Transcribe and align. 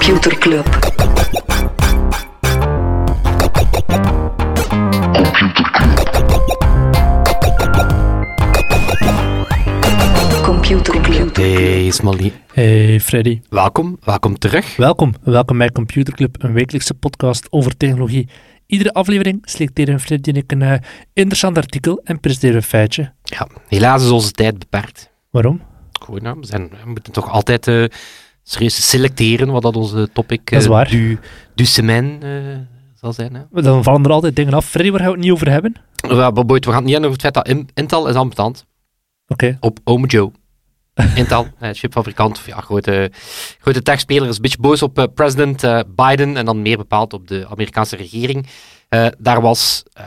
Computer 0.00 0.38
Club. 0.38 0.66
Computer 10.42 11.00
Club. 11.00 11.36
Hey 11.36 11.90
Smally, 11.90 12.32
Hey 12.52 13.00
Freddy, 13.00 13.40
welkom, 13.48 13.98
welkom 14.04 14.38
terug. 14.38 14.76
welkom. 14.76 15.14
Welkom 15.22 15.58
bij 15.58 15.70
Computer 15.70 16.14
Club, 16.14 16.42
een 16.42 16.52
wekelijkse 16.52 16.94
podcast 16.94 17.46
over 17.50 17.76
technologie. 17.76 18.28
Iedere 18.66 18.92
aflevering 18.92 19.38
selecteren 19.42 20.00
Freddy 20.00 20.30
en 20.30 20.36
ik 20.36 20.52
een 20.52 20.62
eh, 20.62 20.74
interessant 21.12 21.56
artikel 21.56 22.00
en 22.04 22.20
presenteren 22.20 22.56
een 22.56 22.62
feitje. 22.62 23.12
Ja, 23.22 23.48
helaas 23.68 24.02
is 24.02 24.10
onze 24.10 24.30
tijd 24.30 24.58
beperkt. 24.58 25.10
Waarom? 25.30 25.60
Goed, 26.00 26.22
nou, 26.22 26.40
we, 26.40 26.46
zijn, 26.46 26.68
we 26.84 26.90
moeten 26.90 27.12
toch 27.12 27.30
altijd 27.30 27.66
eh, 27.66 27.84
serieus 28.50 28.88
selecteren 28.90 29.48
wat 29.50 29.62
dat 29.62 29.76
onze 29.76 30.08
topic 30.12 30.50
Dat 30.50 30.58
is 30.60 30.64
eh, 30.64 30.70
waar. 30.70 30.88
du, 30.88 31.18
du 31.54 31.64
semaine 31.64 32.18
eh, 32.18 32.58
zal 32.94 33.12
zijn. 33.12 33.34
Hè. 33.34 33.62
Dan 33.62 33.82
vallen 33.82 34.04
er 34.04 34.10
altijd 34.10 34.36
dingen 34.36 34.54
af. 34.54 34.64
Freddy, 34.66 34.90
waar 34.90 35.00
gaan 35.00 35.08
we 35.08 35.14
het 35.14 35.24
niet 35.24 35.32
over 35.32 35.50
hebben? 35.50 35.74
Ja, 36.08 36.32
we 36.32 36.58
gaan 36.62 36.74
het 36.74 36.84
niet 36.84 36.92
hebben 36.92 37.10
over 37.10 37.10
het 37.10 37.20
feit 37.20 37.34
dat 37.34 37.48
In- 37.48 37.68
Intel 37.74 38.08
is 38.08 38.14
ambetant 38.14 38.64
Oké, 39.26 39.56
op 39.60 39.78
Ome 39.84 40.06
Joe. 40.06 40.32
Intel, 41.14 41.46
eh, 41.58 41.70
chipfabrikant, 41.72 42.36
of 42.38 42.46
ja, 42.46 42.60
grote, 42.60 43.10
grote 43.58 43.82
techspeler, 43.82 44.28
is 44.28 44.36
een 44.36 44.42
beetje 44.42 44.58
boos 44.60 44.82
op 44.82 44.98
eh, 44.98 45.04
president 45.14 45.62
eh, 45.64 45.80
Biden 45.96 46.36
en 46.36 46.44
dan 46.44 46.62
meer 46.62 46.76
bepaald 46.76 47.12
op 47.12 47.28
de 47.28 47.46
Amerikaanse 47.50 47.96
regering. 47.96 48.46
Eh, 48.88 49.06
daar 49.18 49.40
was 49.40 49.82
eh, 49.92 50.04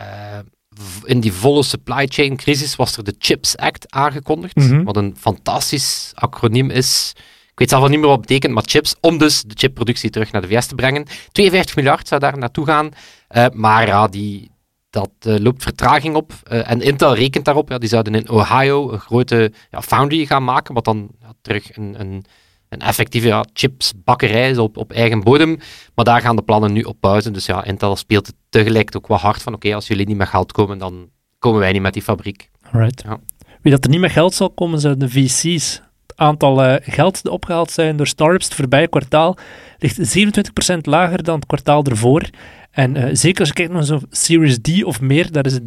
in 1.03 1.19
die 1.19 1.33
volle 1.33 1.63
supply 1.63 2.05
chain 2.07 2.35
crisis 2.38 2.75
was 2.75 2.97
er 2.97 3.03
de 3.03 3.16
CHIPS 3.17 3.57
Act 3.57 3.91
aangekondigd, 3.91 4.55
Mhm. 4.55 4.83
wat 4.83 4.97
een 4.97 5.16
fantastisch 5.19 6.11
acroniem 6.13 6.69
is. 6.69 7.13
Ik 7.54 7.59
weet 7.59 7.70
zelf 7.70 7.84
al 7.84 7.90
niet 7.90 8.00
meer 8.00 8.08
wat 8.08 8.18
het 8.18 8.28
betekent, 8.28 8.54
maar 8.54 8.64
chips, 8.66 8.96
om 9.00 9.18
dus 9.18 9.42
de 9.42 9.54
chipproductie 9.58 10.09
terug 10.09 10.32
naar 10.32 10.42
de 10.42 10.48
VS 10.48 10.68
te 10.68 10.76
brengen. 10.76 11.06
52 11.32 11.76
miljard 11.76 12.08
zou 12.08 12.22
daar 12.22 12.38
naartoe 12.38 12.66
gaan, 12.66 12.90
Eh, 13.28 13.46
maar 13.54 13.88
ja, 13.88 14.08
die, 14.08 14.52
dat 14.90 15.09
eh, 15.20 15.36
loopt 15.38 15.64
vertraging 15.64 16.16
op. 16.16 16.34
Eh, 16.44 16.72
en 16.72 16.81
Intel 16.81 17.16
rekent 17.16 17.46
daarop. 17.46 17.70
Ja, 17.70 17.78
die 17.78 17.90
zouden 17.90 18.16
in 18.16 18.30
Ohio 18.30 18.92
een 18.92 19.00
grote 19.00 19.52
ja, 19.70 19.81
foundry 19.81 20.26
gaan 20.26 20.44
maken, 20.44 20.74
wat 20.74 20.86
dan 20.86 21.09
ja, 21.22 21.34
terug 21.42 21.78
een, 21.78 22.00
een, 22.00 22.26
een 22.70 22.80
effectieve 22.80 23.28
ja, 23.28 23.46
chipsbakkerij 23.54 24.50
is 24.50 24.58
op, 24.58 24.78
op 24.78 24.92
eigen 24.92 25.24
bodem. 25.24 25.59
Maar 25.96 26.06
daar 26.06 26.22
gaan 26.22 26.36
de 26.36 26.42
plannen 26.42 26.74
nu 26.74 26.81
op 26.81 26.98
pauze. 27.00 27.31
Dus 27.31 27.46
ja, 27.46 27.64
Intel 27.64 27.96
speelt 27.96 28.28
het 28.28 28.36
tegelijk 28.50 28.96
ook 28.96 29.08
wel 29.08 29.18
hard 29.18 29.42
van 29.42 29.54
oké, 29.54 29.76
als 29.76 29.88
jullie 29.88 30.08
niet 30.08 30.18
met 30.18 30.28
geld 30.28 30.52
komen, 30.52 30.78
dan 30.78 31.09
komen 31.40 31.59
wij 31.59 31.72
niet 31.72 31.81
met 31.81 31.94
die 31.94 32.02
fabriek. 32.02 32.50
alright. 32.72 33.04
Ja. 33.06 33.20
Wie 33.62 33.72
dat 33.72 33.84
er 33.84 33.90
niet 33.90 34.00
met 34.00 34.12
geld 34.12 34.34
zal 34.34 34.50
komen, 34.50 34.80
zijn 34.80 35.00
de 35.00 35.09
VC's. 35.09 35.81
Het 36.16 36.22
aantal 36.25 36.64
eh, 36.64 36.94
geld 36.94 37.23
dat 37.23 37.31
opgehaald 37.33 37.72
zijn 37.72 37.97
door 37.97 38.08
startups 38.08 38.45
het 38.45 38.53
voorbije 38.53 38.88
kwartaal 38.88 39.38
ligt 39.78 40.17
27% 40.17 40.78
lager 40.81 41.23
dan 41.23 41.36
het 41.36 41.45
kwartaal 41.45 41.83
ervoor. 41.83 42.30
En 42.72 42.95
eh, 42.95 43.09
zeker 43.11 43.39
als 43.39 43.47
je 43.47 43.53
kijkt 43.53 43.72
naar 43.72 43.83
zo'n 43.83 44.06
Series 44.09 44.58
D 44.61 44.84
of 44.84 45.02
meer, 45.02 45.31
daar 45.31 45.45
is 45.45 45.53
het 45.53 45.64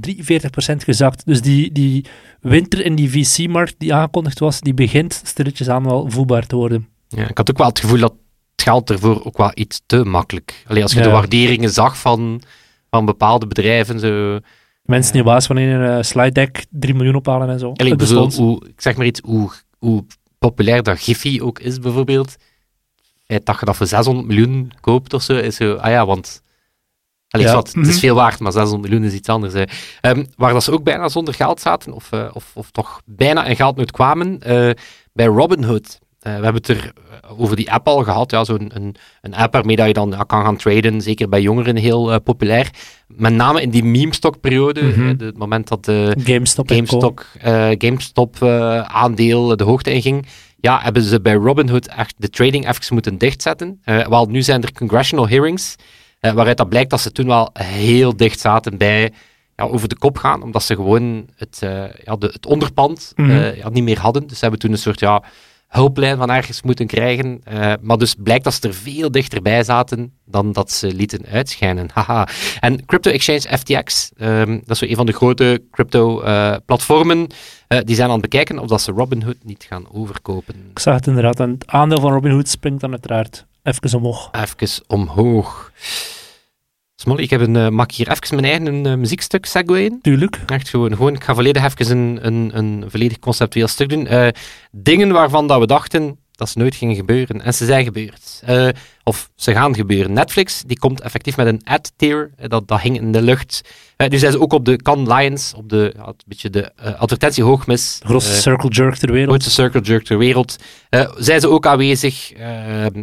43% 0.72 0.76
gezakt. 0.76 1.26
Dus 1.26 1.42
die, 1.42 1.72
die 1.72 2.04
winter 2.40 2.84
in 2.84 2.94
die 2.94 3.10
VC-markt 3.10 3.74
die 3.78 3.94
aangekondigd 3.94 4.38
was, 4.38 4.60
die 4.60 4.74
begint 4.74 5.20
stilletjes 5.24 5.68
aan 5.68 5.84
wel 5.84 6.10
voelbaar 6.10 6.46
te 6.46 6.56
worden. 6.56 6.88
Ja, 7.08 7.28
ik 7.28 7.36
had 7.36 7.50
ook 7.50 7.58
wel 7.58 7.66
het 7.66 7.78
gevoel 7.80 7.98
dat 7.98 8.14
het 8.56 8.62
geld 8.62 8.90
ervoor 8.90 9.24
ook 9.24 9.36
wel 9.36 9.50
iets 9.54 9.82
te 9.86 10.04
makkelijk. 10.04 10.64
Alleen 10.66 10.82
als 10.82 10.92
je 10.92 10.98
Ja. 10.98 11.04
de 11.04 11.10
waarderingen 11.10 11.70
zag 11.70 11.98
van, 11.98 12.42
van 12.90 13.04
bepaalde 13.04 13.46
bedrijven, 13.46 14.00
zo, 14.00 14.38
Mensen 14.82 15.12
die 15.12 15.22
baas 15.22 15.46
van 15.46 15.56
een 15.56 15.96
eh, 15.96 16.02
slide 16.02 16.32
deck 16.32 16.64
3 16.70 16.94
miljoen 16.94 17.14
ophalen 17.14 17.48
en 17.48 17.58
zo. 17.58 17.72
Allee, 17.76 17.92
ik, 17.92 17.98
bedoel, 17.98 18.30
hoe, 18.32 18.66
ik 18.66 18.80
zeg 18.80 18.96
maar 18.96 19.06
iets, 19.06 19.20
hoe, 19.24 19.50
hoe 19.78 20.04
populair 20.38 20.82
dat 20.82 21.00
Giphy 21.00 21.40
ook 21.42 21.58
is, 21.58 21.78
bijvoorbeeld. 21.78 22.30
Het 22.30 23.24
feit 23.26 23.46
dat 23.46 23.58
je 23.60 23.66
dat 23.66 23.76
voor 23.76 23.86
600 23.86 24.26
miljoen 24.26 24.72
koopt 24.80 25.12
of 25.12 25.22
zo, 25.22 25.36
is 25.36 25.56
zo, 25.56 25.74
ah 25.74 25.90
ja, 25.90 26.06
want... 26.06 26.44
Allee, 27.28 27.46
Ja, 27.46 27.52
zwart, 27.52 27.66
het 27.66 27.76
mhm. 27.76 27.88
is 27.88 27.98
veel 27.98 28.14
waard, 28.14 28.40
maar 28.40 28.52
600 28.52 28.82
miljoen 28.82 29.08
is 29.08 29.14
iets 29.14 29.28
anders. 29.28 29.54
Hè. 29.54 29.62
Ehm, 30.00 30.24
waar 30.36 30.52
dat 30.52 30.64
ze 30.64 30.72
ook 30.72 30.82
bijna 30.84 31.08
zonder 31.08 31.34
geld 31.34 31.60
zaten, 31.60 31.92
of, 31.92 32.12
eh, 32.12 32.30
of, 32.32 32.50
of 32.54 32.70
toch 32.70 33.00
bijna 33.04 33.44
in 33.44 33.56
geldnood 33.56 33.90
kwamen, 33.90 34.40
eh, 34.40 34.70
bij 35.12 35.26
Robinhood. 35.26 35.98
Eh, 36.26 36.36
we 36.36 36.44
hebben 36.44 36.54
het 36.54 36.68
er 36.68 36.92
eh, 37.22 37.40
over 37.40 37.56
die 37.56 37.72
app 37.72 37.88
al 37.88 38.02
gehad, 38.02 38.30
ja, 38.30 38.44
zo'n 38.44 38.70
een, 38.74 38.94
een 39.20 39.34
app 39.34 39.52
waarmee 39.52 39.76
dat 39.76 39.86
je 39.86 39.92
dan 39.92 40.26
kan 40.26 40.44
gaan 40.44 40.56
traden, 40.56 41.00
zeker 41.00 41.28
bij 41.28 41.40
jongeren 41.40 41.76
heel 41.76 42.12
eh, 42.12 42.18
populair. 42.24 42.70
Met 43.08 43.32
name 43.32 43.62
in 43.62 43.70
die 43.70 43.84
meme-stock-periode, 43.84 44.82
Mhm. 44.82 45.14
het 45.24 45.38
moment 45.38 45.68
dat 45.68 45.84
de, 45.84 46.14
GameStop. 46.24 46.68
GameStop, 46.70 47.24
GameStop 47.78 48.42
aandeel 48.86 49.56
de 49.56 49.64
hoogte 49.64 49.92
inging, 49.92 50.26
ja, 50.60 50.80
hebben 50.82 51.02
ze 51.02 51.20
bij 51.20 51.34
Robinhood 51.34 51.86
echt 51.86 52.14
de 52.16 52.28
trading 52.30 52.68
even 52.68 52.94
moeten 52.94 53.18
dichtzetten. 53.18 53.80
Wel, 53.84 54.26
nu 54.26 54.42
zijn 54.42 54.62
er 54.62 54.72
congressional 54.72 55.28
hearings, 55.28 55.74
waaruit 56.20 56.56
dat 56.56 56.68
blijkt 56.68 56.90
dat 56.90 57.00
ze 57.00 57.12
toen 57.12 57.26
wel 57.26 57.50
heel 57.52 58.16
dicht 58.16 58.40
zaten 58.40 58.76
bij 58.78 59.12
ja, 59.56 59.64
over 59.64 59.88
de 59.88 59.98
kop 59.98 60.18
gaan, 60.18 60.42
omdat 60.42 60.62
ze 60.62 60.74
gewoon 60.74 61.26
het, 61.36 61.58
ja, 62.04 62.16
de, 62.16 62.26
het 62.32 62.46
onderpand 62.46 63.12
Mhm. 63.16 63.56
ja, 63.56 63.68
niet 63.68 63.82
meer 63.84 63.98
hadden. 63.98 64.22
Dus 64.26 64.34
ze 64.36 64.40
hebben 64.42 64.60
toen 64.60 64.72
een 64.72 64.78
soort 64.78 65.00
ja, 65.00 65.22
hulplijn 65.68 66.16
van 66.16 66.30
ergens 66.30 66.62
moeten 66.62 66.86
krijgen. 66.86 67.40
Eh, 67.44 67.72
maar 67.80 67.98
dus 67.98 68.14
blijkt 68.18 68.44
dat 68.44 68.54
ze 68.54 68.68
er 68.68 68.74
veel 68.74 69.10
dichterbij 69.10 69.64
zaten 69.64 70.12
dan 70.24 70.52
dat 70.52 70.72
ze 70.72 70.94
lieten 70.94 71.26
uitschijnen. 71.30 71.88
Haha. 71.94 72.28
En 72.60 72.84
crypto 72.86 73.10
exchange 73.10 73.58
FTX, 73.58 74.10
ehm, 74.16 74.52
dat 74.52 74.70
is 74.70 74.78
zo 74.78 74.84
een 74.84 74.96
van 74.96 75.06
de 75.06 75.12
grote 75.12 75.62
crypto 75.70 76.20
eh, 76.20 76.56
platformen, 76.66 77.26
eh, 77.68 77.78
die 77.84 77.94
zijn 77.94 78.06
aan 78.06 78.20
het 78.20 78.30
bekijken 78.30 78.58
of 78.58 78.68
dat 78.68 78.80
ze 78.80 78.92
Robinhood 78.92 79.36
niet 79.42 79.66
gaan 79.68 79.84
overkopen. 79.92 80.54
Ik 80.70 80.78
zag 80.78 80.94
het 80.94 81.06
inderdaad. 81.06 81.40
En 81.40 81.50
het 81.50 81.66
aandeel 81.66 82.00
van 82.00 82.12
Robinhood 82.12 82.48
springt 82.48 82.80
dan 82.80 82.90
uiteraard 82.90 83.46
even 83.62 83.98
omhoog. 83.98 84.30
Even 84.32 84.84
omhoog. 84.86 85.72
Smolly, 86.98 87.22
ik 87.22 87.30
heb 87.30 87.40
een, 87.40 87.74
mag 87.74 87.86
ik 87.86 87.94
hier 87.94 88.10
even 88.10 88.40
mijn 88.40 88.52
eigen 88.52 88.86
eh, 88.86 88.94
muziekstuk 88.94 89.46
segwayen? 89.46 89.98
Tuurlijk. 90.02 90.40
Echt 90.46 90.68
gewoon, 90.68 90.96
gewoon, 90.96 91.14
ik 91.14 91.24
ga 91.24 91.34
volledig 91.34 91.64
even 91.64 91.98
een, 91.98 92.18
een, 92.26 92.50
een 92.52 92.84
volledig 92.90 93.18
conceptueel 93.18 93.68
stuk 93.68 93.88
doen. 93.88 94.06
Eh, 94.06 94.28
dingen 94.70 95.12
waarvan 95.12 95.46
dat 95.46 95.60
we 95.60 95.66
dachten 95.66 96.18
dat 96.32 96.48
ze 96.48 96.58
nooit 96.58 96.74
gingen 96.74 96.94
gebeuren. 96.94 97.40
En 97.40 97.54
ze 97.54 97.64
zijn 97.64 97.84
gebeurd. 97.84 98.42
Of 99.02 99.30
ze 99.34 99.52
gaan 99.52 99.74
gebeuren. 99.74 100.12
Netflix, 100.12 100.62
die 100.66 100.78
komt 100.78 101.00
effectief 101.00 101.36
met 101.36 101.46
een 101.46 101.60
ad-tier. 101.64 102.30
Dat, 102.36 102.68
dat 102.68 102.80
hing 102.80 102.96
in 102.96 103.12
de 103.12 103.22
lucht. 103.22 103.60
Nu 104.08 104.18
zijn 104.18 104.32
ze 104.32 104.40
ook 104.40 104.52
op 104.52 104.64
de 104.64 104.76
Cannes 104.76 105.08
Lions, 105.08 105.54
op 105.54 105.68
de, 105.68 105.94
een 105.96 106.14
beetje 106.26 106.50
de 106.50 106.72
eh, 106.76 107.00
advertentiehoogmis. 107.00 107.98
De 108.00 108.06
grootste 108.06 108.34
circle 108.34 108.70
jerk 108.70 108.94
ter 108.94 109.12
wereld. 109.12 109.28
grootste 109.28 109.50
circle 109.50 109.80
jerk 109.80 110.04
ter 110.04 110.18
wereld. 110.18 110.56
Zijn 111.16 111.40
ze 111.40 111.48
ook 111.48 111.66
aanwezig? 111.66 112.32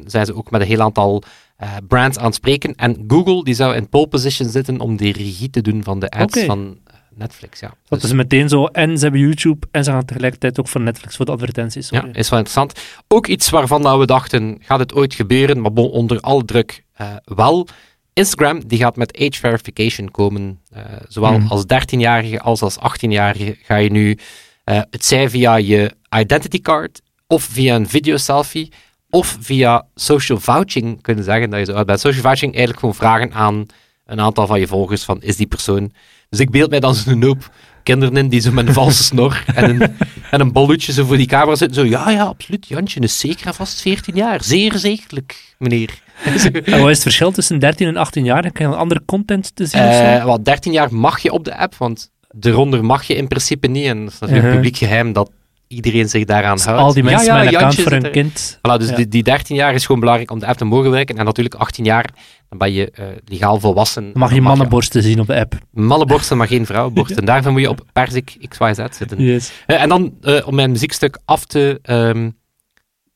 zijn 0.06 0.26
ze 0.26 0.36
ook 0.36 0.52
met 0.52 0.62
een 0.62 0.68
heel 0.68 0.82
aantal 0.82 1.24
eh, 1.56 1.76
brands 1.88 2.18
aan 2.18 2.26
het 2.26 2.36
spreken? 2.36 2.76
En 2.76 3.04
Google 3.08 3.44
die 3.44 3.54
zou 3.54 3.76
in 3.76 3.90
pole 3.90 4.08
position 4.08 4.50
zitten 4.50 4.80
om 4.80 4.98
de 4.98 5.12
regie 5.12 5.50
te 5.50 5.62
doen 5.62 5.84
van 5.84 6.00
de 6.00 6.10
ads 6.10 6.44
van 6.44 6.78
Netflix. 7.16 7.60
Ja. 7.60 7.74
Dat 7.88 8.02
Dus- 8.02 8.10
is 8.10 8.16
meteen 8.16 8.50
zo. 8.50 8.66
En 8.66 8.98
ze 8.98 9.04
hebben 9.04 9.22
YouTube 9.22 9.68
en 9.72 9.84
ze 9.84 9.92
gaan 9.92 10.06
tegelijkertijd 10.06 10.60
ook 10.60 10.68
voor 10.68 10.82
Netflix 10.82 11.16
voor 11.16 11.26
de 11.26 11.32
advertenties. 11.32 11.90
ja, 11.90 12.00
Sorry. 12.00 12.14
is 12.16 12.30
wel 12.30 12.40
interessant. 12.40 12.80
Ook 13.08 13.28
iets 13.28 13.50
waarvan 13.50 14.00
we 14.00 14.06
dachten, 14.06 14.58
gaat 14.60 14.80
het 14.80 14.94
ooit 14.94 15.14
gebeuren? 15.14 15.62
Maar 15.62 15.74
bon, 15.74 15.90
onder 15.92 16.20
alle 16.20 16.46
druk 16.46 16.84
eh, 16.94 17.08
wel. 17.26 17.68
Instagram 18.14 18.68
die 18.68 18.80
gaat 18.80 18.96
met 18.96 19.18
age 19.18 19.40
verification 19.40 20.12
komen. 20.12 20.60
Eh, 20.72 20.82
zowel 21.08 21.40
Mhm. 21.40 21.48
als 21.48 21.64
13-jarige 21.66 22.40
als 22.42 22.62
als 22.62 22.78
18-jarige 22.80 23.58
ga 23.62 23.76
je 23.76 23.92
nu, 23.92 24.18
eh, 24.64 24.82
het 24.90 25.06
zij 25.06 25.30
via 25.30 25.56
je 25.56 25.92
identity 26.18 26.60
card 26.62 27.02
of 27.28 27.44
via 27.44 27.76
een 27.76 27.90
video 27.90 28.18
selfie 28.18 28.72
of 29.14 29.38
via 29.40 29.86
social 29.96 30.40
vouching 30.40 31.02
kunnen 31.02 31.24
zeggen 31.24 31.50
dat 31.50 31.60
je 31.60 31.66
zo 31.66 31.74
oud 31.74 31.86
bent. 31.86 32.00
Social 32.00 32.22
vouching 32.22 32.52
eigenlijk 32.52 32.80
gewoon 32.80 32.96
vragen 32.96 33.34
aan 33.34 33.66
een 34.06 34.20
aantal 34.20 34.48
van 34.48 34.60
je 34.60 34.68
volgers 34.68 35.04
van 35.04 35.22
is 35.22 35.36
die 35.36 35.48
persoon. 35.48 35.92
Dus 36.30 36.40
ik 36.40 36.50
beeld 36.50 36.70
mij 36.70 36.80
dan 36.80 36.96
zo'n 36.96 37.24
hoop 37.24 37.50
kinderen 37.84 38.18
in 38.18 38.28
die 38.30 38.40
zo 38.42 38.52
met 38.52 38.68
een 38.68 38.74
valse 38.74 39.04
snor 39.04 39.44
en 39.56 39.70
een, 39.70 39.96
en 40.32 40.40
een 40.42 40.52
bolloetje 40.52 40.92
zo 40.92 41.06
voor 41.06 41.18
die 41.18 41.28
camera 41.28 41.56
zitten. 41.56 41.76
Zo, 41.78 41.86
ja, 41.90 42.10
ja, 42.10 42.24
absoluut. 42.24 42.68
Jantje 42.68 43.00
is 43.00 43.20
zeker 43.20 43.48
en 43.48 43.54
vast 43.54 43.82
14 43.82 44.16
jaar. 44.16 44.44
Zeer 44.44 44.78
zekerlijk, 44.78 45.56
meneer. 45.58 46.02
En 46.66 46.80
wat 46.80 46.90
is 46.90 46.94
het 46.94 47.02
verschil 47.02 47.32
tussen 47.32 47.60
13 47.60 47.88
en 47.88 47.98
18 47.98 48.24
jaar? 48.24 48.42
Dan 48.42 48.52
krijg 48.52 48.70
je 48.70 48.76
dan 48.76 48.84
andere 48.84 49.02
content 49.06 49.56
te 49.56 49.66
zien? 49.66 49.82
Eh, 49.82 50.26
wat 50.26 50.46
13 50.46 50.72
jaar 50.72 50.94
mag 50.94 51.20
je 51.20 51.32
op 51.32 51.44
de 51.46 51.58
app, 51.58 51.76
want 51.76 52.12
eronder 52.40 52.86
mag 52.86 53.04
je 53.04 53.16
in 53.16 53.28
principe 53.28 53.68
niet. 53.68 53.86
En 53.86 54.04
dat 54.04 54.14
is 54.14 54.20
natuurlijk 54.20 54.48
Mhm. 54.48 54.56
publiek 54.56 54.78
geheim 54.78 55.14
dat 55.14 55.32
iedereen 55.74 56.10
zich 56.10 56.26
daaraan 56.26 56.56
Dus 56.56 56.66
houdt. 56.66 56.82
al 56.82 56.94
die 56.94 57.04
mensen 57.04 57.26
ja, 57.26 57.34
ja, 57.38 57.44
met 57.44 57.48
een 57.48 57.56
account 57.56 57.76
Jantje 57.76 57.92
voor 57.98 58.02
hun 58.02 58.12
kind. 58.12 58.58
Voilà, 58.58 58.80
dus 58.80 58.90
Ja. 58.90 58.96
die, 58.96 59.08
die 59.08 59.24
13 59.24 59.56
jaar 59.56 59.74
is 59.74 59.86
gewoon 59.86 60.00
belangrijk 60.00 60.32
om 60.32 60.40
de 60.40 60.46
app 60.46 60.58
te 60.58 60.66
mogen 60.66 60.92
werken. 60.92 61.18
En 61.18 61.26
natuurlijk 61.26 61.56
18 61.56 61.86
jaar, 61.86 62.10
dan 62.50 62.58
ben 62.58 62.74
je 62.74 62.92
eh, 62.92 63.06
legaal 63.26 63.60
volwassen. 63.60 64.04
Dan 64.04 64.20
mag 64.22 64.34
je 64.34 64.42
mannenborsten 64.42 65.04
zien 65.04 65.20
op 65.20 65.28
de 65.28 65.36
app. 65.40 65.58
Mannenborsten, 65.72 66.38
maar 66.38 66.48
geen 66.48 66.66
vrouwenborsten. 66.66 67.26
Daarvoor 67.32 67.52
moet 67.52 67.62
je 67.62 67.70
op 67.70 67.86
Perzik 67.94 68.38
XYZ 68.50 68.80
zitten. 68.92 69.22
Yes. 69.22 69.52
Eh, 69.66 69.82
en 69.82 69.90
dan, 69.90 70.14
eh, 70.22 70.48
om 70.48 70.56
mijn 70.56 70.72
muziekstuk 70.72 71.20
af 71.26 71.46
te, 71.46 71.80
ehm, 71.84 72.30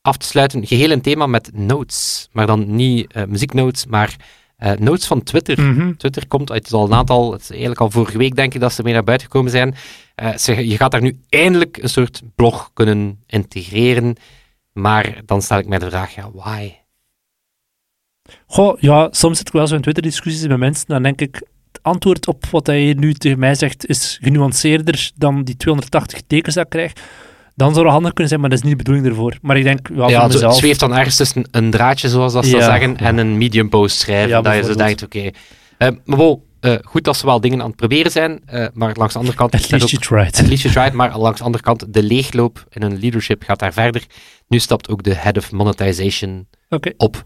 af 0.02 0.16
te 0.16 0.26
sluiten, 0.26 0.66
geheel 0.66 0.90
een 0.90 1.00
thema 1.00 1.26
met 1.26 1.50
notes. 1.54 2.28
Maar 2.32 2.46
dan 2.46 2.74
niet 2.74 3.14
muzieknotes, 3.28 3.86
maar 3.86 4.16
eh, 4.58 4.72
notes 4.72 5.06
van 5.06 5.22
Twitter. 5.22 5.60
Mhm. 5.60 5.94
Twitter 5.94 6.26
komt 6.26 6.52
uit, 6.52 6.72
al 6.72 6.84
een 6.84 6.94
aantal, 6.94 7.32
het 7.32 7.40
is 7.40 7.50
eigenlijk 7.50 7.80
al 7.80 7.90
vorige 7.90 8.18
week 8.18 8.36
denk 8.36 8.54
ik 8.54 8.60
dat 8.60 8.72
ze 8.72 8.82
mee 8.82 8.92
naar 8.92 9.04
buiten 9.04 9.26
gekomen 9.26 9.50
zijn. 9.50 9.74
Eh, 10.14 10.36
ze, 10.36 10.68
je 10.68 10.76
gaat 10.76 10.90
daar 10.90 11.02
nu 11.02 11.18
eindelijk 11.28 11.76
een 11.76 11.88
soort 11.88 12.22
blog 12.34 12.70
kunnen 12.74 13.22
integreren. 13.26 14.16
Maar 14.72 15.20
dan 15.24 15.42
stel 15.42 15.58
ik 15.58 15.66
mij 15.66 15.78
de 15.78 15.88
vraag, 15.88 16.14
ja, 16.14 16.30
why? 16.32 16.72
Goh, 18.46 18.80
ja, 18.80 19.08
soms 19.10 19.38
zit 19.38 19.46
ik 19.46 19.52
wel 19.52 19.66
zo 19.66 19.74
in 19.74 19.80
Twitter-discussies 19.80 20.46
met 20.46 20.58
mensen, 20.58 20.86
dan 20.88 21.02
denk 21.02 21.20
ik, 21.20 21.34
het 21.72 21.82
antwoord 21.82 22.26
op 22.26 22.46
wat 22.46 22.66
hij 22.66 22.94
nu 22.96 23.14
tegen 23.14 23.38
mij 23.38 23.54
zegt 23.54 23.86
is 23.86 24.18
genuanceerder 24.22 25.10
dan 25.14 25.44
die 25.44 25.56
280 25.56 26.20
tekens 26.26 26.54
dat 26.54 26.64
ik 26.64 26.70
krijg. 26.70 26.92
Dan 27.58 27.72
zou 27.72 27.84
het 27.84 27.92
handig 27.92 28.10
kunnen 28.12 28.28
zijn, 28.28 28.40
maar 28.40 28.50
dat 28.50 28.58
is 28.58 28.64
niet 28.64 28.72
de 28.78 28.84
bedoeling 28.84 29.06
ervoor. 29.08 29.38
Maar 29.42 29.56
ik 29.56 29.62
denk, 29.62 29.88
ja, 29.94 30.08
Ja, 30.08 30.20
voor 30.20 30.26
mezelf... 30.32 30.52
het 30.52 30.60
zweeft 30.60 30.80
dan 30.80 30.94
ergens 30.96 31.16
tussen 31.16 31.44
een 31.50 31.70
draadje, 31.70 32.08
zoals 32.08 32.32
dat 32.32 32.46
ze 32.46 32.56
Ja. 32.56 32.62
zeggen, 32.64 32.96
en 32.96 33.18
een 33.18 33.38
medium 33.38 33.68
post 33.68 33.98
schrijven. 33.98 34.28
Ja, 34.28 34.40
dat 34.40 34.54
je 34.54 34.64
zo 34.64 34.74
denkt, 34.74 35.02
oké. 35.02 35.30
Eh, 35.78 35.88
maar 36.04 36.18
wel, 36.18 36.44
eh, 36.60 36.74
goed 36.82 37.04
dat 37.04 37.16
ze 37.16 37.26
wel 37.26 37.40
dingen 37.40 37.60
aan 37.60 37.66
het 37.66 37.76
proberen 37.76 38.10
zijn, 38.10 38.40
eh, 38.46 38.66
maar 38.72 38.94
langs 38.96 39.12
de 39.12 39.18
andere 39.18 39.36
kant... 39.36 39.54
At 39.54 39.70
least 39.70 39.84
ook- 39.84 39.90
you 39.90 40.02
tried. 40.02 40.38
At 40.40 40.46
least 40.48 40.62
you 40.62 40.74
tried, 40.74 40.92
maar 40.92 41.18
langs 41.18 41.38
de 41.38 41.44
andere 41.44 41.62
kant, 41.64 41.92
de 41.94 42.02
leegloop 42.02 42.64
in 42.70 42.82
hun 42.82 42.98
leadership 43.00 43.42
gaat 43.42 43.58
daar 43.58 43.72
verder. 43.72 44.04
Nu 44.48 44.58
stapt 44.58 44.88
ook 44.88 45.02
de 45.02 45.14
head 45.14 45.36
of 45.36 45.52
monetization 45.52 46.46
op. 46.96 47.22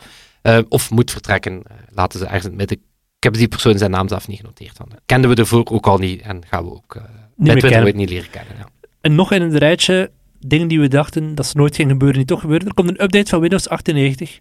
of 0.68 0.90
moet 0.90 1.10
vertrekken. 1.10 1.62
Laten 1.94 2.18
ze 2.18 2.24
ergens 2.24 2.44
in 2.44 2.48
het 2.50 2.58
midden. 2.58 2.76
Ik 3.16 3.22
heb 3.24 3.34
die 3.34 3.48
persoon 3.48 3.78
zijn 3.78 3.90
naam 3.90 4.08
zelf 4.08 4.28
niet 4.28 4.40
genoteerd. 4.40 4.76
Dan. 4.76 4.88
Kenden 5.06 5.30
we 5.30 5.36
ervoor 5.36 5.64
ook 5.70 5.86
al 5.86 5.98
niet 5.98 6.20
en 6.22 6.42
gaan 6.50 6.64
we 6.64 6.70
ook 6.70 6.94
eh 6.94 7.02
bij 7.36 7.54
meer 7.54 7.68
kennen. 7.70 7.96
niet 7.96 8.10
leren 8.10 8.30
kennen. 8.30 8.54
Ja. 8.58 8.66
En 9.00 9.14
nog 9.14 9.32
in 9.32 9.42
het 9.42 9.54
rijtje 9.54 10.10
dingen 10.46 10.68
die 10.68 10.80
we 10.80 10.88
dachten 10.88 11.34
dat 11.34 11.46
ze 11.46 11.56
nooit 11.56 11.76
gingen 11.76 11.90
gebeuren, 11.90 12.18
die 12.18 12.26
toch 12.26 12.40
gebeuren. 12.40 12.66
Er 12.66 12.74
komt 12.74 12.88
een 12.88 13.02
update 13.02 13.30
van 13.30 13.40
Windows 13.40 13.68
98. 13.68 14.40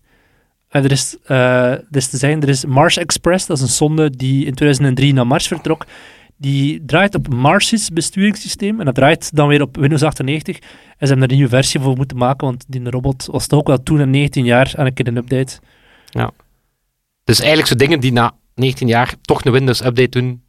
En 0.70 0.84
er 0.84 0.92
is, 0.92 1.18
eh, 1.24 1.74
dus 1.90 2.08
te 2.08 2.18
zeggen, 2.18 2.42
er 2.42 2.50
is 2.50 2.66
Mars 2.66 2.98
Express, 2.98 3.46
dat 3.46 3.58
is 3.58 3.64
een 3.64 3.70
sonde 3.70 4.10
die 4.10 4.46
in 4.46 4.54
2003 4.54 5.14
naar 5.14 5.28
Mars 5.28 5.48
vertrok. 5.48 5.86
Die 6.38 6.86
draait 6.86 7.16
op 7.16 7.28
Mars' 7.28 7.90
besturingssysteem 7.94 8.80
en 8.80 8.86
dat 8.86 8.96
draait 8.96 9.36
dan 9.36 9.48
weer 9.48 9.62
op 9.62 9.78
Windows 9.78 10.04
98. 10.04 10.60
En 10.60 10.64
ze 10.64 10.68
hebben 10.98 11.18
er 11.18 11.30
een 11.30 11.36
nieuwe 11.36 11.50
versie 11.50 11.80
voor 11.80 11.96
moeten 11.96 12.18
maken, 12.18 12.48
want 12.48 12.66
die 12.68 12.90
robot 12.90 13.28
was 13.32 13.48
toch 13.48 13.60
ook 13.60 13.68
wel 13.68 13.84
toen, 13.84 13.98
na 13.98 14.06
19 14.06 14.46
jaar, 14.46 14.74
aan 14.76 14.86
een 14.86 14.94
keer 14.94 15.08
een 15.08 15.18
update. 15.18 15.60
Dus 17.24 17.40
eigenlijk 17.40 17.70
zo 17.70 17.76
dingen 17.76 18.00
die 18.00 18.12
na 18.12 18.34
19 18.56 18.88
jaar 18.88 19.14
toch 19.22 19.46
een 19.46 19.52
Windows-update 19.52 20.20
doen, 20.20 20.42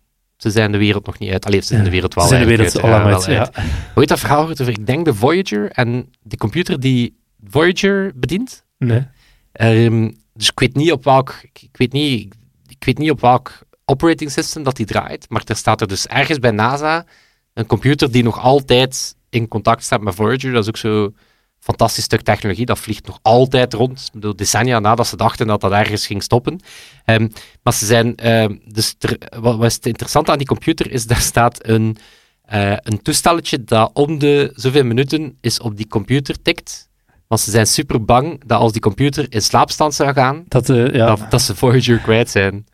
ze 0.43 0.51
zijn 0.51 0.73
de 0.73 0.79
wereld 0.79 1.07
nog 1.07 1.19
niet 1.19 1.31
uit. 1.31 1.47
Allee, 1.47 1.61
ze 1.61 1.67
zijn 1.67 1.85
de 1.85 1.91
wereld 1.91 2.15
wel 2.15 2.25
Ze 2.25 2.31
zijn 2.31 2.43
de 2.43 2.49
wereld 2.49 2.81
al 2.81 2.93
uit, 2.93 3.25
ja, 3.25 3.39
uit, 3.39 3.51
ja. 3.55 3.63
Hoe 3.63 3.71
heet 3.95 4.09
dat 4.09 4.19
verhaal? 4.19 4.43
over? 4.43 4.69
Ik 4.69 4.87
denk 4.87 5.05
de 5.05 5.15
Voyager 5.15 5.71
en 5.71 6.11
die 6.23 6.39
computer 6.39 6.81
die 6.81 7.17
Voyager 7.45 8.13
bedient. 8.15 8.65
Nee. 8.79 9.07
Ehm, 9.53 10.11
dus 10.35 10.49
ik 10.49 10.61
weet 10.61 10.75
niet 10.75 10.93
op 10.93 11.05
welk, 11.05 11.41
ik, 11.43 11.63
ik 11.63 11.77
weet 11.77 11.93
niet, 11.93 12.35
ik 12.69 12.85
weet 12.85 12.99
niet 12.99 13.11
op 13.11 13.21
welk 13.21 13.59
operating 13.85 14.31
system 14.31 14.63
dat 14.63 14.77
die 14.77 14.87
draait, 14.87 15.27
maar 15.29 15.43
er 15.47 15.57
staat 15.57 15.81
er 15.81 15.89
dus 15.89 16.07
ergens 16.07 16.39
bij 16.39 16.51
NASA 16.51 17.07
een 17.55 17.67
computer 17.67 18.13
die 18.13 18.23
nog 18.23 18.41
altijd 18.41 19.17
in 19.31 19.49
contact 19.49 19.85
staat 19.85 20.01
met 20.01 20.15
Voyager. 20.15 20.53
Dat 20.53 20.63
is 20.63 20.69
ook 20.69 20.77
zo'n 20.77 21.17
fantastisch 21.63 22.05
stuk 22.05 22.21
technologie. 22.21 22.67
Dat 22.67 22.79
vliegt 22.79 23.07
nog 23.07 23.19
altijd 23.23 23.75
rond. 23.75 24.11
Bedoel, 24.13 24.37
decennia 24.37 24.79
nadat 24.79 25.07
ze 25.07 25.17
dachten 25.17 25.47
dat 25.47 25.61
dat 25.61 25.73
ergens 25.73 26.07
ging 26.07 26.23
stoppen. 26.23 26.61
Ehm, 27.05 27.29
maar 27.63 27.73
ze 27.73 27.87
zijn, 27.87 28.17
ehm, 28.17 28.57
dus 28.65 28.95
wat, 29.41 29.57
wat 29.57 29.65
is 29.65 29.75
het 29.75 29.87
interessante 29.87 30.31
aan 30.31 30.39
die 30.39 30.47
computer 30.47 30.91
is, 30.91 31.07
daar 31.13 31.21
staat 31.21 31.69
een, 31.69 31.97
eh, 32.43 32.77
een 32.77 33.03
toestelletje 33.03 33.65
dat 33.65 33.91
om 33.93 34.19
de 34.19 34.53
zoveel 34.55 34.85
minuten 34.85 35.37
is 35.41 35.61
op 35.61 35.77
die 35.77 35.87
computer 35.89 36.43
tikt. 36.43 36.91
Want 37.27 37.41
ze 37.41 37.51
zijn 37.51 37.67
super 37.67 38.05
bang 38.05 38.43
dat 38.47 38.61
als 38.61 38.73
die 38.73 38.81
computer 38.81 39.27
in 39.29 39.43
slaapstand 39.43 39.95
zou 39.95 40.13
gaan, 40.13 40.45
Dat, 40.49 40.71
eh, 40.71 40.93
ja. 40.93 41.07
dat, 41.07 41.31
dat 41.31 41.43
ze 41.43 41.57
Voyager 41.57 41.99
kwijt 41.99 42.31
zijn. 42.31 42.67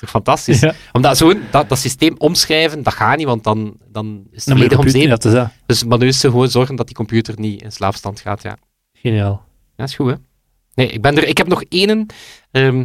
Dat 0.00 0.02
is 0.02 0.10
fantastisch? 0.10 0.60
Ja. 0.60 0.74
Omdat 0.92 1.16
zo'n, 1.16 1.42
dat, 1.50 1.68
dat 1.68 1.78
systeem 1.78 2.14
omschrijven, 2.18 2.82
dat 2.82 2.94
gaat 2.94 3.16
niet, 3.16 3.26
want 3.26 3.44
dan, 3.44 3.76
dan 3.88 4.26
is 4.30 4.44
het 4.44 4.54
volledig 4.54 4.78
om 4.78 4.88
zeep. 4.88 5.22
ja, 5.22 5.30
het. 5.30 5.50
Dus 5.66 5.84
maar 5.84 5.98
nu 5.98 6.06
is 6.06 6.20
ze 6.20 6.30
gewoon 6.30 6.48
zorgen 6.48 6.76
dat 6.76 6.86
die 6.86 6.96
computer 6.96 7.34
niet 7.38 7.62
in 7.62 7.72
slaapstand 7.72 8.20
gaat. 8.20 8.42
Ja, 8.42 8.56
Geniaal. 8.92 9.44
ja 9.76 9.84
is 9.84 9.94
goed, 9.94 10.10
hè? 10.10 10.14
Nee, 10.74 10.88
ik, 10.88 11.02
ben 11.02 11.16
er, 11.16 11.24
ik 11.24 11.38
heb 11.38 11.46
nog 11.46 11.62
één. 11.68 12.06
ehm, 12.50 12.84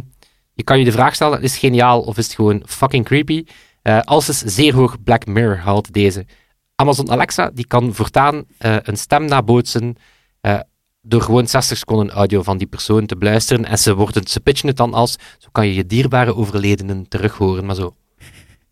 je 0.54 0.62
kan 0.62 0.78
je 0.78 0.84
de 0.84 0.92
vraag 0.92 1.14
stellen, 1.14 1.42
is 1.42 1.50
het 1.50 1.60
geniaal 1.60 2.00
of 2.00 2.18
is 2.18 2.26
het 2.26 2.34
gewoon 2.34 2.62
fucking 2.66 3.04
creepy? 3.04 3.44
Eh 3.82 4.00
als 4.00 4.28
is 4.28 4.38
zeer 4.38 4.74
hoog 4.74 5.02
Black 5.02 5.26
Mirror 5.26 5.58
haalt 5.58 5.92
deze. 5.92 6.26
Amazon 6.74 7.10
Alexa 7.10 7.50
die 7.54 7.66
kan 7.66 7.94
voortaan 7.94 8.44
eh, 8.58 8.76
een 8.82 8.96
stem 8.96 9.24
nabootsen 9.24 9.96
eh, 10.40 10.58
door 11.02 11.22
gewoon 11.22 11.46
60 11.46 11.78
seconden 11.78 12.10
audio 12.10 12.42
van 12.42 12.58
die 12.58 12.66
persoon 12.66 13.06
te 13.06 13.16
beluisteren. 13.16 13.64
En 13.64 13.78
ze, 13.78 13.94
worden, 13.94 14.26
ze 14.26 14.40
pitchen 14.40 14.68
het 14.68 14.76
dan 14.76 14.94
als, 14.94 15.16
zo 15.38 15.48
kan 15.52 15.66
je 15.66 15.74
je 15.74 15.86
dierbare 15.86 16.36
overledenen 16.36 17.08
terughoren. 17.08 17.66
Maar 17.66 17.74
zo, 17.74 17.94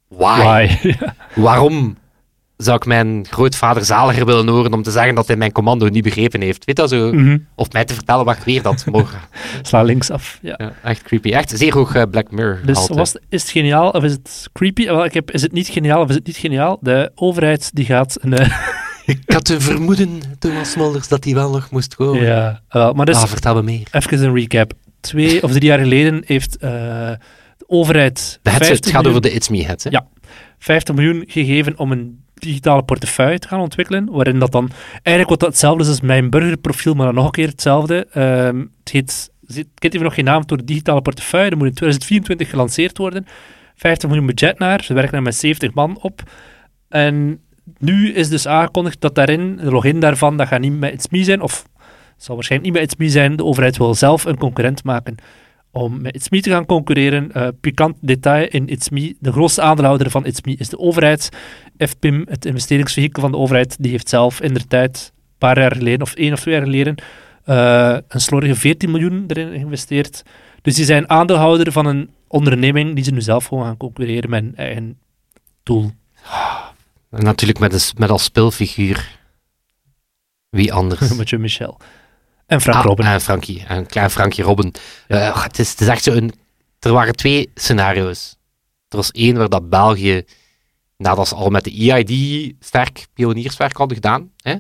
why? 0.09 0.41
Why? 0.41 0.95
Waarom 1.43 1.97
zou 2.57 2.77
ik 2.77 2.87
mijn 2.87 3.27
grootvader 3.31 3.85
zaliger 3.85 4.27
willen 4.27 4.49
horen 4.49 4.73
om 4.73 4.83
te 4.83 4.91
zeggen 4.91 5.15
dat 5.15 5.27
hij 5.27 5.37
mijn 5.37 5.53
commando 5.53 5.89
niet 5.89 6.03
begrepen 6.03 6.41
heeft? 6.41 6.65
Weet 6.65 6.77
dat 6.77 6.89
zo? 6.89 7.13
Mhm. 7.13 7.39
Of 7.55 7.73
mij 7.73 7.85
te 7.85 7.95
vertellen, 7.95 8.25
wacht 8.25 8.45
weer 8.45 8.63
dat 8.63 8.85
morgen. 8.87 9.21
Sla 9.63 9.83
links 9.83 10.11
af. 10.11 10.39
Ja. 10.43 10.55
Ja, 10.57 10.73
echt 10.83 11.03
creepy. 11.03 11.31
Echt 11.31 11.53
zeer 11.59 11.75
hoog 11.75 11.95
eh, 11.95 12.03
Black 12.11 12.31
Mirror. 12.31 12.61
Dus 12.65 12.89
was, 12.89 13.17
is 13.29 13.43
het 13.43 13.51
geniaal 13.51 13.91
of 13.91 14.03
is 14.03 14.13
het 14.13 14.49
creepy? 14.53 14.85
Wel, 14.87 15.05
ik 15.05 15.15
heb, 15.15 15.31
is 15.31 15.43
het 15.43 15.53
niet 15.53 15.69
geniaal 15.69 16.03
of 16.03 16.09
is 16.09 16.15
het 16.15 16.27
niet 16.27 16.37
geniaal? 16.37 16.79
De 16.81 17.13
overheid 17.15 17.71
die 17.75 17.85
gaat 17.85 18.17
een... 18.21 18.33
eh, 18.33 18.51
Ik 19.11 19.33
had 19.33 19.49
een 19.49 19.61
vermoeden, 19.61 20.21
Thomas 20.39 20.71
Smulders, 20.71 21.09
dat 21.09 21.25
hij 21.25 21.35
wel 21.35 21.51
nog 21.51 21.71
moest 21.71 21.95
komen. 21.95 22.23
ja, 22.23 22.61
maar 22.95 23.07
dus 23.07 23.17
Ah, 23.17 23.25
vertel 23.27 23.55
me 23.55 23.63
meer. 23.63 23.87
even 23.91 24.23
een 24.25 24.35
recap. 24.35 24.73
Twee 25.01 25.43
of 25.43 25.51
drie 25.51 25.65
jaar 25.65 25.79
geleden 25.79 26.23
heeft 26.27 26.57
eh, 26.57 26.71
de 27.57 27.65
overheid 27.67 28.39
De 28.43 28.51
headset, 28.51 28.67
50 28.69 28.87
het 28.87 28.95
gaat 28.95 29.07
over 29.07 29.21
de 29.21 29.31
It's 29.33 29.49
Me 29.49 29.65
headset. 29.65 29.93
Ja. 29.93 30.07
50 30.59 30.95
miljoen 30.95 31.25
gegeven 31.27 31.79
om 31.79 31.93
een 31.93 32.25
digitale 32.35 32.83
portefeuille 32.83 33.39
te 33.39 33.49
gaan 33.49 33.61
ontwikkelen, 33.61 34.11
waarin 34.11 34.39
dat 34.39 34.53
dan 34.53 34.71
eigenlijk 34.93 35.29
wat 35.29 35.41
dat 35.41 35.49
hetzelfde 35.49 35.83
is 35.83 35.89
als 35.89 36.01
mijn 36.01 36.31
burgerprofiel, 36.31 36.95
maar 36.95 37.07
dan 37.07 37.15
nog 37.15 37.25
een 37.25 37.31
keer 37.31 37.49
hetzelfde. 37.49 38.07
Ehm, 38.13 38.59
het 38.59 38.93
heet, 38.93 39.31
het 39.47 39.67
kent 39.75 39.95
even 39.95 40.07
nog 40.07 40.15
geen 40.15 40.25
naam 40.25 40.43
door 40.47 40.57
de 40.59 40.65
digitale 40.65 41.03
portefeuille, 41.03 41.51
dat 41.51 41.59
moet 41.59 41.69
in 41.69 41.75
2024 41.75 42.51
gelanceerd 42.51 42.99
worden. 42.99 43.27
50 43.75 44.09
miljoen 44.09 44.27
budget 44.27 44.59
naar, 44.59 44.85
ze 44.85 44.95
werken 44.95 45.15
er 45.17 45.23
met 45.23 45.35
70 45.37 45.75
man 45.75 45.99
op. 46.01 46.23
En 46.89 47.41
nu 47.79 48.13
is 48.13 48.29
dus 48.29 48.47
aangekondigd 48.47 49.01
dat 49.01 49.15
daarin, 49.15 49.57
de 49.57 49.71
login 49.71 50.01
daarvan, 50.01 50.37
dat 50.37 50.49
gaat 50.49 50.61
niet 50.61 50.79
met 50.79 50.93
It's 50.93 51.09
Me 51.09 51.25
zijn, 51.25 51.41
of 51.41 51.67
zal 52.17 52.35
waarschijnlijk 52.35 52.73
niet 52.73 52.81
met 52.81 52.91
It's 52.91 53.01
Me 53.01 53.09
zijn, 53.09 53.37
de 53.37 53.45
overheid 53.45 53.77
wil 53.77 53.95
zelf 53.95 54.25
een 54.25 54.39
concurrent 54.39 54.85
maken 54.85 55.15
om 55.73 56.03
met 56.03 56.15
It's 56.15 56.29
Me 56.29 56.41
te 56.41 56.51
gaan 56.51 56.67
concurreren. 56.67 57.33
Eh, 57.33 57.49
pikant 57.61 57.97
detail 58.01 58.49
in 58.49 58.69
It's 58.69 58.89
Me, 58.89 59.17
de 59.19 59.33
grootste 59.33 59.63
aandeelhouder 59.63 60.11
van 60.11 60.27
It's 60.27 60.43
Me 60.43 60.55
is 60.57 60.69
de 60.69 60.79
overheid. 60.79 61.29
FPIM, 61.79 62.27
het 62.29 62.45
investeringsvehikel 62.45 63.23
van 63.23 63.31
de 63.31 63.37
overheid, 63.37 63.77
die 63.81 63.91
heeft 63.91 64.09
zelf 64.09 64.41
in 64.41 64.55
de 64.55 64.67
tijd, 64.67 65.13
een 65.15 65.39
paar 65.39 65.59
jaar 65.59 65.77
geleden, 65.77 66.03
of 66.03 66.15
één 66.15 66.33
of 66.33 66.41
twee 66.41 66.55
jaar 66.55 66.65
geleden, 66.65 66.95
eh, 67.45 67.97
een 68.09 68.21
slordige 68.21 68.55
14 68.55 68.91
miljoen 68.91 69.25
erin 69.27 69.49
geïnvesteerd. 69.49 70.23
Dus 70.63 70.75
die 70.75 70.85
zijn 70.85 71.11
aandeelhouder 71.11 71.73
van 71.73 71.87
een 71.87 72.11
onderneming 72.27 72.95
die 72.95 73.05
ze 73.05 73.13
nu 73.13 73.21
zelf 73.21 73.45
gewoon 73.45 73.65
gaan 73.65 73.77
concurreren 73.77 74.31
met 74.31 74.43
een 74.43 74.57
eigen 74.57 74.99
doel. 75.63 75.91
En 77.11 77.25
natuurlijk 77.25 77.59
met, 77.59 77.73
een, 77.73 77.81
s- 77.81 77.93
met 77.95 78.11
als 78.11 78.25
speelfiguur. 78.25 79.19
Wie 80.49 80.73
anders? 80.73 81.15
met 81.17 81.31
je 81.31 81.39
Michel. 81.39 81.79
En 82.47 82.61
Frank 82.61 82.77
Ah, 82.79 82.85
Robben. 82.85 83.07
En 83.07 83.21
Frankie. 83.21 83.65
En 83.67 83.87
klein 83.87 84.11
Frankie 84.11 84.45
Robben. 84.45 84.73
Eh, 85.09 85.43
het, 85.43 85.59
is, 85.59 85.71
het 85.71 85.81
is 85.81 85.87
echt 85.87 86.03
zo 86.03 86.13
een... 86.13 86.33
Er 86.79 86.93
waren 86.93 87.17
twee 87.17 87.51
scenario's. 87.55 88.37
Er 88.89 88.97
was 88.97 89.11
één 89.11 89.37
waar 89.37 89.49
dat 89.49 89.69
België, 89.69 90.23
nadat 90.97 91.29
ze 91.29 91.35
al 91.35 91.51
met 91.51 91.65
de 91.65 91.91
EID 91.93 92.55
sterk 92.61 93.07
pionierswerk 93.15 93.77
hadden 93.77 93.97
gedaan, 93.97 94.31
hè, 94.37 94.51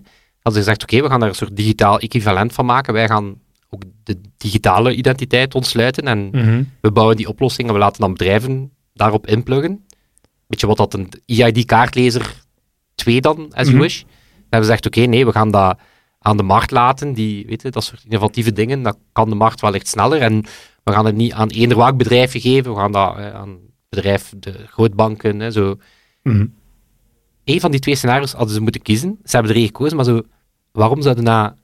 hadden 0.42 0.62
ze 0.62 0.68
gezegd, 0.70 0.82
oké, 0.82 1.02
we 1.02 1.08
gaan 1.08 1.20
daar 1.20 1.28
een 1.28 1.34
soort 1.34 1.56
digitaal 1.56 1.98
equivalent 1.98 2.52
van 2.52 2.66
maken. 2.66 2.92
Wij 2.92 3.06
gaan 3.08 3.40
ook 3.70 3.82
de 4.04 4.20
digitale 4.36 4.94
identiteit 4.94 5.54
ontsluiten 5.54 6.04
en 6.04 6.28
Mhm. 6.30 6.62
we 6.80 6.90
bouwen 6.92 7.16
die 7.16 7.28
oplossing 7.28 7.68
en 7.68 7.74
we 7.74 7.80
laten 7.80 8.00
dan 8.00 8.12
bedrijven 8.12 8.72
daarop 8.94 9.26
inpluggen. 9.26 9.84
Weet 10.50 10.60
je 10.60 10.66
wat 10.66 10.76
dat 10.76 10.94
een 10.94 11.08
EID-kaartlezer 11.26 12.34
2 12.94 13.20
dan, 13.20 13.52
as 13.54 13.66
you 13.68 13.78
wish. 13.78 14.00
Dan 14.00 14.08
hebben 14.40 14.68
ze 14.68 14.74
gezegd, 14.76 14.86
oké, 14.86 15.00
nee, 15.00 15.26
we 15.26 15.32
gaan 15.32 15.50
dat 15.50 15.78
aan 16.18 16.36
de 16.36 16.42
markt 16.42 16.70
laten. 16.70 17.12
Die, 17.12 17.46
weet 17.46 17.62
je, 17.62 17.70
dat 17.70 17.84
soort 17.84 18.04
innovatieve 18.04 18.52
dingen, 18.52 18.82
dat 18.82 18.98
kan 19.12 19.28
de 19.28 19.34
markt 19.34 19.60
wellicht 19.60 19.88
sneller. 19.88 20.20
En 20.20 20.44
we 20.84 20.92
gaan 20.92 21.04
het 21.06 21.14
niet 21.14 21.32
aan 21.32 21.48
eender 21.48 21.76
welk 21.76 21.96
bedrijf 21.96 22.32
geven, 22.32 22.72
we 22.74 22.78
gaan 22.78 22.92
dat 22.92 23.16
eh, 23.16 23.34
aan 23.34 23.58
bedrijf, 23.88 24.32
de 24.36 24.54
grootbanken, 24.66 25.40
hè, 25.40 25.50
zo. 25.50 25.76
Mhm. 26.22 26.46
Eén 27.44 27.60
van 27.60 27.70
die 27.70 27.80
twee 27.80 27.94
scenario's 27.94 28.32
hadden 28.32 28.54
ze 28.54 28.60
moeten 28.60 28.82
kiezen. 28.82 29.18
Ze 29.24 29.30
hebben 29.36 29.50
er 29.52 29.56
één 29.58 29.66
gekozen, 29.66 29.96
maar 29.96 30.04
zo, 30.04 30.22
waarom 30.72 31.02
zouden 31.02 31.24
na 31.24 31.54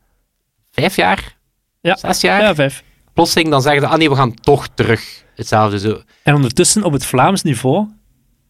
vijf 0.70 0.96
jaar, 0.96 1.36
Ja. 1.80 1.96
zes 1.96 2.20
jaar, 2.20 2.40
Ja, 2.42 2.54
vijf. 2.54 2.82
plotseling 3.12 3.50
dan 3.50 3.62
zeggen 3.62 3.80
ze, 3.82 3.88
ah 3.88 3.98
nee, 3.98 4.08
we 4.08 4.16
gaan 4.16 4.34
toch 4.34 4.68
terug 4.68 5.24
hetzelfde 5.34 5.78
zo. 5.78 6.00
En 6.22 6.34
ondertussen, 6.34 6.82
op 6.84 6.92
het 6.92 7.04
Vlaams 7.04 7.42
niveau, 7.42 7.88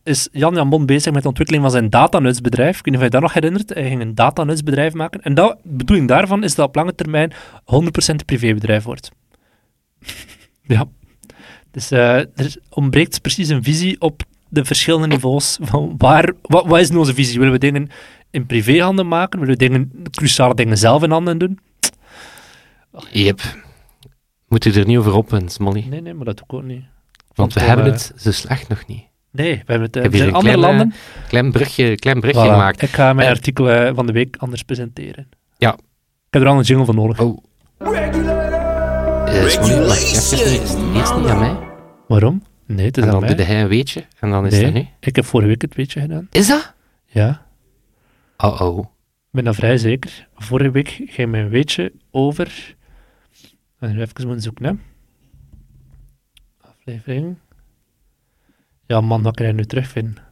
is 0.07 0.29
Jan 0.33 0.55
Jan 0.55 0.69
Bon 0.69 0.87
bezig 0.87 1.13
met 1.13 1.23
de 1.23 1.29
ontwikkeling 1.29 1.65
van 1.65 1.73
zijn 1.73 1.91
datanutsbedrijf. 1.91 2.79
Ik 2.79 2.85
weet 2.85 2.95
niet 2.95 2.97
of 2.97 3.03
je 3.03 3.11
dat 3.11 3.21
nog 3.21 3.33
herinnert. 3.33 3.75
Hij 3.75 3.89
ging 3.89 4.01
een 4.01 4.15
datanutsbedrijf 4.15 4.93
maken. 4.93 5.23
En 5.23 5.35
dat, 5.35 5.59
de 5.63 5.77
bedoeling 5.77 6.09
daarvan 6.09 6.45
is 6.45 6.55
dat 6.55 6.69
op 6.69 6.75
lange 6.75 6.95
termijn 6.95 7.33
100% 7.33 7.35
een 8.07 8.25
privébedrijf 8.25 8.85
wordt. 8.85 9.11
ja. 10.63 10.85
Dus 11.71 11.91
eh, 11.91 12.17
er 12.17 12.57
ontbreekt 12.71 13.21
precies 13.21 13.49
een 13.49 13.63
visie 13.63 14.01
op 14.01 14.23
de 14.49 14.65
verschillende 14.65 15.07
niveaus. 15.07 15.59
Van 15.61 15.95
waar, 15.99 16.33
wat, 16.43 16.67
wat 16.67 16.81
is 16.81 16.91
nu 16.91 16.97
onze 16.97 17.15
visie? 17.15 17.39
Willen 17.39 17.53
we 17.53 17.59
dingen 17.59 17.89
in 18.31 18.47
privéhanden 18.47 19.09
maken? 19.09 19.41
Willen 19.41 19.55
we 19.55 19.61
dingen, 19.61 19.93
cruciale 20.11 20.55
dingen 20.55 20.79
zelf 20.79 21.03
in 21.03 21.11
handen 21.11 21.39
doen? 21.39 21.59
Yep. 23.11 23.41
Moet 24.49 24.65
u 24.65 24.73
er 24.73 24.87
niet 24.87 24.99
over 24.99 25.15
op, 25.15 25.41
Smolly. 25.47 25.87
Nee, 25.89 26.01
nee, 26.01 26.15
maar 26.15 26.25
dat 26.25 26.37
doe 26.37 26.47
ik 26.47 26.53
ook 26.53 26.63
niet. 26.63 26.85
Want 27.35 27.53
we 27.53 27.61
hebben 27.61 27.87
eh, 27.87 27.93
het 27.93 28.13
zo 28.17 28.33
slecht 28.33 28.69
nog 28.69 28.87
niet. 28.87 29.05
Nee, 29.37 29.63
we 29.67 29.73
hebben 29.73 29.89
het. 29.93 29.97
eh, 30.15 30.21
een 30.27 30.33
andere 30.35 30.57
landen. 30.57 30.93
Klein 31.29 31.53
brugje, 31.53 31.95
klein 31.95 32.21
brugje 32.21 32.41
Voilà. 32.47 32.51
gemaakt. 32.51 32.83
Ik 32.83 32.89
ga 32.89 33.13
mijn 33.13 33.29
Eh, 33.29 33.35
artikel 33.35 33.71
eh, 33.71 33.95
van 33.95 34.07
de 34.07 34.13
week 34.13 34.37
anders 34.39 34.63
presenteren. 34.63 35.29
Ja. 35.57 35.73
Ik 35.73 35.79
heb 36.31 36.43
er 36.43 36.49
al 36.49 36.59
een 36.59 36.65
jingle 36.65 36.85
voor 36.85 36.95
nodig. 36.95 37.21
Oh. 37.21 37.45
Eh, 37.79 37.89
ik 38.07 38.15
even 38.15 39.63
niet- 40.93 41.03
is 41.03 41.11
aan 41.11 41.39
mij? 41.39 41.57
Waarom? 42.09 42.43
Nee, 42.67 42.87
het 42.87 42.97
is 42.97 43.03
En 43.05 43.11
aan 43.13 43.21
dan 43.21 43.37
doe 43.37 43.45
hij 43.47 43.63
een 43.63 43.69
weetje 43.69 44.05
en 44.21 44.31
dan 44.31 44.47
is 44.47 44.53
nee, 44.53 44.65
het 44.65 44.75
nu. 44.75 44.87
ik 45.01 45.17
heb 45.17 45.25
vorige 45.25 45.49
week 45.49 45.63
het 45.63 45.75
weetje 45.75 46.01
gedaan. 46.01 46.29
Is 46.31 46.47
dat? 46.47 46.75
Ja, 47.07 47.45
Oh 48.37 48.61
oh. 48.61 48.79
ik 48.79 48.85
ben 49.31 49.45
dat 49.45 49.55
vrij 49.55 49.77
zeker. 49.79 50.29
Vorige 50.35 50.71
week 50.71 51.01
ging 51.07 51.31
mijn 51.31 51.49
weetje 51.49 51.93
over... 52.11 52.75
Even 53.81 54.09
moeten 54.17 54.41
zoeken, 54.43 54.65
hè. 54.65 54.73
Aflevering. 56.61 57.37
Ja, 58.87 59.01
man, 59.01 59.23
wat 59.23 59.37
kan 59.37 59.47
je 59.47 59.53
nu 59.53 59.65
terugvinden? 59.65 60.25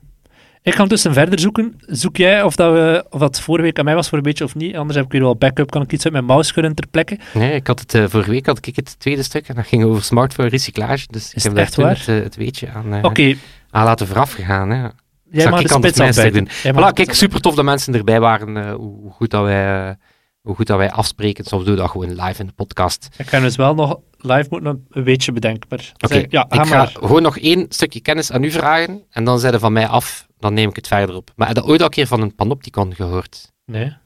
Ik 0.64 0.72
ga 0.72 0.82
ondertussen 0.82 1.12
verder 1.12 1.38
zoeken. 1.38 1.74
Zoek 1.78 2.16
jij 2.16 2.42
of 2.42 2.56
dat, 2.56 2.72
we, 2.72 3.06
of 3.10 3.20
dat 3.20 3.40
vorige 3.40 3.64
week 3.64 3.78
aan 3.78 3.84
mij 3.84 3.94
was 3.94 4.08
voor 4.08 4.18
een 4.18 4.24
beetje 4.24 4.44
of 4.44 4.54
niet? 4.54 4.76
Anders 4.76 4.96
heb 4.96 5.04
ik 5.04 5.12
weer 5.12 5.20
wel 5.20 5.36
backup. 5.36 5.70
Kan 5.70 5.82
ik 5.82 5.92
iets 5.92 6.04
uit 6.04 6.12
mijn 6.12 6.24
mouse 6.24 6.48
schudden 6.48 6.74
ter 6.74 6.86
plekke? 6.90 7.18
Nee, 7.34 7.54
ik 7.54 7.66
had 7.66 7.80
het, 7.80 7.94
eh, 7.94 8.04
vorige 8.08 8.30
week 8.30 8.46
had 8.46 8.66
ik 8.66 8.76
het 8.76 9.00
tweede 9.00 9.22
stuk 9.22 9.48
en 9.48 9.54
dat 9.54 9.66
ging 9.66 9.84
over 9.84 10.02
smartphone 10.02 10.48
recyclage. 10.48 11.06
Dus 11.10 11.28
ik 11.28 11.34
het 11.34 11.42
heb 11.42 11.54
daar 11.54 11.62
echt 11.62 11.74
toen 11.74 11.86
het, 11.86 12.08
eh, 12.08 12.14
het 12.14 12.36
weetje 12.36 12.70
aan, 12.70 12.94
eh, 12.94 13.04
Oké, 13.04 13.34
aan 13.70 13.84
laten 13.84 14.06
vooraf 14.06 14.32
gegaan. 14.32 14.70
Hè. 14.70 14.88
jij 15.30 15.50
mag 15.50 15.60
ik 15.60 15.68
de 15.68 15.74
spits 15.74 16.00
afbijten. 16.00 16.48
Voilà, 16.48 16.86
de 16.86 16.92
kijk, 16.92 17.14
super 17.14 17.40
tof 17.40 17.54
dat 17.54 17.64
mensen 17.64 17.94
erbij 17.94 18.20
waren. 18.20 18.70
hoe, 18.72 19.10
goed 19.10 19.30
dat 19.30 19.44
wij, 19.44 19.96
hoe 20.44 20.54
goed 20.54 20.66
dat 20.66 20.76
wij 20.78 20.90
afspreken. 20.90 21.44
Soms 21.44 21.64
doen 21.64 21.74
we 21.74 21.80
dat 21.80 21.90
gewoon 21.90 22.08
live 22.08 22.40
in 22.40 22.46
de 22.46 22.52
podcast. 22.52 23.08
Ik 23.16 23.28
ga 23.28 23.40
dus 23.40 23.56
wel 23.56 23.74
nog 23.74 23.98
live 24.18 24.46
moeten 24.50 24.86
een 24.90 25.04
weetje 25.04 25.32
bedenken. 25.32 25.68
Maar 25.68 25.92
Oké, 26.00 26.24
ja, 26.28 26.46
ik 26.48 26.54
ga 26.54 26.64
maar. 26.64 26.86
gewoon 26.86 27.22
nog 27.22 27.38
één 27.38 27.66
stukje 27.68 28.00
kennis 28.00 28.32
aan 28.32 28.44
u 28.44 28.50
vragen. 28.50 29.02
En 29.10 29.24
dan 29.24 29.38
zijn 29.38 29.58
van 29.60 29.72
mij 29.72 29.86
af. 29.86 30.26
Dan 30.38 30.54
neem 30.54 30.68
ik 30.68 30.76
het 30.76 30.86
verder 30.86 31.16
op. 31.16 31.30
Maar 31.36 31.46
heb 31.46 31.56
je 31.56 31.64
ooit 31.64 31.80
al 31.80 31.86
een 31.86 31.92
keer 31.92 32.06
van 32.06 32.20
een 32.20 32.34
panopticon 32.34 32.94
gehoord? 32.94 33.52
Nee, 33.66 33.96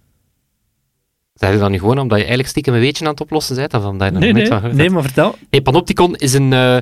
Zeg 1.38 1.52
je 1.52 1.58
dat 1.58 1.70
nu 1.70 1.78
gewoon 1.78 1.98
omdat 1.98 2.16
je 2.18 2.24
eigenlijk 2.24 2.48
stiekem 2.48 2.74
een 2.74 2.80
weetje 2.80 3.04
aan 3.04 3.10
het 3.10 3.20
oplossen 3.20 3.56
bent? 3.56 3.74
Of 3.74 3.84
omdat 3.84 4.12
je 4.12 4.18
nee, 4.18 4.32
nee, 4.32 4.72
nee 4.72 4.90
maar 4.90 5.02
vertel. 5.02 5.34
Nee, 5.50 5.62
panopticon 5.62 6.14
is 6.16 6.32
een, 6.34 6.52
eh, 6.52 6.76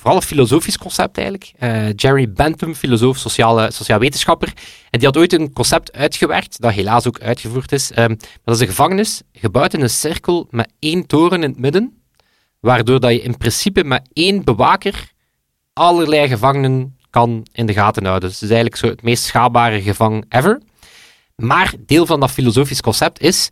vooral 0.00 0.16
een 0.16 0.26
filosofisch 0.26 0.78
concept 0.78 1.16
eigenlijk. 1.16 1.52
Eh, 1.58 1.92
Jerry 1.94 2.32
Bentham, 2.32 2.74
filosoof, 2.74 3.16
sociale, 3.18 3.70
sociaal 3.70 3.98
wetenschapper. 3.98 4.52
En 4.90 4.98
die 4.98 5.08
had 5.08 5.16
ooit 5.16 5.32
een 5.32 5.52
concept 5.52 5.92
uitgewerkt, 5.92 6.60
dat 6.60 6.72
helaas 6.72 7.06
ook 7.06 7.20
uitgevoerd 7.20 7.72
is. 7.72 7.90
Ehm, 7.92 8.14
dat 8.44 8.54
is 8.54 8.60
een 8.60 8.66
gevangenis, 8.66 9.22
gebouwd 9.32 9.74
in 9.74 9.80
een 9.80 9.90
cirkel 9.90 10.46
met 10.50 10.72
één 10.78 11.06
toren 11.06 11.42
in 11.42 11.50
het 11.50 11.58
midden, 11.58 12.02
waardoor 12.60 13.00
dat 13.00 13.10
je 13.10 13.22
in 13.22 13.36
principe 13.36 13.84
met 13.84 14.08
één 14.12 14.44
bewaker 14.44 15.12
allerlei 15.72 16.28
gevangenen 16.28 16.96
kan 17.10 17.46
in 17.52 17.66
de 17.66 17.72
gaten 17.72 18.04
houden. 18.04 18.28
Dus 18.28 18.40
het 18.40 18.50
is 18.50 18.56
eigenlijk 18.56 18.84
zo 18.84 18.88
het 18.88 19.02
meest 19.02 19.24
schaalbare 19.24 19.82
gevang 19.82 20.24
ever. 20.28 20.60
Maar 21.36 21.74
deel 21.86 22.06
van 22.06 22.20
dat 22.20 22.30
filosofisch 22.30 22.80
concept 22.80 23.20
is, 23.20 23.48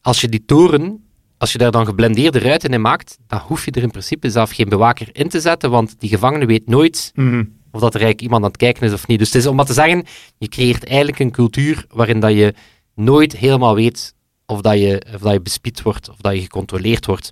als 0.00 0.20
je 0.20 0.28
die 0.28 0.44
toren, 0.44 1.04
als 1.42 1.52
je 1.52 1.58
daar 1.58 1.70
dan 1.70 1.86
geblendeerde 1.86 2.38
ruiten 2.38 2.70
in 2.72 2.80
maakt, 2.80 3.18
dan 3.26 3.38
hoef 3.38 3.64
je 3.64 3.70
er 3.70 3.82
in 3.82 3.90
principe 3.90 4.30
zelf 4.30 4.50
geen 4.50 4.68
bewaker 4.68 5.08
in 5.12 5.28
te 5.28 5.40
zetten, 5.40 5.70
want 5.70 5.94
die 5.98 6.08
gevangene 6.08 6.46
weet 6.46 6.68
nooit 6.68 7.12
Mhm. 7.14 7.44
of 7.72 7.80
dat 7.80 7.94
er 7.94 8.00
eigenlijk 8.00 8.20
iemand 8.20 8.42
aan 8.42 8.48
het 8.48 8.58
kijken 8.58 8.86
is 8.86 8.92
of 8.92 9.06
niet. 9.06 9.18
Dus 9.18 9.26
het 9.32 9.36
is 9.36 9.46
om 9.46 9.56
maar 9.56 9.64
te 9.64 9.72
zeggen, 9.72 10.04
je 10.38 10.48
creëert 10.48 10.84
eigenlijk 10.86 11.18
een 11.18 11.30
cultuur 11.30 11.84
waarin 11.88 12.20
dat 12.20 12.32
je 12.32 12.54
nooit 12.94 13.36
helemaal 13.36 13.74
weet 13.74 14.14
of 14.46 14.60
dat 14.60 14.78
je, 14.78 15.02
of 15.14 15.20
dat 15.20 15.32
je 15.32 15.40
bespied 15.40 15.82
wordt 15.82 16.08
of 16.10 16.16
dat 16.16 16.34
je 16.34 16.40
gecontroleerd 16.40 17.06
wordt. 17.06 17.30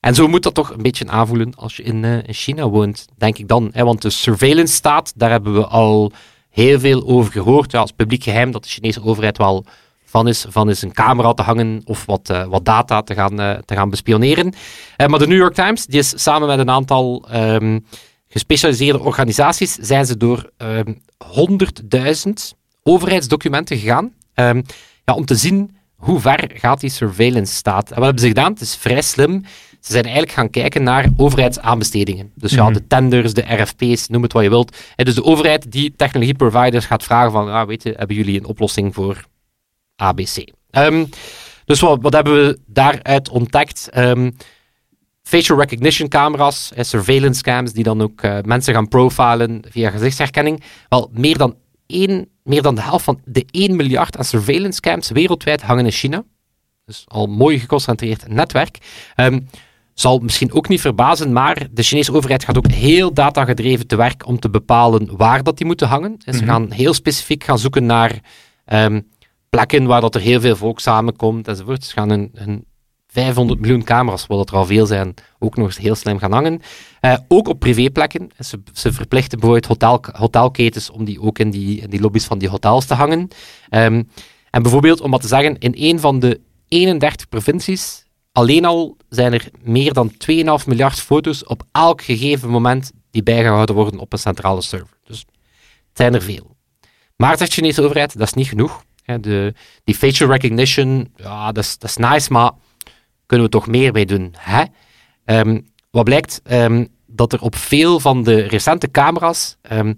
En 0.00 0.14
zo 0.14 0.28
moet 0.28 0.42
dat 0.42 0.54
toch 0.54 0.70
een 0.70 0.82
beetje 0.82 1.08
aanvoelen 1.08 1.54
als 1.54 1.76
je 1.76 1.82
in, 1.82 2.04
eh, 2.04 2.16
in 2.16 2.34
China 2.34 2.68
woont, 2.68 3.06
denk 3.16 3.38
ik 3.38 3.48
dan. 3.48 3.70
Hè? 3.72 3.84
Want 3.84 4.02
de 4.02 4.10
surveillance 4.10 4.74
staat, 4.74 5.12
daar 5.16 5.30
hebben 5.30 5.54
we 5.54 5.66
al 5.66 6.12
heel 6.50 6.80
veel 6.80 7.06
over 7.06 7.32
gehoord. 7.32 7.72
Ja, 7.72 7.80
als 7.80 7.92
publiek 7.92 8.22
geheim 8.22 8.50
dat 8.50 8.62
de 8.62 8.68
Chinese 8.68 9.02
overheid 9.04 9.38
wel 9.38 9.64
van 10.12 10.28
is, 10.28 10.44
van 10.48 10.70
is 10.70 10.82
een 10.82 10.92
camera 10.92 11.32
te 11.32 11.42
hangen 11.42 11.80
of 11.84 12.06
wat, 12.06 12.30
eh, 12.30 12.44
wat 12.44 12.64
data 12.64 13.02
te 13.02 13.14
gaan, 13.14 13.40
eh, 13.40 13.58
te 13.64 13.74
gaan 13.74 13.90
bespioneren. 13.90 14.52
Eh, 14.96 15.06
maar 15.06 15.18
de 15.18 15.26
New 15.26 15.38
York 15.38 15.54
Times, 15.54 15.86
die 15.86 15.98
is 15.98 16.12
samen 16.22 16.48
met 16.48 16.58
een 16.58 16.70
aantal 16.70 17.24
ehm, 17.30 17.78
gespecialiseerde 18.28 19.00
organisaties, 19.00 19.74
zijn 19.74 20.06
ze 20.06 20.16
door 20.16 20.50
ehm 20.56 20.92
100.000 21.24 22.54
overheidsdocumenten 22.82 23.78
gegaan 23.78 24.12
ehm, 24.34 24.62
ja, 25.04 25.14
om 25.14 25.24
te 25.24 25.34
zien 25.34 25.76
hoe 25.96 26.20
ver 26.20 26.50
gaat 26.54 26.80
die 26.80 26.90
surveillance 26.90 27.54
staat. 27.54 27.88
En 27.88 27.94
wat 27.94 28.04
hebben 28.04 28.22
ze 28.22 28.28
gedaan? 28.28 28.52
Het 28.52 28.60
is 28.60 28.76
vrij 28.76 29.02
slim. 29.02 29.42
Ze 29.80 29.92
zijn 29.92 30.04
eigenlijk 30.04 30.32
gaan 30.32 30.50
kijken 30.50 30.82
naar 30.82 31.08
overheidsaanbestedingen. 31.16 32.32
Dus 32.34 32.52
ja, 32.52 32.64
Mhm. 32.64 32.72
de 32.72 32.86
tenders, 32.86 33.34
de 33.34 33.44
RFP's, 33.54 34.08
noem 34.08 34.22
het 34.22 34.32
wat 34.32 34.42
je 34.42 34.48
wilt. 34.48 34.76
En 34.96 35.04
dus 35.04 35.14
de 35.14 35.24
overheid 35.24 35.72
die 35.72 35.94
technologieproviders 35.96 36.86
gaat 36.86 37.02
vragen 37.02 37.32
van, 37.32 37.48
ah, 37.50 37.66
weet 37.66 37.82
je, 37.82 37.94
hebben 37.96 38.16
jullie 38.16 38.38
een 38.38 38.46
oplossing 38.46 38.94
voor 38.94 39.24
ABC? 39.96 40.52
Ehm, 40.70 41.04
dus 41.64 41.80
wat, 41.80 41.98
wat 42.02 42.12
hebben 42.12 42.34
we 42.34 42.58
daaruit 42.66 43.28
ontdekt? 43.28 43.88
Ehm, 43.90 44.30
facial 45.22 45.58
recognition 45.58 46.08
camera's, 46.08 46.72
eh, 46.74 46.84
surveillance 46.84 47.42
cams, 47.42 47.72
die 47.72 47.84
dan 47.84 48.02
ook 48.02 48.22
eh, 48.22 48.38
mensen 48.44 48.74
gaan 48.74 48.88
profilen 48.88 49.62
via 49.70 49.90
gezichtsherkenning. 49.90 50.62
Wel, 50.88 51.10
meer 51.12 51.38
dan, 51.38 51.56
één, 51.86 52.28
meer 52.42 52.62
dan 52.62 52.74
de 52.74 52.82
helft 52.82 53.04
van 53.04 53.20
de 53.24 53.44
1 53.50 53.76
miljard 53.76 54.16
aan 54.18 54.24
surveillance 54.24 54.80
cams 54.80 55.10
wereldwijd 55.10 55.62
hangen 55.62 55.84
in 55.84 55.90
China. 55.90 56.24
Dus 56.84 57.04
al 57.08 57.26
mooi 57.26 57.58
geconcentreerd 57.58 58.28
netwerk. 58.28 58.78
Ehm, 59.14 59.40
zal 59.94 60.18
misschien 60.18 60.52
ook 60.52 60.68
niet 60.68 60.80
verbazen, 60.80 61.32
maar 61.32 61.66
de 61.70 61.82
Chinese 61.82 62.12
overheid 62.12 62.44
gaat 62.44 62.56
ook 62.56 62.70
heel 62.70 63.12
datagedreven 63.14 63.86
te 63.86 63.96
werk 63.96 64.26
om 64.26 64.38
te 64.40 64.50
bepalen 64.50 65.16
waar 65.16 65.42
dat 65.42 65.56
die 65.56 65.66
moeten 65.66 65.88
hangen. 65.88 66.16
En 66.24 66.34
ze 66.34 66.40
Mhm. 66.42 66.48
gaan 66.50 66.70
heel 66.70 66.94
specifiek 66.94 67.44
gaan 67.44 67.58
zoeken 67.58 67.86
naar 67.86 68.20
plekken 69.56 69.86
waar 69.86 70.00
dat 70.00 70.14
er 70.14 70.20
heel 70.20 70.40
veel 70.40 70.56
volk 70.56 70.80
samenkomt 70.80 71.48
enzovoort. 71.48 71.84
Ze 71.84 71.92
gaan 71.92 72.10
een, 72.10 72.30
een 72.34 72.64
500 73.06 73.60
miljoen 73.60 73.84
camera's, 73.84 74.26
wat 74.26 74.50
er 74.50 74.56
al 74.56 74.66
veel 74.66 74.86
zijn, 74.86 75.14
ook 75.38 75.56
nog 75.56 75.66
eens 75.66 75.78
heel 75.78 75.94
slim 75.94 76.18
gaan 76.18 76.32
hangen. 76.32 76.60
Eh, 77.00 77.16
ook 77.28 77.48
op 77.48 77.58
privéplekken. 77.58 78.30
Ze, 78.38 78.62
ze 78.72 78.92
verplichten 78.92 79.38
bijvoorbeeld 79.38 79.66
hotel, 79.66 80.04
hotelketens 80.12 80.90
om 80.90 81.04
die 81.04 81.20
ook 81.20 81.38
in 81.38 81.50
die, 81.50 81.80
in 81.80 81.90
die 81.90 82.00
lobby's 82.00 82.24
van 82.24 82.38
die 82.38 82.48
hotels 82.48 82.84
te 82.84 82.94
hangen. 82.94 83.28
Ehm, 83.68 84.02
en 84.50 84.62
bijvoorbeeld, 84.62 85.00
om 85.00 85.10
wat 85.10 85.20
te 85.20 85.28
zeggen, 85.28 85.58
in 85.58 85.74
een 85.76 86.00
van 86.00 86.18
de 86.18 86.40
31 86.68 87.28
provincies, 87.28 88.04
alleen 88.32 88.64
al 88.64 88.96
zijn 89.08 89.32
er 89.32 89.48
meer 89.62 89.92
dan 89.92 90.12
2,5 90.16 90.66
miljard 90.66 91.00
foto's 91.00 91.46
op 91.46 91.62
elk 91.72 92.02
gegeven 92.02 92.48
moment 92.48 92.92
die 93.10 93.22
bijgehouden 93.22 93.74
worden 93.74 94.00
op 94.00 94.12
een 94.12 94.18
centrale 94.18 94.62
server. 94.62 94.98
Dus 95.04 95.18
het 95.18 95.96
zijn 95.96 96.14
er 96.14 96.22
veel. 96.22 96.56
Maar 97.16 97.38
zegt 97.38 97.54
de 97.54 97.60
Chinese 97.60 97.82
overheid, 97.82 98.18
dat 98.18 98.26
is 98.26 98.34
niet 98.34 98.48
genoeg. 98.48 98.82
De, 99.20 99.54
die 99.84 99.94
facial 99.94 100.30
recognition, 100.30 101.12
ja, 101.16 101.52
dat 101.52 101.64
is, 101.64 101.78
dat 101.78 101.90
is 101.90 101.96
nice, 101.96 102.32
maar 102.32 102.50
kunnen 103.26 103.46
we 103.46 103.52
toch 103.52 103.66
meer 103.66 103.92
mee 103.92 104.06
doen? 104.06 104.34
Hè? 104.38 104.62
Ehm, 105.24 105.60
wat 105.90 106.04
blijkt? 106.04 106.40
Ehm, 106.44 106.84
dat 107.06 107.32
er 107.32 107.40
op 107.40 107.56
veel 107.56 108.00
van 108.00 108.22
de 108.22 108.40
recente 108.40 108.90
camera's 108.90 109.56
ehm, 109.62 109.94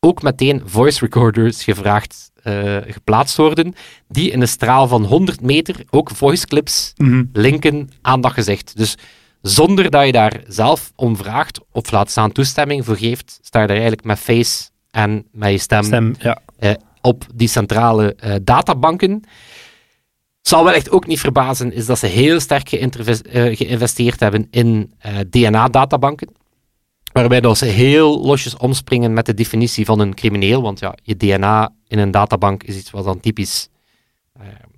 ook 0.00 0.22
meteen 0.22 0.62
voice 0.64 1.00
recorders 1.00 1.64
gevraagd, 1.64 2.30
eh, 2.42 2.76
geplaatst 2.86 3.36
worden, 3.36 3.74
die 4.08 4.30
in 4.30 4.40
een 4.40 4.48
straal 4.48 4.88
van 4.88 5.04
100 5.04 5.40
meter 5.40 5.76
ook 5.90 6.10
voice 6.10 6.46
clips 6.46 6.92
Mhm. 6.96 7.24
linken 7.32 7.90
aan 8.02 8.20
dat 8.20 8.32
gezicht. 8.32 8.76
Dus 8.76 8.96
zonder 9.42 9.90
dat 9.90 10.06
je 10.06 10.12
daar 10.12 10.40
zelf 10.48 10.92
om 10.96 11.16
vraagt, 11.16 11.60
of 11.72 11.90
laat 11.90 12.10
staan 12.10 12.32
toestemming 12.32 12.84
voor 12.84 12.96
geeft, 12.96 13.38
sta 13.42 13.60
je 13.60 13.66
daar 13.66 13.76
eigenlijk 13.76 14.06
met 14.06 14.18
face 14.18 14.68
en 14.90 15.26
met 15.32 15.50
je 15.50 15.58
stem, 15.58 15.82
Stem, 15.82 16.14
ja. 16.18 16.38
Op 17.06 17.26
die 17.34 17.48
centrale 17.48 18.14
eh, 18.14 18.34
databanken. 18.42 19.22
Zal 20.40 20.64
wel 20.64 20.72
echt 20.72 20.90
ook 20.90 21.06
niet 21.06 21.20
verbazen, 21.20 21.72
is 21.72 21.86
dat 21.86 21.98
ze 21.98 22.06
heel 22.06 22.40
sterk 22.40 22.72
eh, 22.72 23.56
geïnvesteerd 23.56 24.20
hebben 24.20 24.46
in 24.50 24.92
eh, 24.98 25.14
DNA-databanken. 25.30 26.28
Waarbij 27.12 27.40
dat 27.40 27.58
ze 27.58 27.64
heel 27.64 28.20
losjes 28.20 28.56
omspringen 28.56 29.12
met 29.12 29.26
de 29.26 29.34
definitie 29.34 29.84
van 29.84 30.00
een 30.00 30.14
crimineel. 30.14 30.62
Want 30.62 30.78
ja, 30.78 30.94
je 31.02 31.16
DNA 31.16 31.72
in 31.88 31.98
een 31.98 32.10
databank 32.10 32.62
is 32.62 32.76
iets 32.76 32.90
wat 32.90 33.04
dan 33.04 33.20
typisch 33.20 33.68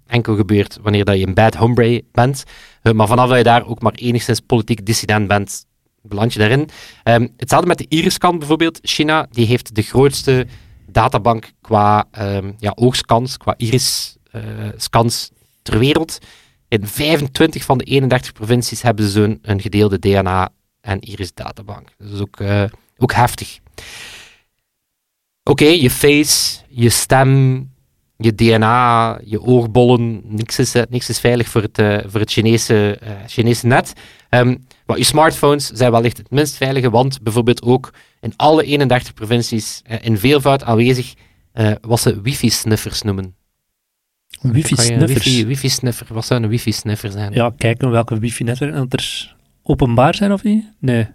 enkel 0.06 0.36
gebeurt 0.36 0.78
wanneer 0.82 1.04
dat 1.04 1.18
je 1.18 1.26
een 1.26 1.34
bad 1.34 1.54
hombre 1.54 2.04
bent. 2.12 2.44
Maar 2.82 3.06
vanaf 3.06 3.28
dat 3.28 3.36
je 3.36 3.44
daar 3.44 3.66
ook 3.66 3.82
maar 3.82 3.92
enigszins 3.92 4.40
politiek 4.40 4.86
dissident 4.86 5.28
bent, 5.28 5.64
beland 6.02 6.32
je 6.32 6.38
daarin. 6.38 6.68
Ehm, 7.02 7.26
hetzelfde 7.36 7.68
met 7.68 7.78
de 7.78 7.86
iris-scan 7.88 8.38
bijvoorbeeld. 8.38 8.78
China 8.82 9.26
die 9.30 9.46
heeft 9.46 9.74
de 9.74 9.82
grootste 9.82 10.46
databank 10.90 11.52
qua 11.60 12.06
ehm, 12.10 12.52
ja, 12.58 12.74
qua 13.36 13.54
iris-scans 13.56 15.30
ter 15.62 15.78
wereld. 15.78 16.18
In 16.68 16.86
25 16.86 17.64
van 17.64 17.78
de 17.78 17.84
31 17.84 18.32
provincies 18.32 18.82
hebben 18.82 19.04
ze 19.04 19.10
zo'n 19.10 19.38
een 19.42 19.60
gedeelde 19.60 19.98
DNA- 19.98 20.48
en 20.80 21.00
iris-databank. 21.00 21.88
Dat 21.98 22.12
is 22.12 22.20
ook, 22.20 22.40
eh, 22.40 22.64
ook 22.96 23.12
heftig. 23.12 23.58
Oké, 25.42 25.64
je 25.64 25.90
face, 25.90 26.58
je 26.68 26.88
stem, 26.88 27.72
je 28.18 28.34
DNA, 28.34 29.20
je 29.24 29.42
oogbollen, 29.42 30.22
niks 30.24 30.58
is, 30.58 30.74
eh, 30.74 30.82
niks 30.88 31.08
is 31.08 31.20
veilig 31.20 31.48
voor 31.48 31.62
het, 31.62 31.78
eh, 31.78 31.98
voor 32.06 32.20
het 32.20 32.30
Chinese, 32.30 32.98
eh, 33.00 33.10
Chinese 33.26 33.66
net. 33.66 33.92
Ehm, 34.28 34.56
maar 34.86 34.98
je 34.98 35.04
smartphones 35.04 35.66
zijn 35.66 35.90
wellicht 35.90 36.16
het 36.16 36.30
minst 36.30 36.56
veilige, 36.56 36.90
want 36.90 37.22
bijvoorbeeld 37.22 37.62
ook 37.62 37.92
in 38.20 38.32
alle 38.36 38.64
31 38.64 39.14
provincies 39.14 39.82
in 40.00 40.18
veelvoud 40.18 40.64
aanwezig 40.64 41.14
wat 41.80 42.00
ze 42.00 42.20
wifi-sniffers 42.20 43.02
noemen. 43.02 43.34
Wifi-snuffers. 44.40 45.24
Wifi, 45.24 45.46
wifi-sniffer, 45.46 46.06
wat 46.10 46.26
zou 46.26 46.42
een 46.42 46.48
wifi-sniffer 46.48 47.10
zijn? 47.10 47.32
Ja, 47.32 47.52
kijken 47.56 47.90
welke 47.90 48.18
er 48.58 49.36
openbaar 49.62 50.14
zijn 50.14 50.32
of 50.32 50.42
niet? 50.42 50.72
Nee. 50.80 51.06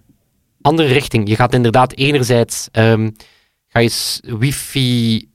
andere 0.62 0.88
richting. 0.88 1.30
Je 1.30 1.36
gaat 1.36 1.54
inderdaad 1.54 1.94
enerzijds 1.94 2.68
ehm, 2.72 3.10
ga 3.68 3.80
je 3.80 4.20
wifi 4.40 5.28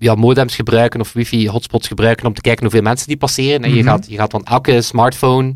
ja, 0.00 0.14
modems 0.14 0.54
gebruiken 0.54 1.00
of 1.00 1.12
wifi 1.12 1.48
hotspots 1.48 1.88
gebruiken 1.88 2.26
om 2.26 2.34
te 2.34 2.40
kijken 2.40 2.62
hoeveel 2.62 2.82
mensen 2.82 3.06
die 3.08 3.16
passeren. 3.16 3.62
En 3.64 3.70
je, 3.74 3.82
Mhm. 3.82 3.88
gaat, 3.88 4.06
je 4.08 4.16
gaat 4.16 4.30
van 4.30 4.44
elke 4.44 4.82
smartphone 4.82 5.54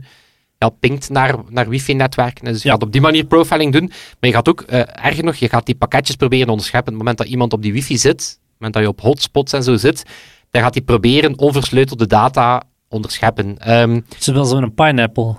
ja, 0.59 0.69
pinkt 0.69 1.09
naar, 1.11 1.35
naar 1.49 1.69
wifi-netwerken. 1.69 2.45
Dus 2.45 2.63
je 2.63 2.69
Ja. 2.69 2.75
gaat 2.75 2.83
op 2.83 2.93
die 2.93 3.01
manier 3.01 3.25
profiling 3.25 3.73
doen. 3.73 3.87
Maar 3.89 4.31
je 4.31 4.33
gaat 4.33 4.49
ook, 4.49 4.61
eh 4.61 5.05
erger 5.07 5.25
nog, 5.25 5.35
je 5.37 5.49
gaat 5.49 5.67
die 5.67 5.75
pakketjes 5.75 6.17
proberen 6.17 6.49
onderscheppen. 6.49 6.93
Op 6.93 6.99
het 6.99 6.99
moment 6.99 7.19
dat 7.19 7.27
iemand 7.27 7.53
op 7.53 7.63
die 7.63 7.73
wifi 7.73 7.99
zit, 7.99 8.21
op 8.23 8.41
het 8.41 8.55
moment 8.59 8.75
dat 8.75 8.83
je 8.83 8.89
op 8.89 9.01
hotspots 9.01 9.53
en 9.53 9.63
zo 9.63 9.77
zit, 9.77 10.03
dan 10.51 10.63
gaat 10.63 10.75
hij 10.75 10.83
proberen 10.83 11.39
onversleutelde 11.39 12.07
data 12.07 12.63
onderscheppen. 12.89 13.59
Ehm, 13.59 14.01
Zoals 14.19 14.51
een 14.51 14.75
pineapple. 14.75 15.37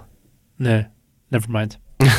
Nee, 0.58 0.86
never 1.30 1.52
mind. 1.52 1.78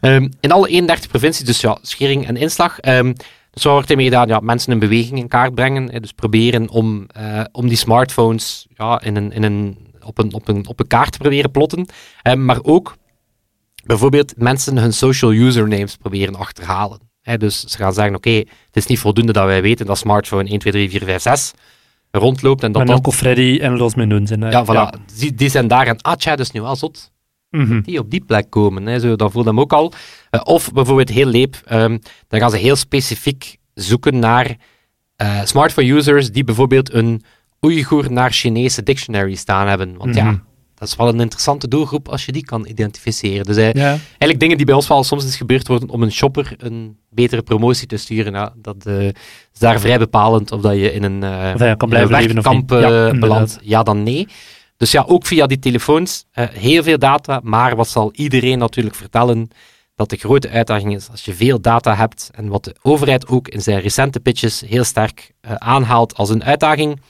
Ehm, 0.00 0.28
in 0.40 0.52
alle 0.52 0.68
31 0.68 1.10
provincies, 1.10 1.44
dus 1.46 1.60
ja, 1.60 1.78
schering 1.82 2.26
en 2.26 2.36
inslag. 2.36 2.78
Ehm, 2.80 3.12
dus 3.52 3.62
wat 3.62 3.72
wordt 3.72 3.90
ermee 3.90 4.04
gedaan? 4.04 4.28
Ja, 4.28 4.40
mensen 4.40 4.72
een 4.72 4.78
beweging 4.78 5.18
in 5.18 5.28
kaart 5.28 5.54
brengen. 5.54 5.90
hè, 5.90 6.00
dus 6.00 6.12
proberen 6.12 6.68
om, 6.68 7.06
eh, 7.06 7.44
om 7.52 7.68
die 7.68 7.76
smartphones 7.76 8.66
ja, 8.74 9.00
in 9.00 9.16
een, 9.16 9.32
in 9.32 9.42
een, 9.42 9.76
op, 10.04 10.18
een, 10.18 10.32
op, 10.32 10.48
een, 10.48 10.66
op 10.66 10.80
een 10.80 10.86
kaart 10.86 11.12
te 11.12 11.18
proberen 11.18 11.50
plotten. 11.50 11.86
Maar 12.36 12.58
ook 12.62 12.96
bijvoorbeeld 13.84 14.36
mensen 14.36 14.78
hun 14.78 14.92
social 14.92 15.32
usernames 15.32 15.96
proberen 15.96 16.34
achterhalen. 16.34 16.98
Hè, 17.22 17.36
dus 17.36 17.60
ze 17.60 17.76
gaan 17.76 17.92
zeggen, 17.92 18.14
oké, 18.14 18.30
het 18.36 18.76
is 18.76 18.86
niet 18.86 18.98
voldoende 18.98 19.32
dat 19.32 19.44
wij 19.44 19.62
weten 19.62 19.86
dat 19.86 19.98
smartphone 19.98 20.48
1, 20.48 20.58
2, 20.58 20.72
3, 20.72 20.90
4, 20.90 21.04
5, 21.04 21.22
6 21.22 21.52
rondloopt. 22.10 22.62
En 22.62 22.72
dat 22.72 22.86
Maar 22.86 23.00
dat... 23.00 23.14
Freddy 23.14 23.58
en 23.60 23.76
Los 23.76 23.94
Mendoen 23.94 24.26
zijn 24.26 24.40
daar. 24.40 24.50
Ja, 24.50 24.64
voilà. 24.64 25.16
Die, 25.18 25.34
die 25.34 25.48
zijn 25.48 25.68
daar 25.68 25.86
en, 25.86 26.00
ah 26.00 26.14
tja, 26.14 26.30
dat 26.30 26.46
is 26.46 26.50
nu 26.50 26.60
wel 26.60 26.76
zot 26.76 27.10
Mhm. 27.52 27.80
die 27.80 27.98
op 27.98 28.10
die 28.10 28.24
plek 28.24 28.50
komen. 28.50 28.86
Hè, 28.86 29.00
zo, 29.00 29.16
dan 29.16 29.30
hem 29.46 29.60
ook 29.60 29.72
al. 29.72 29.92
Eh, 30.30 30.40
of 30.44 30.72
bijvoorbeeld 30.72 31.08
heel 31.08 31.26
leep, 31.26 31.56
ehm, 31.64 31.98
dan 32.28 32.40
gaan 32.40 32.50
ze 32.50 32.56
heel 32.56 32.76
specifiek 32.76 33.56
zoeken 33.74 34.18
naar 34.18 34.56
eh, 35.16 35.40
smartphone-users 35.44 36.30
die 36.30 36.44
bijvoorbeeld 36.44 36.92
een 36.92 37.22
Oeigoer 37.60 38.12
naar 38.12 38.30
Chinese 38.32 38.82
dictionary 38.82 39.34
staan 39.34 39.68
hebben. 39.68 39.96
Want 39.96 40.14
Mhm. 40.14 40.26
ja, 40.26 40.42
dat 40.74 40.88
is 40.88 40.96
wel 40.96 41.08
een 41.08 41.20
interessante 41.20 41.68
doelgroep 41.68 42.08
als 42.08 42.24
je 42.26 42.32
die 42.32 42.44
kan 42.44 42.66
identificeren. 42.66 43.44
Dus 43.44 43.56
eh, 43.56 43.72
Ja. 43.72 43.88
eigenlijk 43.88 44.40
dingen 44.40 44.56
die 44.56 44.66
bij 44.66 44.74
ons 44.74 44.88
wel 44.88 45.04
soms 45.04 45.24
is 45.24 45.36
gebeurd 45.36 45.68
worden 45.68 45.88
om 45.88 46.02
een 46.02 46.12
shopper 46.12 46.54
een 46.58 46.96
betere 47.10 47.42
promotie 47.42 47.86
te 47.86 47.96
sturen. 47.96 48.52
Dat 48.56 48.86
is 48.86 49.58
daar 49.58 49.80
vrij 49.80 49.98
bepalend 49.98 50.52
of 50.52 50.60
dat 50.60 50.74
je 50.74 50.92
in 50.92 51.02
een, 51.02 51.22
hij 51.22 51.54
kan 51.56 51.76
een 51.78 51.88
blijven 51.88 52.10
leven 52.10 52.34
werkkamp 52.34 52.70
niet. 52.70 52.80
Ja, 52.80 53.18
belandt. 53.18 53.58
Ja, 53.62 53.82
dan 53.82 54.02
nee. 54.02 54.28
Dus 54.82 54.90
ja, 54.90 55.04
ook 55.06 55.26
via 55.26 55.46
die 55.46 55.58
telefoons, 55.58 56.24
eh, 56.32 56.48
heel 56.48 56.82
veel 56.82 56.98
data, 56.98 57.40
maar 57.42 57.76
wat 57.76 57.88
zal 57.88 58.12
iedereen 58.12 58.58
natuurlijk 58.58 58.96
vertellen, 58.96 59.48
dat 59.94 60.10
de 60.10 60.16
grote 60.16 60.48
uitdaging 60.48 60.94
is 60.94 61.08
als 61.10 61.24
je 61.24 61.34
veel 61.34 61.60
data 61.60 61.94
hebt 61.96 62.30
en 62.34 62.48
wat 62.48 62.64
de 62.64 62.74
overheid 62.82 63.28
ook 63.28 63.48
in 63.48 63.62
zijn 63.62 63.80
recente 63.80 64.20
pitches 64.20 64.60
heel 64.60 64.84
sterk 64.84 65.32
eh, 65.40 65.54
aanhaalt 65.54 66.14
als 66.14 66.30
een 66.30 66.44
uitdaging. 66.44 67.00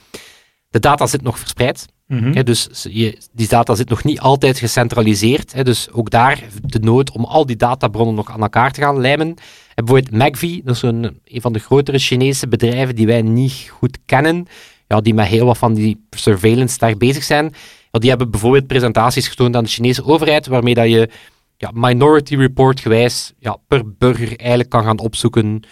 De 0.69 0.79
data 0.79 1.07
zit 1.07 1.21
nog 1.21 1.39
verspreid, 1.39 1.85
Mhm. 2.07 2.33
hè, 2.33 2.43
dus 2.43 2.69
je, 2.89 3.17
die 3.31 3.47
data 3.47 3.75
zit 3.75 3.89
nog 3.89 4.03
niet 4.03 4.19
altijd 4.19 4.57
gecentraliseerd. 4.59 5.53
Hè, 5.53 5.63
dus 5.63 5.91
ook 5.91 6.09
daar 6.09 6.43
de 6.65 6.79
nood 6.79 7.11
om 7.11 7.25
al 7.25 7.45
die 7.45 7.55
databronnen 7.55 8.15
nog 8.15 8.31
aan 8.31 8.41
elkaar 8.41 8.71
te 8.71 8.81
gaan 8.81 8.99
lijmen. 8.99 9.27
En 9.75 9.85
bijvoorbeeld 9.85 10.23
McVie, 10.23 10.61
dat 10.63 10.75
is 10.75 10.81
een, 10.81 11.19
een 11.23 11.41
van 11.41 11.53
de 11.53 11.59
grotere 11.59 11.99
Chinese 11.99 12.47
bedrijven 12.47 12.95
die 12.95 13.05
wij 13.05 13.21
niet 13.21 13.67
goed 13.79 13.97
kennen, 14.05 14.47
ja, 14.87 15.01
die 15.01 15.13
met 15.13 15.27
heel 15.27 15.45
wat 15.45 15.57
van 15.57 15.73
die 15.73 16.05
surveillance 16.09 16.77
daar 16.77 16.97
bezig 16.97 17.23
zijn. 17.23 17.53
Die 17.91 18.09
hebben 18.09 18.31
bijvoorbeeld 18.31 18.67
presentaties 18.67 19.27
getoond 19.27 19.55
aan 19.55 19.63
de 19.63 19.69
Chinese 19.69 20.05
overheid, 20.05 20.47
waarmee 20.47 20.73
dat 20.73 20.89
je 20.89 21.09
ja, 21.57 21.71
minority 21.73 22.35
report 22.35 22.79
gewijs 22.79 23.33
ja, 23.39 23.57
per 23.67 23.95
burger 23.97 24.37
eigenlijk 24.37 24.69
kan 24.69 24.83
gaan 24.83 24.99
opzoeken 24.99 25.63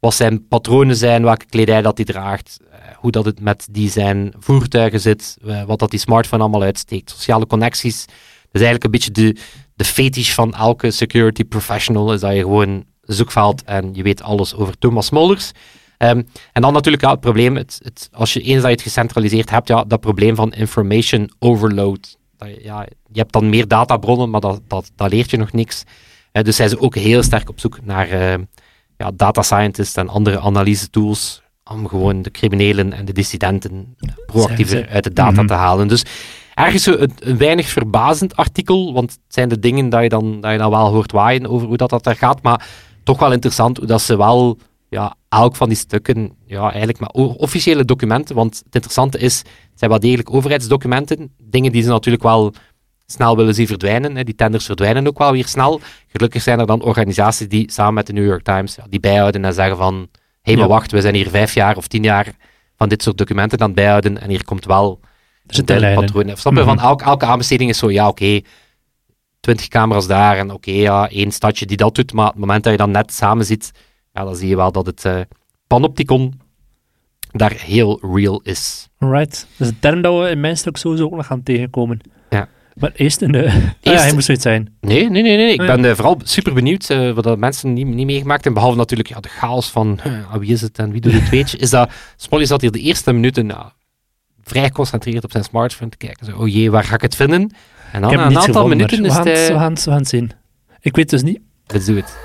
wat 0.00 0.14
zijn 0.14 0.46
patronen 0.48 0.96
zijn, 0.96 1.22
welke 1.22 1.46
kledij 1.46 1.82
dat 1.82 1.96
hij 1.96 2.06
draagt, 2.06 2.60
eh, 2.70 2.78
hoe 2.96 3.10
dat 3.10 3.24
het 3.24 3.40
met 3.40 3.68
die 3.70 3.90
zijn 3.90 4.32
voertuigen 4.38 5.00
zit, 5.00 5.36
eh, 5.46 5.62
wat 5.62 5.78
dat 5.78 5.90
die 5.90 6.00
smartphone 6.00 6.42
allemaal 6.42 6.62
uitsteekt, 6.62 7.10
sociale 7.10 7.46
connecties. 7.46 8.04
Dus 8.50 8.62
eigenlijk 8.62 8.84
een 8.84 8.90
beetje 8.90 9.10
de, 9.10 9.36
de 9.74 9.84
fetish 9.84 10.32
van 10.32 10.54
elke 10.54 10.90
security 10.90 11.44
professional 11.44 12.12
is 12.12 12.20
dat 12.20 12.34
je 12.34 12.40
gewoon 12.40 12.84
zoekveld 13.02 13.62
en 13.62 13.90
je 13.92 14.02
weet 14.02 14.22
alles 14.22 14.54
over 14.54 14.78
Thomas 14.78 15.06
Smolders. 15.06 15.52
Ehm, 16.00 16.22
en 16.52 16.62
dan 16.62 16.72
natuurlijk 16.72 17.02
ja, 17.02 17.10
het 17.10 17.20
probleem, 17.20 17.56
het, 17.56 17.80
het, 17.82 18.08
als 18.12 18.32
je 18.32 18.40
eens 18.40 18.56
dat 18.56 18.64
je 18.64 18.70
het 18.70 18.82
gecentraliseerd 18.82 19.50
hebt, 19.50 19.68
ja, 19.68 19.84
dat 19.84 20.00
probleem 20.00 20.34
van 20.34 20.52
information 20.52 21.30
overload. 21.38 22.16
Dat 22.36 22.48
je, 22.48 22.60
ja, 22.62 22.86
je 23.12 23.20
hebt 23.20 23.32
dan 23.32 23.48
meer 23.48 23.68
databronnen, 23.68 24.30
maar 24.30 24.40
dat, 24.40 24.60
dat, 24.68 24.90
dat 24.96 25.10
leert 25.12 25.30
je 25.30 25.36
nog 25.36 25.52
niks. 25.52 25.82
Eh, 26.32 26.42
dus 26.42 26.56
zijn 26.56 26.68
ze 26.68 26.80
ook 26.80 26.94
heel 26.94 27.22
sterk 27.22 27.48
op 27.48 27.60
zoek 27.60 27.78
naar 27.82 28.08
eh, 28.08 28.38
ja, 28.96 29.10
data 29.14 29.42
scientists 29.42 29.96
en 29.96 30.08
andere 30.08 30.40
analyse 30.40 30.90
tools 30.90 31.42
om 31.64 31.88
gewoon 31.88 32.22
de 32.22 32.30
criminelen 32.30 32.92
en 32.92 33.04
de 33.04 33.12
dissidenten 33.12 33.96
proactiever 34.26 34.88
uit 34.88 35.04
de 35.04 35.12
data 35.12 35.30
Mhm. 35.40 35.46
te 35.46 35.54
halen. 35.54 35.88
Dus 35.88 36.04
ergens 36.54 36.86
een, 36.86 37.12
een 37.18 37.38
weinig 37.38 37.66
verbazend 37.68 38.36
artikel, 38.36 38.92
want 38.92 39.10
het 39.10 39.20
zijn 39.28 39.48
de 39.48 39.58
dingen 39.58 39.88
dat 39.88 40.02
je 40.02 40.08
dan, 40.08 40.40
dat 40.40 40.52
je 40.52 40.58
dan 40.58 40.70
wel 40.70 40.88
hoort 40.92 41.12
waaien 41.12 41.46
over 41.46 41.66
hoe 41.66 41.76
dat, 41.76 41.90
dat 41.90 42.04
daar 42.04 42.16
gaat, 42.16 42.42
maar 42.42 42.66
toch 43.04 43.18
wel 43.18 43.32
interessant 43.32 43.76
hoe 43.76 43.86
dat 43.86 44.02
ze 44.02 44.16
wel 44.16 44.58
ja, 44.88 45.14
elk 45.30 45.56
van 45.56 45.68
die 45.68 45.78
stukken, 45.78 46.32
ja, 46.46 46.62
eigenlijk 46.68 46.98
maar 46.98 47.08
officiële 47.36 47.84
documenten, 47.84 48.34
want 48.34 48.56
het 48.64 48.74
interessante 48.74 49.18
is, 49.18 49.38
het 49.38 49.78
zijn 49.78 49.90
wel 49.90 50.00
degelijk 50.00 50.34
overheidsdocumenten, 50.34 51.34
dingen 51.42 51.72
die 51.72 51.82
ze 51.82 51.88
natuurlijk 51.88 52.22
wel 52.22 52.52
snel 53.06 53.36
willen 53.36 53.54
zien 53.54 53.66
verdwijnen. 53.66 54.16
Hè. 54.16 54.24
Die 54.24 54.34
tenders 54.34 54.64
verdwijnen 54.66 55.06
ook 55.06 55.18
wel 55.18 55.32
weer 55.32 55.46
snel. 55.46 55.80
Gelukkig 56.06 56.42
zijn 56.42 56.58
er 56.60 56.66
dan 56.66 56.82
organisaties 56.82 57.48
die 57.48 57.72
samen 57.72 57.94
met 57.94 58.06
de 58.06 58.12
New 58.12 58.24
York 58.26 58.42
Times 58.42 58.74
ja, 58.74 58.84
die 58.88 59.00
bijhouden 59.00 59.44
en 59.44 59.54
zeggen 59.54 59.76
van 59.76 59.94
hé, 59.94 60.08
hey, 60.42 60.54
maar 60.54 60.62
Ja. 60.62 60.68
wacht, 60.70 60.92
we 60.92 61.00
zijn 61.00 61.14
hier 61.14 61.28
vijf 61.30 61.54
jaar 61.54 61.76
of 61.76 61.86
tien 61.86 62.02
jaar 62.02 62.34
van 62.76 62.88
dit 62.88 63.02
soort 63.02 63.18
documenten 63.18 63.60
aan 63.60 63.66
het 63.66 63.74
bijhouden 63.74 64.20
en 64.20 64.28
hier 64.28 64.44
komt 64.44 64.64
wel 64.64 65.00
Er 65.46 65.70
een 65.76 65.88
in. 65.88 65.94
patroon. 65.94 66.36
Snap 66.36 66.52
je? 66.52 66.58
Mhm. 66.60 66.68
Van 66.68 66.80
elke, 66.80 67.04
elke 67.04 67.24
aanbesteding 67.26 67.70
is 67.70 67.78
zo, 67.78 67.90
ja, 67.90 68.08
oké, 68.08 68.40
20 69.40 69.68
camera's 69.68 70.06
daar 70.06 70.36
en 70.38 70.50
oké, 70.52 70.70
ja, 70.70 71.08
één 71.08 71.32
stadje 71.32 71.66
die 71.66 71.76
dat 71.76 71.94
doet, 71.94 72.12
maar 72.12 72.26
op 72.26 72.32
het 72.32 72.40
moment 72.40 72.62
dat 72.64 72.72
je 72.72 72.78
dan 72.78 72.90
net 72.90 73.12
samen 73.12 73.44
zit, 73.44 73.70
ja, 74.12 74.24
dan 74.24 74.36
zie 74.36 74.48
je 74.48 74.56
wel 74.56 74.72
dat 74.72 74.86
het 74.86 75.04
eh, 75.04 75.20
panopticon 75.66 76.40
daar 77.32 77.52
heel 77.52 77.98
real 78.14 78.40
is. 78.42 78.88
Alright. 78.98 79.46
Dat 79.56 79.66
is 79.66 79.72
een 79.72 79.78
term 79.80 80.02
dat 80.02 80.22
we 80.22 80.28
in 80.30 80.40
mijn 80.40 80.56
stuk 80.56 80.76
sowieso 80.76 81.04
ook 81.04 81.16
nog 81.16 81.26
gaan 81.26 81.42
tegenkomen. 81.42 82.00
Ja. 82.30 82.48
Maar 82.74 82.90
eerst 82.94 83.22
een... 83.22 83.34
eh, 83.34 83.54
ah 83.54 83.62
ja, 83.80 83.92
hij 84.00 84.12
moest 84.12 84.24
zoiets 84.26 84.44
zijn. 84.44 84.76
Nee, 84.80 85.10
nee, 85.10 85.22
nee, 85.22 85.36
nee. 85.36 85.52
ik 85.52 85.60
Ah, 85.60 85.66
ben 85.66 85.84
eh, 85.84 85.94
vooral 85.94 86.20
super 86.22 86.54
benieuwd 86.54 86.86
wat 87.14 87.38
mensen 87.38 87.72
niet, 87.72 87.86
niet 87.86 88.06
meegemaakt 88.06 88.44
hebben, 88.44 88.54
behalve 88.62 88.78
natuurlijk 88.78 89.08
ja, 89.08 89.20
de 89.20 89.28
chaos 89.28 89.70
van 89.70 89.98
huh, 90.02 90.34
wie 90.40 90.52
is 90.52 90.60
het 90.60 90.78
en 90.78 90.90
wie 90.90 91.00
doet 91.00 91.12
het, 91.12 91.28
weet 91.38 91.50
je, 91.50 91.56
is 91.56 91.70
dat 91.70 91.90
Smolly 92.16 92.44
zat 92.44 92.60
hier 92.60 92.70
de 92.70 92.80
eerste 92.80 93.12
minuten 93.12 93.46
ja, 93.46 93.72
vrij 94.42 94.64
geconcentreerd 94.64 95.24
op 95.24 95.30
zijn 95.30 95.44
smartphone 95.44 95.90
te 95.90 95.96
kijken. 95.96 96.26
Zo, 96.26 96.36
oh 96.36 96.48
jee, 96.48 96.70
waar 96.70 96.84
ga 96.84 96.94
ik 96.94 97.02
het 97.02 97.16
vinden? 97.16 97.52
En 97.92 98.00
dan 98.00 98.10
na 98.14 98.16
een 98.16 98.22
aantal 98.26 98.42
gevonden, 98.42 98.76
minuten 98.76 99.04
is 99.04 99.14
het... 99.14 99.24
we, 99.24 99.30
gaan, 99.54 99.72
het- 99.72 99.84
we 99.84 99.90
gaan 99.90 99.98
het 99.98 100.08
zien. 100.08 100.30
Ik 100.80 100.96
weet 100.96 101.10
dus 101.10 101.22
niet... 101.22 101.40
Let's 101.66 101.84
do 101.86 101.94
it. 101.96 102.16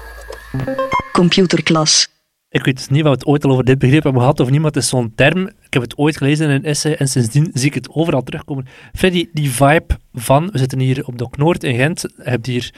Computerklas. 1.16 2.08
Ik 2.50 2.64
weet 2.66 2.76
dus 2.76 2.88
niet 2.88 3.04
wat 3.04 3.12
we 3.12 3.18
het 3.18 3.26
ooit 3.26 3.46
al 3.46 3.52
over 3.52 3.64
dit 3.66 3.80
begrip 3.80 4.04
hebben 4.04 4.22
gehad 4.22 4.40
of 4.40 4.50
niet, 4.50 4.60
maar 4.60 4.72
het 4.72 4.84
is 4.84 4.90
zo'n 4.90 5.14
term. 5.16 5.48
Ik 5.48 5.74
heb 5.74 5.82
het 5.82 5.98
ooit 5.98 6.18
gelezen 6.18 6.50
in 6.50 6.56
een 6.56 6.64
essay 6.64 6.94
en 6.94 7.08
sindsdien 7.08 7.50
zie 7.54 7.68
ik 7.68 7.74
het 7.74 7.90
overal 7.90 8.24
terugkomen. 8.24 8.68
Freddy, 8.94 9.30
die 9.34 9.52
vibe 9.52 10.00
van, 10.14 10.50
we 10.52 10.58
zitten 10.58 10.80
hier 10.80 11.06
op 11.06 11.18
Dok 11.18 11.38
Noord 11.38 11.64
in 11.64 11.76
Gent, 11.76 12.02
je 12.02 12.24
hebt 12.24 12.46
hier 12.46 12.74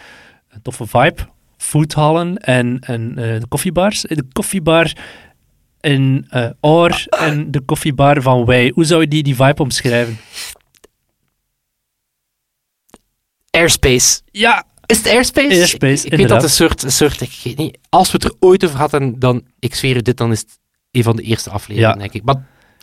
een 0.49 0.61
toffe 0.61 0.87
vibe, 0.87 1.27
foodhallen 1.57 2.37
en, 2.37 2.79
en 2.79 3.09
eh, 3.17 3.39
de 3.39 3.47
koffiebars. 3.47 4.01
De 4.01 4.25
koffiebar 4.33 4.93
in 5.79 6.25
eh 6.29 6.49
Oor 6.61 7.05
en 7.09 7.51
de 7.51 7.59
koffiebar 7.59 8.21
van 8.21 8.45
Wij. 8.45 8.71
Hoe 8.73 8.85
zou 8.85 9.01
je 9.01 9.07
die, 9.07 9.23
die 9.23 9.35
vibe 9.35 9.61
omschrijven? 9.61 10.17
Airspace. 13.49 14.21
Ja, 14.31 14.63
Is 14.87 14.97
het 14.97 15.07
airspace? 15.07 15.47
Airspace, 15.55 16.05
Ik, 16.05 16.11
ik 16.11 16.17
weet 16.17 16.27
dat 16.27 16.43
een 16.43 16.49
soort, 16.49 16.83
een 16.83 16.91
soort 16.91 17.21
ik 17.21 17.39
weet 17.43 17.57
niet, 17.57 17.77
als 17.89 18.11
we 18.11 18.13
het 18.13 18.23
er 18.23 18.33
ooit 18.39 18.65
over 18.65 18.77
hadden, 18.77 19.19
dan, 19.19 19.43
ik 19.59 19.75
zweer 19.75 19.95
u 19.95 20.01
dit, 20.01 20.17
dan 20.17 20.31
is 20.31 20.39
het 20.39 20.59
een 20.91 21.03
van 21.03 21.15
de 21.15 21.21
eerste 21.21 21.49
afleveringen, 21.49 21.95
Ja. 21.95 21.99
denk 22.01 22.13
ik. 22.13 22.23
Maar 22.23 22.35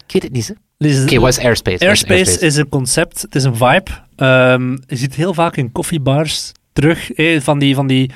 ik 0.06 0.12
weet 0.12 0.22
het 0.22 0.32
niet, 0.32 0.48
hè. 0.48 0.54
Oké, 1.02 1.18
wat 1.20 1.28
is 1.28 1.38
airspace? 1.38 1.86
Airspace 1.86 2.38
is 2.38 2.56
een 2.56 2.68
concept, 2.68 3.22
het 3.22 3.34
is 3.34 3.44
een 3.44 3.56
vibe. 3.56 3.90
Ehm, 4.16 4.70
je 4.70 4.96
ziet 4.96 5.14
heel 5.14 5.34
vaak 5.34 5.56
in 5.56 5.72
koffiebars 5.72 6.52
terug 6.72 7.12
eh, 7.12 7.40
van, 7.40 7.58
die, 7.58 7.74
van 7.74 7.86
die 7.86 8.10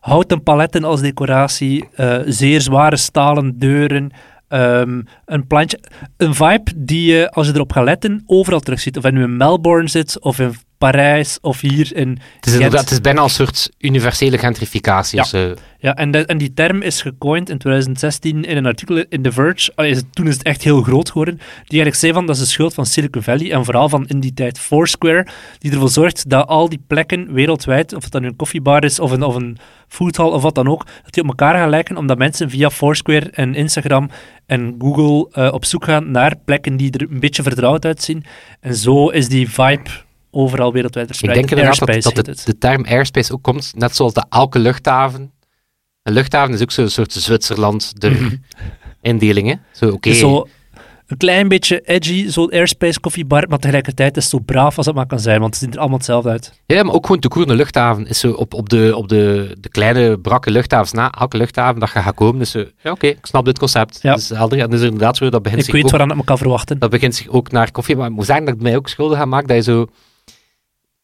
houten 0.00 0.42
paletten 0.42 0.84
als 0.84 1.00
decoratie, 1.00 1.88
eh, 1.94 2.18
zeer 2.26 2.60
zware 2.60 2.96
stalen 2.96 3.58
deuren, 3.58 4.10
ehm, 4.48 5.02
een 5.26 5.46
plantje. 5.46 5.78
Een 6.16 6.34
vibe 6.34 6.72
die 6.76 7.12
je, 7.12 7.30
als 7.30 7.46
je 7.46 7.54
erop 7.54 7.72
gaat 7.72 7.84
letten, 7.84 8.22
overal 8.26 8.60
terugziet. 8.60 8.96
Of 8.96 9.04
je 9.04 9.12
nu 9.12 9.22
in 9.22 9.36
Melbourne 9.36 9.88
zit, 9.88 10.20
of 10.20 10.38
in 10.38 10.54
Parijs, 10.84 11.38
of 11.40 11.60
hier 11.60 11.96
in 11.96 12.08
Het 12.36 12.46
is, 12.46 12.52
inderdaad, 12.52 12.80
het 12.80 12.90
is 12.90 13.00
bijna 13.00 13.22
een 13.22 13.28
soort 13.28 13.70
universele 13.78 14.38
gentrificatie. 14.38 15.16
Ja. 15.18 15.54
Ja, 15.78 15.94
en, 15.94 16.10
de- 16.10 16.26
en 16.26 16.38
die 16.38 16.54
term 16.54 16.82
is 16.82 17.02
gecoind 17.02 17.48
in 17.50 17.58
2016 17.58 18.44
in 18.44 18.56
een 18.56 18.66
artikel 18.66 19.04
in 19.08 19.22
The 19.22 19.32
Verge. 19.32 19.72
Allee, 19.74 19.90
is 19.90 19.96
het- 19.96 20.06
toen 20.14 20.26
is 20.26 20.34
het 20.34 20.42
echt 20.42 20.62
heel 20.62 20.82
groot 20.82 21.08
geworden. 21.08 21.34
Die 21.36 21.44
eigenlijk 21.82 21.94
zei 21.96 22.12
van 22.12 22.26
dat 22.26 22.34
is 22.36 22.42
de 22.42 22.48
schuld 22.48 22.74
van 22.74 22.86
Silicon 22.86 23.22
Valley 23.22 23.52
en 23.52 23.64
vooral 23.64 23.88
van 23.88 24.06
in 24.06 24.20
die 24.20 24.34
tijd 24.34 24.58
Foursquare, 24.58 25.26
die 25.58 25.72
ervoor 25.72 25.88
zorgt 25.88 26.28
dat 26.30 26.46
al 26.46 26.68
die 26.68 26.82
plekken 26.86 27.32
wereldwijd, 27.32 27.92
of 27.94 28.02
het 28.02 28.12
dan 28.12 28.22
een 28.24 28.36
koffiebar 28.36 28.84
is 28.84 29.00
of 29.00 29.10
een, 29.10 29.22
of 29.22 29.34
een 29.34 29.58
foodhall 29.88 30.28
of 30.30 30.42
wat 30.42 30.54
dan 30.54 30.68
ook, 30.68 30.86
dat 31.04 31.14
die 31.14 31.22
op 31.22 31.28
elkaar 31.28 31.54
gaan 31.54 31.68
lijken 31.70 31.96
omdat 31.96 32.18
mensen 32.18 32.50
via 32.50 32.70
Foursquare 32.70 33.30
en 33.30 33.54
Instagram 33.54 34.10
en 34.46 34.74
Google 34.78 35.28
eh, 35.32 35.52
op 35.52 35.64
zoek 35.64 35.84
gaan 35.84 36.10
naar 36.10 36.36
plekken 36.44 36.76
die 36.76 36.90
er 36.92 37.06
een 37.10 37.20
beetje 37.20 37.42
vertrouwd 37.42 37.84
uitzien. 37.84 38.24
En 38.60 38.74
zo 38.74 39.08
is 39.08 39.28
die 39.28 39.50
vibe 39.50 39.90
overal 40.30 40.72
wereldwijd 40.72 41.08
Ik 41.10 41.14
verspreid. 41.14 41.38
denk 41.38 41.50
inderdaad 41.60 42.02
dat, 42.02 42.14
dat 42.14 42.24
de, 42.24 42.30
het. 42.30 42.46
de 42.46 42.58
term 42.58 42.84
airspace 42.84 43.32
ook 43.32 43.42
komt, 43.42 43.72
net 43.76 43.96
zoals 43.96 44.12
de 44.12 44.24
elke 44.28 44.58
luchthaven. 44.58 45.32
Een 46.02 46.12
luchthaven 46.12 46.54
is 46.54 46.62
ook 46.62 46.70
zo'n 46.70 46.88
soort 46.88 47.12
Zwitserland 47.12 48.00
der 48.00 48.38
indelingen. 49.00 49.60
Zo, 49.72 49.88
oké. 49.90 50.08
Het 50.08 50.18
zo 50.18 50.46
een 51.06 51.16
klein 51.16 51.48
beetje 51.48 51.80
edgy, 51.80 52.28
zo'n 52.28 52.50
airspace 52.50 53.00
koffiebar, 53.00 53.44
maar 53.48 53.58
tegelijkertijd 53.58 54.16
is 54.16 54.22
het 54.22 54.32
zo 54.32 54.38
braaf 54.38 54.76
als 54.76 54.86
het 54.86 54.94
maar 54.94 55.06
kan 55.06 55.20
zijn, 55.20 55.40
want 55.40 55.54
het 55.54 55.62
ziet 55.62 55.72
er 55.74 55.78
allemaal 55.78 55.96
hetzelfde 55.98 56.28
uit. 56.30 56.52
Ja, 56.66 56.82
maar 56.82 56.94
ook 56.94 57.06
gewoon 57.06 57.20
de 57.20 57.28
koerne 57.28 57.54
luchthaven 57.54 58.06
is 58.06 58.18
zo 58.20 58.32
op, 58.32 58.54
op, 58.54 58.68
de, 58.68 58.92
op 58.96 59.08
de, 59.08 59.56
de 59.60 59.68
kleine 59.68 60.18
brakke 60.18 60.50
luchthavens 60.50 60.92
na 60.92 61.12
elke 61.12 61.36
luchthaven 61.36 61.80
dat 61.80 61.90
je 61.92 61.98
gaat 61.98 62.14
komen. 62.14 62.38
Dus 62.38 62.50
zo, 62.50 62.64
ja, 62.82 62.90
oké, 62.90 63.06
ik 63.06 63.18
snap 63.26 63.44
dit 63.44 63.58
concept. 63.58 63.98
Ja. 64.02 64.10
Dat 64.10 64.18
is 64.20 64.28
helder. 64.28 64.58
En 64.58 64.70
dus 64.70 64.80
inderdaad 64.82 65.16
zo, 65.16 65.28
dat 65.30 65.42
begint 65.42 65.60
Ik 65.60 65.66
zich 65.66 65.74
weet 65.74 65.84
ook, 65.84 65.90
waaraan 65.90 66.10
ik 66.10 66.16
me 66.16 66.24
kan 66.24 66.38
verwachten. 66.38 66.78
dat 66.78 66.90
begint 66.90 67.14
zich 67.14 67.28
ook 67.28 67.50
naar 67.50 67.70
koffie. 67.70 67.96
Maar 67.96 68.08
ik 68.08 68.14
moet 68.14 68.26
zeggen 68.26 68.44
dat 68.44 68.54
ik 68.54 68.60
mij 68.60 68.76
ook 68.76 68.88
schuldig 68.88 69.18
aan 69.18 69.28
maak 69.28 69.48
dat 69.48 69.56
je 69.56 69.62
zo, 69.62 69.86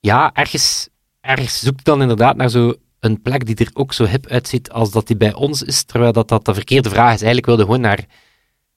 ja, 0.07 0.31
ergens, 0.33 0.89
ergens 1.21 1.61
zoekt 1.61 1.85
dan 1.85 2.01
inderdaad 2.03 2.37
naar 2.37 2.51
zo 2.51 2.75
een 3.01 3.23
plek 3.23 3.47
die 3.47 3.57
er 3.57 3.71
ook 3.73 3.93
zo 3.93 4.05
hip 4.05 4.27
uitziet 4.27 4.71
als 4.71 4.91
dat 4.91 5.07
die 5.07 5.17
bij 5.17 5.35
ons 5.35 5.63
is, 5.63 5.83
terwijl 5.85 6.13
dat, 6.13 6.29
dat 6.29 6.45
de 6.45 6.55
verkeerde 6.55 6.89
vraag 6.91 7.15
is. 7.15 7.23
Eigenlijk 7.23 7.47
wilde 7.47 7.63
gewoon 7.63 7.81
naar 7.81 8.05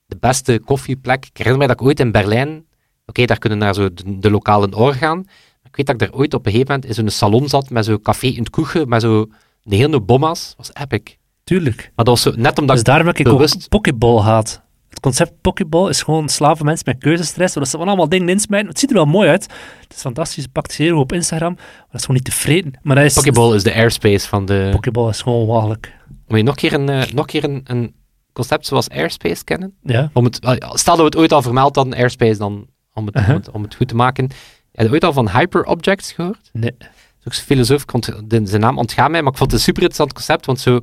de 0.06 0.18
beste 0.20 0.62
koffieplek. 0.66 1.26
Ik 1.26 1.38
herinner 1.38 1.58
mij 1.58 1.68
dat 1.68 1.80
ik 1.80 1.86
ooit 1.88 2.00
in 2.00 2.12
Berlijn, 2.12 2.66
oké, 3.06 3.26
daar 3.26 3.38
kunnen 3.38 3.58
naar 3.60 3.74
zo 3.74 3.94
de, 3.94 4.20
de 4.20 4.30
lokale 4.32 4.76
oor 4.76 4.94
gaan, 4.94 5.20
ik 5.64 5.76
weet 5.76 5.86
dat 5.86 6.02
ik 6.02 6.02
daar 6.10 6.20
ooit 6.20 6.34
op 6.34 6.46
een 6.46 6.52
gegeven 6.52 6.74
moment 6.74 6.90
in 6.90 6.96
zo'n 6.96 7.10
salon 7.10 7.50
zat 7.50 7.70
met 7.70 7.86
zo'n 7.86 8.02
café 8.02 8.28
in 8.28 8.40
het 8.40 8.50
koegen, 8.50 8.90
met 8.90 9.02
zo'n 9.02 9.34
hele 9.64 10.02
bomma's. 10.02 10.54
Dat 10.58 10.68
was 10.68 10.84
epic. 10.84 11.18
Tuurlijk. 11.44 11.78
Maar 11.96 12.06
dat 12.06 12.08
was 12.08 12.22
zo, 12.22 12.32
net 12.36 12.60
omdat 12.60 12.76
Dus 12.76 12.86
daarom 12.86 13.08
heb 13.08 13.18
ik 13.18 13.24
bewust- 13.24 13.56
ook 13.64 13.70
Pokéball 13.70 14.20
haat. 14.22 14.62
Het 15.00 15.08
concept 15.08 15.42
Pokéball 15.42 15.90
is 15.90 16.02
gewoon 16.02 16.30
slaven 16.30 16.66
mensen 16.66 16.86
met 16.86 16.98
keuzestress, 16.98 17.54
zodat 17.54 17.70
ze 17.70 17.78
van 17.78 17.88
allemaal 17.88 18.10
dingen 18.10 18.30
insmijten. 18.30 18.70
Het 18.70 18.80
ziet 18.80 18.90
er 18.90 18.96
wel 18.96 19.06
mooi 19.06 19.30
uit. 19.30 19.44
Het 19.82 19.94
is 19.96 20.02
fantastisch, 20.02 20.44
het 20.44 20.52
pakt 20.52 20.72
zeer 20.72 20.96
op 20.96 21.14
Instagram, 21.14 21.54
maar 21.56 21.66
dat 21.92 21.94
is 22.00 22.02
gewoon 22.02 22.16
niet 22.16 22.26
tevreden. 22.26 22.74
Maar 22.82 22.96
dat 22.96 23.06
is... 23.06 23.14
Pokéball 23.14 23.56
is 23.56 23.64
de 23.64 23.74
airspace 23.74 24.28
van 24.28 24.46
de... 24.46 24.70
Pokéball 24.72 25.10
is 25.10 25.22
gewoon 25.22 25.46
walgelijk. 25.48 25.94
Moet 26.28 26.38
je 26.38 26.44
nog 26.44 26.54
een 26.54 26.60
keer 26.70 26.74
een, 26.74 26.90
eh, 26.90 27.12
nog 27.14 27.26
keer 27.26 27.44
een, 27.44 27.62
een 27.64 27.94
concept 28.34 28.66
zoals 28.66 28.90
airspace 28.90 29.44
kennen? 29.44 29.74
Ja. 29.84 30.10
Om 30.14 30.24
het, 30.24 30.36
stel 30.74 30.96
dat 30.96 30.98
we 30.98 31.04
het 31.04 31.16
ooit 31.16 31.34
al 31.34 31.42
vermeld 31.42 31.76
hadden, 31.76 31.94
airspace, 31.94 32.38
dan 32.38 32.68
om 32.94 33.06
het, 33.06 33.16
Uh-huh. 33.16 33.30
om 33.30 33.36
het, 33.42 33.50
om 33.50 33.64
het 33.64 33.76
goed 33.76 33.88
te 33.88 33.96
maken. 33.96 34.30
Heb 34.72 34.86
je 34.88 34.92
ooit 34.94 35.04
al 35.04 35.14
van 35.14 35.30
hyperobjects 35.30 36.12
gehoord? 36.12 36.50
Nee. 36.54 36.76
Dat 36.78 36.88
is 37.20 37.26
ook 37.28 37.34
zo'n 37.34 37.44
filosoof, 37.46 37.82
ik 37.82 37.94
ont- 37.94 38.14
de, 38.30 38.42
zijn 38.44 38.62
naam 38.62 38.78
ontgaat 38.78 39.10
mij, 39.10 39.22
maar 39.22 39.32
ik 39.32 39.38
vond 39.38 39.52
het 39.52 39.60
een 39.60 39.66
super 39.66 39.82
interessant 39.84 40.14
concept, 40.14 40.46
want 40.46 40.60
zo, 40.60 40.80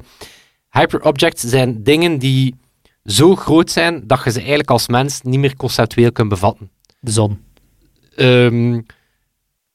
hyperobjects 0.70 1.42
zijn 1.42 1.82
dingen 1.82 2.18
die 2.18 2.54
zo 3.06 3.36
groot 3.36 3.70
zijn, 3.70 4.06
dat 4.06 4.24
je 4.24 4.30
ze 4.30 4.38
eigenlijk 4.38 4.70
als 4.70 4.88
mens 4.88 5.20
niet 5.22 5.38
meer 5.38 5.56
conceptueel 5.56 6.12
kunt 6.12 6.28
bevatten. 6.28 6.70
De 7.00 7.10
zon. 7.10 7.44
Ehm, 8.16 8.80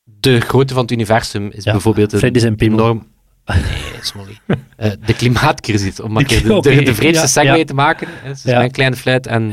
de 0.03 0.39
grootte 0.39 0.73
van 0.73 0.81
het 0.83 0.91
universum 0.91 1.49
is 1.51 1.63
Ja, 1.63 1.71
bijvoorbeeld 1.71 2.13
een 2.13 2.55
enorm... 2.57 3.09
Nee, 3.45 4.01
Smolly. 4.01 4.37
Eh, 4.77 4.91
de 5.05 5.13
klimaatcrisis, 5.13 5.99
om 5.99 6.11
maar 6.11 6.21
een 6.21 6.27
keer 6.27 6.43
de, 6.43 6.59
de, 6.61 6.83
de 6.83 6.95
vreedste 6.95 7.27
segue 7.27 7.57
ja. 7.57 7.63
te 7.63 7.73
maken. 7.73 8.07
Dus 8.23 8.43
Ja. 8.43 8.57
mijn 8.57 8.71
kleine 8.71 8.95
fluit 8.95 9.27
en 9.27 9.51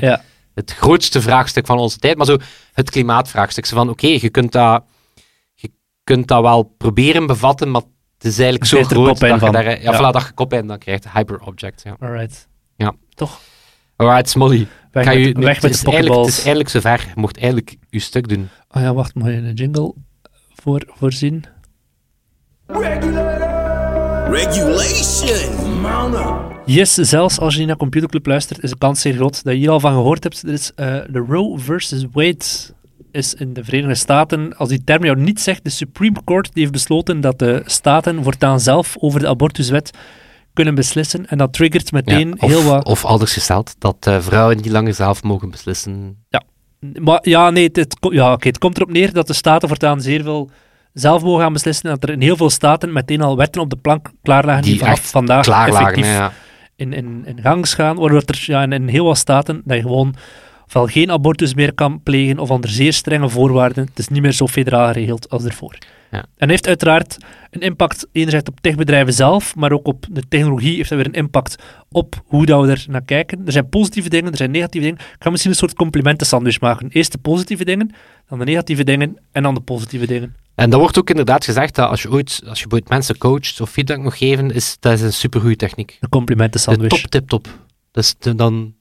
het 0.54 0.74
grootste 0.74 1.20
vraagstuk 1.20 1.66
van 1.66 1.78
onze 1.78 1.98
tijd, 1.98 2.16
maar 2.16 2.26
zo 2.26 2.36
het 2.72 2.90
klimaatvraagstuk. 2.90 3.66
Zo 3.66 3.76
van, 3.76 3.88
oké, 3.88 4.06
je 4.06 4.28
kunt 4.30 4.52
dat 4.52 4.84
je 5.54 5.70
kunt 6.04 6.28
dat 6.28 6.42
wel 6.42 6.62
proberen 6.62 7.26
bevatten, 7.26 7.70
maar 7.70 7.82
het 8.14 8.24
is 8.24 8.38
eigenlijk 8.38 8.64
zo 8.64 8.82
groot 8.82 9.18
dat 9.20 9.40
je 9.40 9.50
daar... 9.50 9.82
Ja. 9.82 9.94
Voilà, 9.94 10.12
dat 10.12 10.22
je 10.22 10.32
koppijn 10.32 10.66
dan 10.66 10.78
krijgt. 10.78 11.12
Hyperobject, 11.12 11.82
ja. 11.84 11.96
Alright. 12.00 12.48
Ja. 12.76 12.94
Toch? 13.14 13.40
Alright, 13.98 14.28
Smolly. 14.28 14.66
Weg, 14.90 15.04
Ga 15.04 15.12
met, 15.12 15.18
je, 15.18 15.32
weg 15.32 15.62
met 15.62 15.72
het, 15.76 15.84
de 15.84 15.90
het 15.90 16.26
is 16.26 16.36
eigenlijk 16.36 16.68
zover. 16.68 17.04
Je 17.14 17.20
mocht 17.20 17.36
eigenlijk 17.36 17.76
je 17.90 17.98
stuk 17.98 18.28
doen. 18.28 18.48
Oh 18.70 18.82
ja, 18.82 18.94
wacht, 18.94 19.14
moet 19.14 19.26
je 19.26 19.32
een 19.32 19.54
jingle 19.54 19.94
voor, 20.54 20.82
voorzien? 20.86 21.44
Regulation. 24.30 25.80
Mount 25.80 26.14
up. 26.14 26.60
Yes, 26.66 26.94
zelfs 26.94 27.38
als 27.38 27.52
je 27.52 27.58
niet 27.58 27.68
naar 27.68 27.76
Computerclub 27.76 28.26
luistert, 28.26 28.62
is 28.62 28.70
de 28.70 28.78
kans 28.78 29.00
zeer 29.00 29.14
groot 29.14 29.44
dat 29.44 29.52
je 29.52 29.58
hier 29.58 29.70
al 29.70 29.80
van 29.80 29.92
gehoord 29.92 30.22
hebt. 30.22 30.42
Er 30.42 30.52
is 30.52 30.72
eh, 30.74 30.86
de 31.10 31.24
Roe 31.28 31.58
versus 31.58 32.04
Wade 32.12 32.44
is 33.12 33.34
in 33.34 33.52
de 33.52 33.64
Verenigde 33.64 33.94
Staten, 33.94 34.56
als 34.56 34.68
die 34.68 34.84
term 34.84 35.04
jou 35.04 35.20
niet 35.20 35.40
zegt, 35.40 35.64
de 35.64 35.70
Supreme 35.70 36.24
Court 36.24 36.50
die 36.52 36.62
heeft 36.62 36.72
besloten 36.72 37.20
dat 37.20 37.38
de 37.38 37.62
staten 37.64 38.22
voortaan 38.22 38.60
zelf 38.60 38.96
over 38.98 39.20
de 39.20 39.28
abortuswet 39.28 39.90
kunnen 40.58 40.74
beslissen. 40.74 41.26
En 41.26 41.38
dat 41.38 41.52
triggert 41.52 41.92
meteen 41.92 42.28
Ja, 42.28 42.34
of, 42.38 42.50
heel 42.50 42.62
wat... 42.62 42.84
of 42.86 43.04
anders 43.04 43.32
gesteld, 43.32 43.74
dat 43.78 43.96
eh, 44.00 44.20
vrouwen 44.20 44.56
niet 44.56 44.68
langer 44.68 44.94
zelf 44.94 45.22
mogen 45.22 45.50
beslissen. 45.50 46.26
Maar 47.00 47.18
ja, 47.22 47.50
nee, 47.50 47.68
het, 47.72 47.96
ja, 48.00 48.32
oké, 48.32 48.48
het 48.48 48.58
komt 48.58 48.76
erop 48.76 48.90
neer 48.90 49.12
dat 49.12 49.26
de 49.26 49.32
staten 49.32 49.68
voortaan 49.68 50.00
zeer 50.00 50.22
veel 50.22 50.50
zelf 50.92 51.22
mogen 51.22 51.42
gaan 51.42 51.52
beslissen. 51.52 51.84
En 51.84 51.90
dat 51.90 52.08
er 52.08 52.14
in 52.14 52.20
heel 52.20 52.36
veel 52.36 52.50
staten 52.50 52.92
meteen 52.92 53.22
al 53.22 53.36
wetten 53.36 53.60
op 53.60 53.70
de 53.70 53.76
plank 53.76 54.10
klaarlagen 54.22 54.62
die, 54.62 54.72
Die 54.72 54.80
vanaf 54.80 55.10
vandaag 55.10 55.48
effectief 55.48 56.06
ja. 56.06 56.32
in, 56.76 56.92
in, 56.92 57.22
in 57.26 57.40
gang 57.40 57.68
gaan, 57.68 57.96
waardoor 57.96 58.22
er 58.26 58.42
ja, 58.46 58.62
in, 58.62 58.72
in 58.72 58.88
heel 58.88 59.04
wat 59.04 59.18
staten 59.18 59.62
dat 59.64 59.76
je 59.76 59.82
gewoon 59.82 60.14
ofwel 60.66 60.86
geen 60.86 61.10
abortus 61.10 61.54
meer 61.54 61.74
kan 61.74 62.02
plegen 62.02 62.38
of 62.38 62.50
onder 62.50 62.70
zeer 62.70 62.92
strenge 62.92 63.28
voorwaarden. 63.28 63.84
Het 63.84 63.98
is 63.98 64.08
niet 64.08 64.22
meer 64.22 64.32
zo 64.32 64.46
federaal 64.46 64.86
geregeld 64.86 65.30
als 65.30 65.44
ervoor. 65.44 65.78
Ja. 66.10 66.24
En 66.36 66.48
heeft 66.48 66.66
uiteraard 66.66 67.16
een 67.50 67.60
impact 67.60 68.06
enerzijds 68.12 68.48
op 68.48 68.60
techbedrijven 68.60 69.12
zelf, 69.12 69.56
maar 69.56 69.72
ook 69.72 69.86
op 69.86 70.06
de 70.10 70.22
technologie 70.28 70.76
heeft 70.76 70.88
dat 70.88 70.98
weer 70.98 71.06
een 71.06 71.12
impact 71.12 71.62
op 71.88 72.22
hoe 72.24 72.46
dat 72.46 72.64
we 72.64 72.70
er 72.70 72.84
naar 72.88 73.04
kijken. 73.04 73.46
Er 73.46 73.52
zijn 73.52 73.68
positieve 73.68 74.08
dingen, 74.08 74.30
er 74.30 74.36
zijn 74.36 74.50
negatieve 74.50 74.86
dingen. 74.86 75.00
Ik 75.00 75.22
ga 75.22 75.30
misschien 75.30 75.50
een 75.50 75.58
soort 75.58 75.74
complimenten-sandwich 75.74 76.60
maken. 76.60 76.88
Eerst 76.88 77.12
de 77.12 77.18
positieve 77.18 77.64
dingen, 77.64 77.94
dan 78.28 78.38
de 78.38 78.44
negatieve 78.44 78.84
dingen 78.84 79.16
en 79.32 79.42
dan 79.42 79.54
de 79.54 79.60
positieve 79.60 80.06
dingen. 80.06 80.36
En 80.54 80.70
dat 80.70 80.80
wordt 80.80 80.98
ook 80.98 81.10
inderdaad 81.10 81.44
gezegd 81.44 81.74
dat 81.74 81.88
als 81.90 82.02
je 82.02 82.10
ooit, 82.10 82.42
als 82.46 82.60
je 82.60 82.82
mensen 82.86 83.18
coacht 83.18 83.60
of 83.60 83.70
feedback 83.70 83.98
mag 83.98 84.18
geven, 84.18 84.50
is 84.50 84.76
dat 84.80 84.92
is 84.92 85.00
een 85.00 85.12
supergoeie 85.12 85.56
techniek. 85.56 85.96
De 86.00 86.08
complimenten-sandwich. 86.08 86.90
De 86.90 87.00
top, 87.00 87.10
tip, 87.10 87.28
top. 87.28 87.48
Dus 87.90 88.14
dan, 88.18 88.74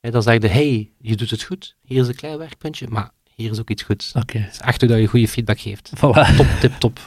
hè, 0.00 0.10
dan 0.10 0.22
zeg 0.22 0.42
je, 0.42 0.48
hey, 0.48 0.90
je 0.98 1.16
doet 1.16 1.30
het 1.30 1.42
goed, 1.42 1.76
hier 1.82 2.00
is 2.00 2.08
een 2.08 2.14
klein 2.14 2.38
werkpuntje, 2.38 2.86
maar 2.88 3.10
hier 3.40 3.50
is 3.50 3.60
ook 3.60 3.70
iets 3.70 3.82
goeds. 3.82 4.12
Oké, 4.14 4.48
hoe 4.64 4.88
dat 4.88 4.98
je 4.98 5.06
goede 5.06 5.28
feedback 5.28 5.60
geeft. 5.60 5.92
voilà. 5.96 6.36
Top, 6.36 6.46
tip, 6.60 6.72
top. 6.78 6.98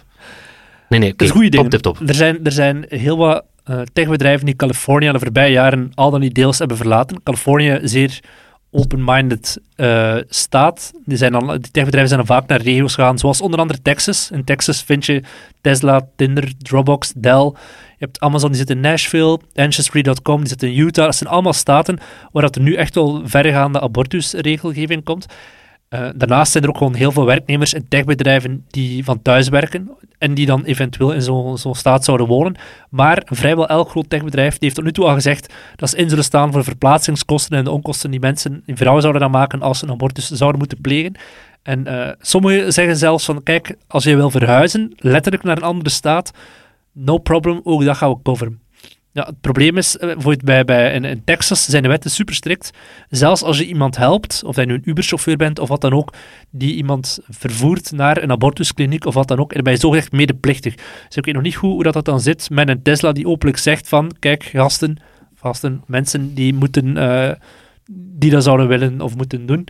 Nee, 0.90 1.00
nee, 1.00 1.14
is 1.18 1.32
goede. 1.32 1.50
Top, 1.50 1.70
tip, 1.70 1.82
top. 1.82 2.00
Er 2.08 2.16
zijn, 2.16 2.46
er 2.46 2.52
zijn 2.52 2.86
heel 2.88 3.18
wat 3.18 3.44
eh, 3.64 3.82
techbedrijven 3.94 4.46
die 4.46 4.56
Californië 4.56 5.12
de 5.12 5.20
voorbije 5.20 5.52
jaren 5.52 5.92
al 5.94 6.12
dan 6.12 6.20
niet 6.20 6.36
deels 6.36 6.60
hebben 6.60 6.78
verlaten. 6.78 7.24
Californië 7.24 7.80
zeer 7.84 8.20
open-minded 8.72 9.62
eh, 9.76 10.16
staat. 10.28 10.92
Die, 11.06 11.18
zijn 11.18 11.32
dan, 11.32 11.48
die 11.48 11.72
techbedrijven 11.72 12.08
zijn 12.08 12.26
dan 12.26 12.36
vaak 12.38 12.48
naar 12.48 12.62
regio's 12.62 12.94
gegaan, 12.94 13.18
zoals 13.18 13.42
onder 13.42 13.60
andere 13.60 13.82
Texas. 13.82 14.32
In 14.32 14.44
Texas 14.44 14.84
vind 14.84 15.06
je 15.06 15.24
Tesla, 15.62 16.08
Tinder, 16.16 16.52
Dropbox, 16.58 17.14
Dell. 17.16 17.52
Je 17.98 18.10
hebt 18.10 18.20
Amazon, 18.20 18.50
die 18.50 18.58
zit 18.58 18.70
in 18.70 18.80
Nashville. 18.80 19.40
Ancestry.com, 19.56 20.40
die 20.40 20.48
zit 20.48 20.64
in 20.64 20.78
Utah. 20.78 21.06
Dat 21.06 21.16
zijn 21.16 21.30
allemaal 21.30 21.54
staten 21.54 22.00
waar 22.32 22.44
dat 22.44 22.56
er 22.56 22.62
nu 22.62 22.74
echt 22.74 22.96
wel 22.96 23.22
verregaande 23.26 23.82
abortusregelgeving 23.82 25.04
komt. 25.04 25.26
Eh, 25.94 26.10
daarnaast 26.16 26.52
zijn 26.52 26.64
er 26.64 26.70
ook 26.70 26.78
gewoon 26.78 26.94
heel 26.94 27.12
veel 27.12 27.26
werknemers 27.26 27.74
in 27.74 27.88
techbedrijven 27.88 28.66
die 28.70 29.04
van 29.04 29.22
thuis 29.22 29.50
werken 29.50 29.92
en 30.18 30.34
die 30.34 30.46
dan 30.46 30.64
eventueel 30.64 31.12
in 31.12 31.22
zo'n 31.22 31.58
zo'n 31.58 31.76
staat 31.76 32.04
zouden 32.04 32.28
wonen. 32.28 32.56
Maar 32.90 33.22
vrijwel 33.26 33.68
elk 33.68 33.90
groot 33.90 34.10
techbedrijf 34.10 34.56
heeft 34.60 34.76
tot 34.76 34.84
nu 34.84 34.92
toe 34.92 35.06
al 35.06 35.14
gezegd 35.14 35.54
dat 35.76 35.90
ze 35.90 35.98
in 35.98 36.10
zullen 36.10 36.24
staan 36.24 36.52
voor 36.52 36.64
verplaatsingskosten 36.64 37.58
en 37.58 37.64
de 37.64 37.72
onkosten 37.72 38.12
die 38.12 38.20
mensen, 38.20 38.64
die 38.66 38.76
vrouwen 38.76 39.02
zouden 39.02 39.22
dan 39.22 39.32
maken 39.32 39.62
als 39.62 39.80
ze 39.80 39.86
een 39.86 39.92
abortus 39.92 40.30
zouden 40.30 40.60
moeten 40.60 40.82
plegen. 40.82 41.16
En 41.64 41.88
eh, 41.88 42.14
sommigen 42.20 42.74
zeggen 42.74 42.98
zelfs 42.98 43.26
van, 43.26 43.44
kijk, 43.44 43.76
als 43.88 44.04
je 44.04 44.16
wil 44.16 44.30
verhuizen, 44.30 44.94
letterlijk 44.98 45.44
naar 45.44 45.58
een 45.58 45.64
andere 45.64 45.90
staat, 45.90 46.32
no 46.92 47.18
problem, 47.18 47.62
ook 47.64 47.86
dat 47.86 47.98
gaan 47.98 48.10
we 48.10 48.18
coveren. 48.24 48.63
Ja, 49.14 49.26
het 49.26 49.42
probleem 49.42 49.78
is, 49.78 49.98
eh, 49.98 50.08
bijvoorbeeld 50.08 50.44
bij, 50.44 50.66
bij, 50.66 50.94
in, 50.94 51.22
Texas 51.24 51.66
zijn 51.66 51.84
de 51.84 51.90
wetten 51.90 52.12
super 52.12 52.36
strikt. 52.36 52.72
Zelfs 53.10 53.44
als 53.44 53.58
je 53.58 53.66
iemand 53.66 53.98
helpt, 53.98 54.42
of 54.46 54.56
je 54.56 54.66
nu 54.66 54.74
een 54.74 54.90
Uber-chauffeur 54.90 55.38
bent 55.38 55.60
of 55.60 55.68
wat 55.68 55.82
dan 55.82 55.94
ook, 55.94 56.14
die 56.50 56.76
iemand 56.76 57.20
vervoert 57.30 57.92
naar 57.92 58.24
een 58.24 58.32
abortuskliniek 58.32 59.06
of 59.06 59.14
wat 59.14 59.28
dan 59.28 59.40
ook, 59.40 59.54
en 59.54 59.64
ben 59.64 59.74
je 59.74 59.80
zogezegd 59.80 60.12
medeplichtig. 60.12 60.76
Dus 60.76 61.16
ik 61.16 61.26
weet 61.26 61.34
nog 61.34 61.44
niet 61.44 61.54
hoe 61.54 61.84
dat, 61.84 61.94
dat 61.94 62.06
dan 62.06 62.20
zit 62.20 62.50
met 62.50 62.70
een 62.70 62.82
Tesla 62.82 63.12
die 63.12 63.28
openlijk 63.28 63.58
zegt 63.58 63.88
van, 63.88 64.12
kijk, 64.20 64.44
gasten, 64.44 64.98
gasten 65.36 65.84
mensen 65.88 66.34
die 66.34 66.54
moeten, 66.54 66.98
eh, 66.98 67.32
die 67.92 68.32
dat 68.32 68.44
zouden 68.44 68.68
willen 68.68 69.02
of 69.02 69.16
moeten 69.16 69.46
doen. 69.46 69.68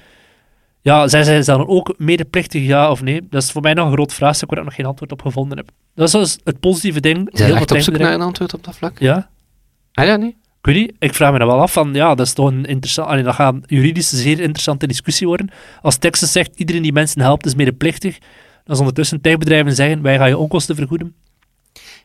Ja, 0.84 1.08
zij 1.08 1.24
zijn 1.24 1.44
dan 1.44 1.68
ook 1.68 1.94
medeplichtig, 1.98 2.64
ja 2.66 2.92
of 2.92 3.02
nee? 3.02 3.22
Dat 3.30 3.44
is 3.44 3.52
voor 3.52 3.62
mij 3.62 3.74
nog 3.74 3.88
een 3.88 3.94
groot 3.94 4.14
vraagstuk 4.14 4.50
waar 4.50 4.60
ik 4.60 4.66
nog 4.66 4.76
geen 4.76 4.86
antwoord 4.86 5.12
op 5.12 5.22
gevonden 5.22 5.58
heb. 5.58 5.70
Dat 5.96 6.08
is 6.08 6.14
dus 6.14 6.38
het 6.44 6.60
positieve 6.60 7.00
ding. 7.00 7.30
Zijn 7.32 7.50
Heel 7.50 7.58
echt 7.58 7.72
op 7.72 7.80
zoek 7.80 7.98
naar 7.98 8.14
een 8.14 8.22
antwoord 8.22 8.54
op 8.54 8.64
dat 8.64 8.76
vlak? 8.76 9.00
Ja, 9.00 9.30
Ah 9.94 10.06
ja, 10.06 10.16
nee? 10.16 10.36
ik 10.60 10.74
weet 10.74 10.76
niet. 10.76 10.94
Ik 11.00 11.14
vraag 11.14 11.32
me 11.32 11.38
dan 11.38 11.48
wel 11.48 11.62
af 11.62 11.74
van, 11.74 11.94
ja, 11.94 12.16
dat 12.16 12.26
is 12.26 12.34
toch 12.34 12.48
een 12.48 12.66
interessant... 12.66 13.08
Allee, 13.08 13.24
dat 13.24 13.36
gaat 13.36 13.56
juridisch 13.66 14.12
een 14.12 14.18
zeer 14.18 14.40
interessante 14.40 14.88
discussie 14.88 15.28
worden. 15.28 15.50
Als 15.82 15.98
Texas 15.98 16.32
zegt, 16.32 16.52
iedereen 16.56 16.82
die 16.82 16.94
mensen 16.94 17.22
helpt 17.22 17.46
is 17.46 17.56
medeplichtig, 17.56 18.18
dan 18.64 18.74
is 18.76 18.80
ondertussen 18.80 19.22
techbedrijven 19.22 19.76
zeggen, 19.76 20.02
wij 20.02 20.18
gaan 20.18 20.28
je 20.28 20.38
onkosten 20.38 20.76
vergoeden. 20.76 21.16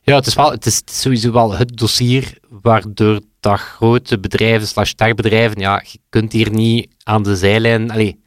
Ja, 0.03 0.15
het 0.17 0.27
is, 0.27 0.35
wel, 0.35 0.51
het 0.51 0.67
is, 0.67 0.77
het 0.77 0.91
is 0.91 1.01
sowieso 1.01 1.33
wel 1.33 1.57
het 1.57 1.77
dossier 1.77 2.39
waardoor 2.49 3.21
dat 3.41 3.59
grote 3.59 4.19
bedrijven 4.19 4.67
slash 4.67 4.93
techbedrijven, 4.93 5.61
ja, 5.61 5.83
je 5.87 5.99
kunt 6.09 6.33
hier 6.33 6.51
niet 6.51 6.89
aan 7.03 7.23
de 7.23 7.37
zijlijn... 7.37 7.91
Allee, 7.91 8.21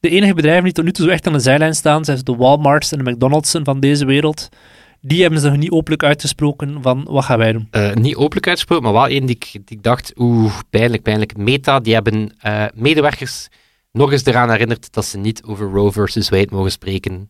De 0.00 0.08
enige 0.08 0.34
bedrijven 0.34 0.64
die 0.64 0.72
tot 0.72 0.84
nu 0.84 0.92
toe 0.92 1.04
zo 1.04 1.10
echt 1.10 1.26
aan 1.26 1.32
de 1.32 1.38
zijlijn 1.38 1.74
staan, 1.74 2.04
zijn 2.04 2.18
de 2.22 2.36
Walmarts 2.36 2.92
en 2.92 3.04
de 3.04 3.10
McDonald'sen 3.10 3.64
van 3.64 3.80
deze 3.80 4.04
wereld. 4.04 4.48
Die 5.00 5.22
hebben 5.22 5.40
zich 5.40 5.56
niet 5.56 5.70
openlijk 5.70 6.02
uitgesproken 6.02 6.82
van, 6.82 7.04
wat 7.08 7.24
gaan 7.24 7.38
wij 7.38 7.52
doen? 7.52 7.68
eh, 7.70 7.94
niet 7.94 8.16
openlijk 8.16 8.46
uitgesproken, 8.46 8.84
maar 8.84 8.92
wel 8.92 9.06
één 9.06 9.26
die 9.26 9.36
ik, 9.36 9.50
die 9.52 9.76
ik 9.76 9.82
dacht, 9.82 10.12
oeh, 10.16 10.58
pijnlijk, 10.70 11.02
pijnlijk. 11.02 11.36
Meta, 11.36 11.80
die 11.80 11.94
hebben 11.94 12.34
eh, 12.40 12.64
medewerkers 12.74 13.48
nog 13.92 14.12
eens 14.12 14.24
eraan 14.24 14.50
herinnerd 14.50 14.92
dat 14.92 15.04
ze 15.04 15.18
niet 15.18 15.42
over 15.44 15.70
Roe 15.70 15.92
versus 15.92 16.28
Wade 16.28 16.48
mogen 16.50 16.70
spreken. 16.70 17.28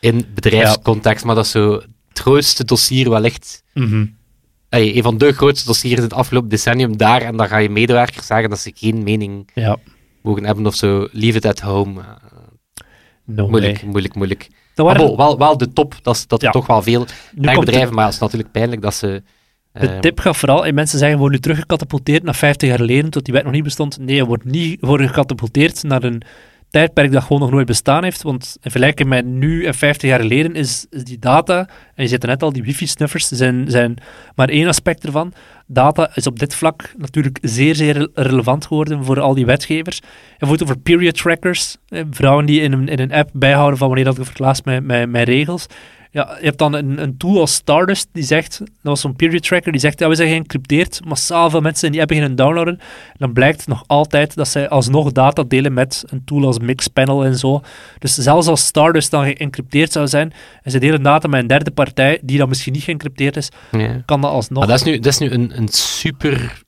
In 0.00 0.26
bedrijfscontext, 0.34 1.24
maar 1.24 1.34
dat 1.34 1.44
is 1.44 1.50
zo 1.50 1.72
het 2.08 2.18
grootste 2.18 2.64
dossier 2.64 3.10
wellicht. 3.10 3.62
Allee, 4.68 4.96
een 4.96 5.02
van 5.02 5.18
de 5.18 5.32
grootste 5.32 5.66
dossiers 5.66 5.96
in 5.96 6.02
het 6.02 6.12
afgelopen 6.12 6.48
decennium 6.48 6.96
daar, 6.96 7.22
en 7.22 7.36
dan 7.36 7.48
ga 7.48 7.56
je 7.58 7.70
medewerkers 7.70 8.26
zeggen 8.26 8.50
dat 8.50 8.58
ze 8.58 8.72
geen 8.74 9.02
mening 9.02 9.48
Ja, 9.54 9.76
mogen 10.22 10.44
hebben 10.44 10.66
of 10.66 10.74
zo. 10.74 11.08
Leave 11.12 11.36
it 11.36 11.44
at 11.44 11.60
home. 11.60 12.00
Eh, 12.00 12.06
no 13.24 13.48
moeilijk, 13.48 13.80
way. 13.80 13.90
moeilijk, 13.90 14.14
moeilijk. 14.14 14.48
Dat 14.74 14.86
waren, 14.86 15.16
wel, 15.16 15.38
wel 15.38 15.56
de 15.56 15.72
top, 15.72 15.94
dat 16.02 16.14
is 16.14 16.26
dat 16.26 16.40
Ja. 16.40 16.50
toch 16.50 16.66
wel 16.66 16.82
veel 16.82 17.06
nu 17.34 17.48
de, 17.52 17.58
bedrijven, 17.58 17.94
maar 17.94 18.04
het 18.04 18.14
is 18.14 18.20
natuurlijk 18.20 18.52
pijnlijk 18.52 18.82
dat 18.82 18.94
ze... 18.94 19.22
de 19.72 19.88
eh, 19.88 19.98
tip 19.98 20.18
gaat 20.18 20.36
vooral, 20.36 20.66
en 20.66 20.74
mensen 20.74 20.98
zeggen, 20.98 21.16
we 21.16 21.22
worden 21.22 21.40
nu 21.40 21.44
teruggecatapulteerd 21.44 22.22
naar 22.22 22.34
50 22.34 22.68
jaar 22.68 22.78
geleden, 22.78 23.10
tot 23.10 23.24
die 23.24 23.34
wet 23.34 23.44
nog 23.44 23.52
niet 23.52 23.64
bestond. 23.64 23.98
Nee, 23.98 24.16
je 24.16 24.26
wordt 24.26 24.44
niet 24.44 24.80
worden 24.80 25.08
gecatapulteerd 25.08 25.82
naar 25.82 26.02
een 26.02 26.22
tijdperk 26.70 27.12
dat 27.12 27.22
gewoon 27.22 27.40
nog 27.40 27.50
nooit 27.50 27.66
bestaan 27.66 28.04
heeft, 28.04 28.22
want 28.22 28.56
in 28.62 28.70
vergelijking 28.70 29.08
met 29.08 29.26
nu 29.26 29.64
en 29.64 29.74
50 29.74 30.08
jaar 30.08 30.20
geleden 30.20 30.54
is, 30.54 30.86
die 30.90 31.18
data, 31.18 31.68
en 31.94 32.02
je 32.02 32.08
zit 32.08 32.22
er 32.22 32.28
net 32.28 32.42
al, 32.42 32.52
die 32.52 32.62
wifi-snuffers 32.62 33.28
zijn, 33.28 33.64
zijn 33.70 33.96
maar 34.34 34.48
één 34.48 34.66
aspect 34.66 35.04
ervan. 35.04 35.32
Data 35.66 36.10
is 36.14 36.26
op 36.26 36.38
dit 36.38 36.54
vlak 36.54 36.92
natuurlijk 36.96 37.38
zeer, 37.42 37.74
zeer 37.74 37.96
re- 37.96 38.08
relevant 38.14 38.66
geworden 38.66 39.04
voor 39.04 39.20
al 39.20 39.34
die 39.34 39.46
wetgevers. 39.46 40.00
Hebt 40.38 40.52
het 40.52 40.62
over 40.62 40.78
period 40.78 41.16
trackers, 41.16 41.76
eh, 41.88 42.02
vrouwen 42.10 42.46
die 42.46 42.60
in 42.60 42.72
een, 42.72 42.88
in 42.88 42.98
een 42.98 43.12
app 43.12 43.30
bijhouden 43.32 43.78
van 43.78 43.86
wanneer 43.86 44.04
dat 44.04 44.18
ik 44.18 44.24
verklaast 44.24 44.64
met, 44.64 44.84
met, 44.84 45.08
met 45.08 45.28
regels. 45.28 45.66
Ja, 46.12 46.36
je 46.38 46.44
hebt 46.44 46.58
dan 46.58 46.72
een, 46.72 47.02
een 47.02 47.16
tool 47.16 47.40
als 47.40 47.54
Stardust 47.54 48.08
die 48.12 48.22
zegt, 48.22 48.58
dat 48.58 48.68
was 48.82 49.00
zo'n 49.00 49.16
period 49.16 49.42
tracker, 49.42 49.72
die 49.72 49.80
zegt, 49.80 49.98
ja, 49.98 50.08
we 50.08 50.14
zijn 50.14 50.28
geëncrypteerd, 50.28 51.00
massaal 51.04 51.50
veel 51.50 51.60
mensen 51.60 51.92
die 51.92 52.00
app 52.00 52.08
beginnen 52.08 52.36
downloaden. 52.36 52.78
En 52.78 53.16
dan 53.16 53.32
blijkt 53.32 53.66
nog 53.66 53.84
altijd 53.86 54.34
dat 54.34 54.48
zij 54.48 54.68
alsnog 54.68 55.12
data 55.12 55.42
delen 55.42 55.72
met 55.72 56.04
een 56.06 56.24
tool 56.24 56.44
als 56.46 56.58
Mixpanel 56.58 57.24
en 57.24 57.38
zo. 57.38 57.62
Dus 57.98 58.14
zelfs 58.14 58.46
als 58.46 58.66
Stardust 58.66 59.10
dan 59.10 59.24
geëncrypteerd 59.24 59.92
zou 59.92 60.08
zijn, 60.08 60.32
en 60.62 60.70
ze 60.70 60.78
delen 60.78 61.02
data 61.02 61.28
met 61.28 61.40
een 61.40 61.46
derde 61.46 61.70
partij, 61.70 62.18
die 62.22 62.38
dan 62.38 62.48
misschien 62.48 62.72
niet 62.72 62.82
geëncrypteerd 62.82 63.36
is, 63.36 63.48
ja. 63.70 64.02
kan 64.06 64.20
dat 64.20 64.30
alsnog. 64.30 64.58
Maar 64.58 64.68
dat 64.68 64.86
is 64.86 64.92
nu, 64.92 64.98
dat 64.98 65.12
is 65.12 65.18
nu 65.18 65.30
een, 65.30 65.56
een 65.56 65.68
super 65.68 66.62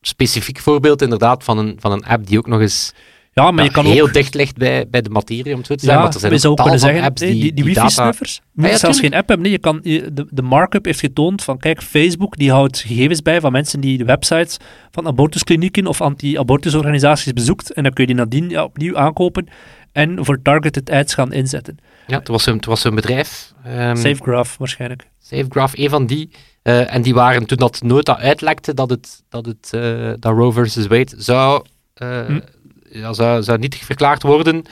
specifiek 0.00 0.58
voorbeeld 0.58 1.02
inderdaad 1.02 1.44
van 1.44 1.58
een, 1.58 1.76
van 1.80 1.92
een 1.92 2.04
app 2.04 2.26
die 2.26 2.38
ook 2.38 2.46
nog 2.46 2.60
eens 2.60 2.92
ja, 3.32 3.50
maar 3.50 3.64
je 3.64 3.70
kan 3.70 3.84
heel 3.84 4.04
ook... 4.06 4.12
dicht 4.12 4.34
ligt 4.34 4.56
bij, 4.56 4.88
bij 4.88 5.02
de 5.02 5.10
materie, 5.10 5.52
om 5.52 5.58
het 5.58 5.66
zo 5.66 5.74
te 5.74 5.84
zeggen. 5.84 6.02
Ja, 6.02 6.06
er 6.12 6.18
zijn 6.20 6.32
we 6.32 6.38
zouden 6.38 6.64
kunnen 6.64 6.80
zeggen, 6.80 7.02
apps 7.02 7.20
die, 7.20 7.30
die, 7.40 7.52
die, 7.52 7.64
wifi-snuffers, 7.64 8.34
je 8.34 8.40
moet 8.54 8.64
Ah, 8.64 8.70
ja, 8.70 8.78
zelfs 8.78 9.00
geen 9.00 9.14
app 9.14 9.28
hebben. 9.28 9.42
Nee, 9.46 9.52
je 9.54 9.58
kan, 9.60 9.80
je- 9.82 10.12
de, 10.12 10.26
de 10.30 10.42
markup 10.42 10.84
heeft 10.84 11.00
getoond 11.00 11.42
van, 11.44 11.58
kijk, 11.58 11.82
Facebook 11.82 12.36
die 12.36 12.50
houdt 12.50 12.78
gegevens 12.78 13.22
bij 13.22 13.40
van 13.40 13.52
mensen 13.52 13.80
die 13.80 13.98
de 13.98 14.04
websites 14.04 14.56
van 14.90 15.06
abortusklinieken 15.06 15.86
of 15.86 16.00
anti-abortusorganisaties 16.00 17.32
bezoekt. 17.32 17.72
En 17.72 17.82
dan 17.82 17.92
kun 17.92 18.06
je 18.06 18.14
die 18.14 18.22
nadien 18.24 18.50
ja, 18.50 18.64
opnieuw 18.64 18.96
aankopen 18.96 19.46
en 19.92 20.24
voor 20.24 20.42
targeted 20.42 20.90
ads 20.90 21.14
gaan 21.14 21.32
inzetten. 21.32 21.76
Ja, 22.06 22.20
er 22.24 22.32
was 22.32 22.42
zo'n 22.42 22.60
er 22.60 22.68
was 22.68 22.80
zo'n 22.80 22.94
bedrijf, 22.94 23.52
ehm 23.64 23.96
SafeGraph 23.96 24.56
waarschijnlijk. 24.56 25.08
Safegraph, 25.22 25.78
een 25.78 25.90
van 25.90 26.06
die. 26.06 26.30
eh, 26.62 26.94
en 26.94 27.02
die 27.02 27.14
waren 27.14 27.46
toen 27.46 27.58
dat 27.58 27.82
nota 27.82 28.18
uitlekte 28.18 28.74
dat, 28.74 28.90
het, 28.90 29.22
dat, 29.28 29.46
het, 29.46 29.68
eh, 29.72 30.10
dat 30.18 30.32
Roe 30.36 30.52
versus 30.52 30.86
Wade 30.86 31.12
zou, 31.16 31.64
eh, 31.94 32.26
Hm. 32.26 32.40
Ja, 32.90 33.12
zou, 33.12 33.42
zou 33.42 33.58
nietig 33.58 33.84
verklaard 33.84 34.22
worden. 34.22 34.62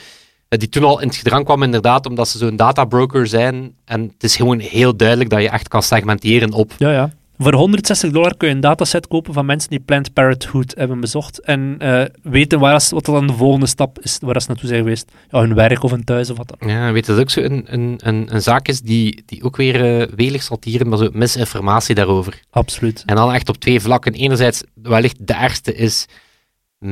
die 0.49 0.69
toen 0.69 0.85
al 0.85 1.01
in 1.01 1.09
het 1.09 1.17
gedrang 1.17 1.45
kwam, 1.45 1.63
inderdaad, 1.63 2.07
omdat 2.07 2.29
ze 2.29 2.39
zo'n 2.39 2.57
databroker 2.57 3.27
zijn. 3.27 3.75
En 3.85 4.03
het 4.03 4.25
is 4.25 4.37
gewoon 4.37 4.59
heel 4.59 4.97
duidelijk 4.97 5.31
dat 5.31 5.43
je 5.43 5.49
echt 5.49 5.69
kan 5.69 5.83
segmenteren 5.83 6.53
op. 6.53 6.73
Ja, 6.79 6.91
ja. 6.91 7.11
Voor 7.39 7.55
160 7.55 8.11
dollar 8.11 8.37
kun 8.37 8.49
je 8.49 8.55
een 8.55 8.61
dataset 8.61 9.09
kopen 9.09 9.33
van 9.33 9.47
mensen 9.47 9.71
die 9.71 9.81
Planned 9.81 10.13
Parenthood 10.13 10.75
hebben 10.77 11.01
bezocht 11.01 11.41
en 11.41 11.77
eh, 11.79 12.05
weten 12.23 12.59
waar 12.59 12.75
is, 12.75 12.91
wat 12.91 13.05
dan 13.05 13.27
de 13.27 13.33
volgende 13.33 13.67
stap 13.67 13.99
is, 14.01 14.19
waar 14.21 14.41
ze 14.41 14.49
naartoe 14.49 14.69
zijn 14.69 14.83
geweest. 14.83 15.13
Ja, 15.31 15.41
hun 15.41 15.55
werk 15.55 15.83
of 15.83 15.91
hun 15.91 16.05
thuis 16.05 16.31
of 16.31 16.37
wat 16.37 16.55
dan. 16.59 16.69
Ja, 16.69 16.93
weet 16.93 17.07
je 17.07 17.13
dat 17.13 17.21
ook 17.21 17.31
zo 17.31 17.41
een, 17.41 17.65
een, 17.67 18.01
een, 18.03 18.35
een 18.35 18.43
zaak 18.43 18.69
is 18.69 18.81
die, 18.81 19.23
die 19.27 19.43
ook 19.43 19.57
weer 19.57 20.01
eh, 20.01 20.09
welig 20.17 20.43
zal 20.43 20.59
tieren, 20.59 20.89
maar 20.89 20.99
zo 20.99 21.09
misinformatie 21.13 21.95
daarover. 21.95 22.41
Absoluut. 22.51 23.03
En 23.07 23.17
dan 23.17 23.33
echt 23.33 23.49
op 23.49 23.57
twee 23.57 23.81
vlakken. 23.81 24.13
Enerzijds, 24.13 24.63
wellicht 24.75 25.27
de 25.27 25.35
ergste 25.35 25.75
is 25.75 26.07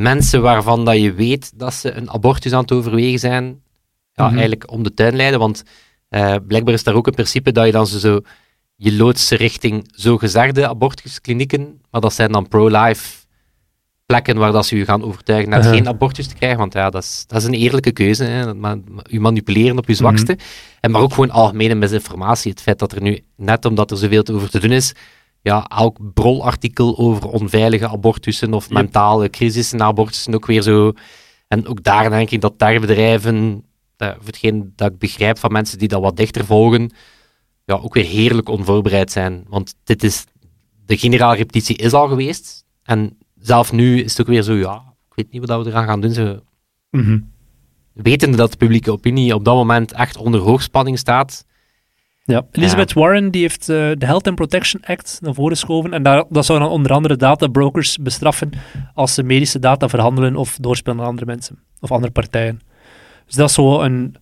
mensen 0.03 0.43
waarvan 0.43 0.85
dat 0.85 1.01
je 1.01 1.13
weet 1.13 1.59
dat 1.59 1.75
ze 1.75 1.93
een 1.93 2.11
abortus 2.11 2.53
aan 2.53 2.61
het 2.61 2.73
overwegen 2.73 3.19
zijn, 3.19 3.45
ja, 4.13 4.25
Mhm. 4.25 4.33
eigenlijk 4.33 4.71
om 4.71 4.83
de 4.83 4.95
tuin 4.95 5.17
leiden. 5.17 5.39
Want 5.41 5.63
eh, 6.09 6.35
blijkbaar 6.47 6.75
is 6.75 6.85
daar 6.85 6.95
ook 6.95 7.07
een 7.07 7.13
principe 7.15 7.53
dat 7.53 7.67
je 7.67 7.73
dan 7.73 7.87
zo, 7.87 8.21
je 8.77 8.93
loodst 8.93 9.27
ze 9.27 9.37
richting 9.37 9.89
zogezegde 9.95 10.69
abortusklinieken, 10.69 11.81
maar 11.91 12.01
dat 12.01 12.13
zijn 12.13 12.33
dan 12.33 12.49
pro-life 12.49 13.23
plekken 14.07 14.37
waar 14.37 14.53
dat 14.53 14.67
ze 14.67 14.77
je 14.77 14.85
gaan 14.85 15.03
overtuigen 15.05 15.53
Uh-huh. 15.53 15.71
geen 15.73 15.89
abortus 15.89 16.27
te 16.27 16.35
krijgen, 16.35 16.59
want 16.59 16.73
ja, 16.73 16.91
dat 16.91 17.03
is, 17.03 17.25
dat 17.27 17.39
is 17.41 17.45
een 17.47 17.55
eerlijke 17.55 17.93
keuze. 17.93 18.25
Hè. 18.25 18.41
Je 19.03 19.21
manipuleren 19.21 19.79
op 19.79 19.89
je 19.89 19.95
zwakste. 19.95 20.39
En 20.81 20.91
maar 20.91 21.01
ook 21.01 21.11
gewoon 21.13 21.31
algemene 21.31 21.75
misinformatie. 21.75 22.51
Het 22.51 22.61
feit 22.61 22.79
dat 22.79 22.93
er 22.93 23.03
nu, 23.03 23.21
net 23.37 23.65
omdat 23.65 23.91
er 23.91 23.97
zoveel 23.97 24.25
over 24.33 24.51
te 24.51 24.61
doen 24.61 24.73
is, 24.73 24.93
ja, 25.45 25.67
elk 25.67 25.99
brolartikel 26.15 26.99
over 26.99 27.29
onveilige 27.29 27.89
abortussen 27.89 28.55
of 28.55 28.71
mentale 28.71 29.31
crisissen 29.31 29.79
na 29.79 29.85
abortussen 29.85 30.35
ook 30.35 30.47
weer 30.47 30.63
zo. 30.63 30.93
En 31.49 31.67
ook 31.67 31.83
daar 31.83 32.11
denk 32.11 32.31
ik 32.31 32.41
dat 32.41 32.59
daar 32.59 32.81
bedrijven, 32.81 33.65
eh, 33.97 34.09
voor 34.09 34.27
hetgeen 34.27 34.73
dat 34.77 34.93
ik 34.93 34.99
begrijp 34.99 35.39
van 35.39 35.53
mensen 35.53 35.79
die 35.79 35.89
dat 35.89 36.01
wat 36.03 36.17
dichter 36.17 36.45
volgen, 36.45 36.91
ja, 37.65 37.75
ook 37.75 37.95
weer 37.95 38.05
heerlijk 38.05 38.49
onvoorbereid 38.49 39.13
zijn. 39.13 39.45
Want 39.49 39.75
dit 39.85 40.03
is, 40.05 40.25
de 40.87 40.97
generale 40.97 41.37
repetitie 41.37 41.77
is 41.77 41.93
al 41.93 42.09
geweest. 42.09 42.65
En 42.83 43.19
zelf 43.39 43.73
nu 43.73 44.01
is 44.03 44.11
het 44.11 44.21
ook 44.21 44.27
weer 44.33 44.43
zo, 44.43 44.55
ja, 44.55 44.83
ik 45.09 45.15
weet 45.15 45.33
niet 45.33 45.47
wat 45.49 45.65
we 45.65 45.71
eraan 45.71 45.87
gaan 45.87 46.01
doen. 46.01 46.13
Zo, 46.13 46.39
Mhm. 46.91 47.19
wetende 47.93 48.37
dat 48.37 48.51
de 48.51 48.57
publieke 48.57 48.93
opinie 48.93 49.35
op 49.35 49.45
dat 49.45 49.55
moment 49.55 49.93
echt 49.93 50.17
onder 50.17 50.41
hoogspanning 50.41 50.99
staat. 50.99 51.45
Ja. 52.27 52.47
Elizabeth 52.53 52.93
Warren 52.93 53.31
die 53.31 53.41
heeft 53.41 53.69
eh, 53.69 53.77
de 53.77 54.07
Health 54.07 54.27
and 54.27 54.37
Protection 54.37 54.81
Act 54.85 55.19
naar 55.21 55.35
voren 55.35 55.53
geschoven 55.53 55.93
en 55.93 56.03
daar, 56.03 56.25
dat 56.29 56.45
zou 56.45 56.59
dan 56.59 56.69
onder 56.69 56.93
andere 56.93 57.17
databrokers 57.17 57.99
bestraffen 57.99 58.51
als 58.95 59.15
ze 59.15 59.23
medische 59.23 59.59
data 59.59 59.89
verhandelen 59.89 60.37
of 60.37 60.57
doorspelen 60.61 61.01
aan 61.01 61.07
andere 61.07 61.27
mensen 61.27 61.59
of 61.81 61.93
andere 61.93 62.13
partijen. 62.13 62.61
Dus 63.27 63.35
dat 63.35 63.49
is 63.49 63.55
zo 63.55 63.81
een, 63.81 64.15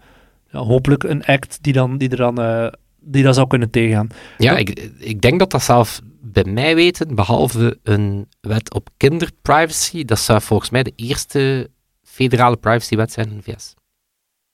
ja, 0.50 0.58
hopelijk 0.58 1.02
een 1.02 1.24
act 1.24 1.58
die, 1.60 1.72
dan, 1.72 1.98
die, 1.98 2.08
er 2.08 2.16
dan, 2.16 2.40
eh, 2.40 2.66
die 3.00 3.22
dat 3.22 3.34
zou 3.34 3.46
kunnen 3.46 3.70
tegengaan. 3.70 4.06
Ja, 4.38 4.52
Ja. 4.52 4.58
ik, 4.58 4.90
ik 4.98 5.20
denk 5.20 5.38
dat 5.38 5.50
dat 5.50 5.62
zelf 5.62 6.00
bij 6.20 6.44
mij 6.44 6.74
weten, 6.74 7.14
behalve 7.14 7.78
een 7.82 8.26
wet 8.40 8.74
op 8.74 8.88
kinderprivacy, 8.96 10.04
dat 10.04 10.18
zou 10.18 10.40
volgens 10.40 10.70
mij 10.70 10.82
de 10.82 10.92
eerste 10.96 11.70
federale 12.02 12.56
privacywet 12.56 13.12
zijn 13.12 13.30
in 13.30 13.36
de 13.36 13.42
VS. 13.42 13.74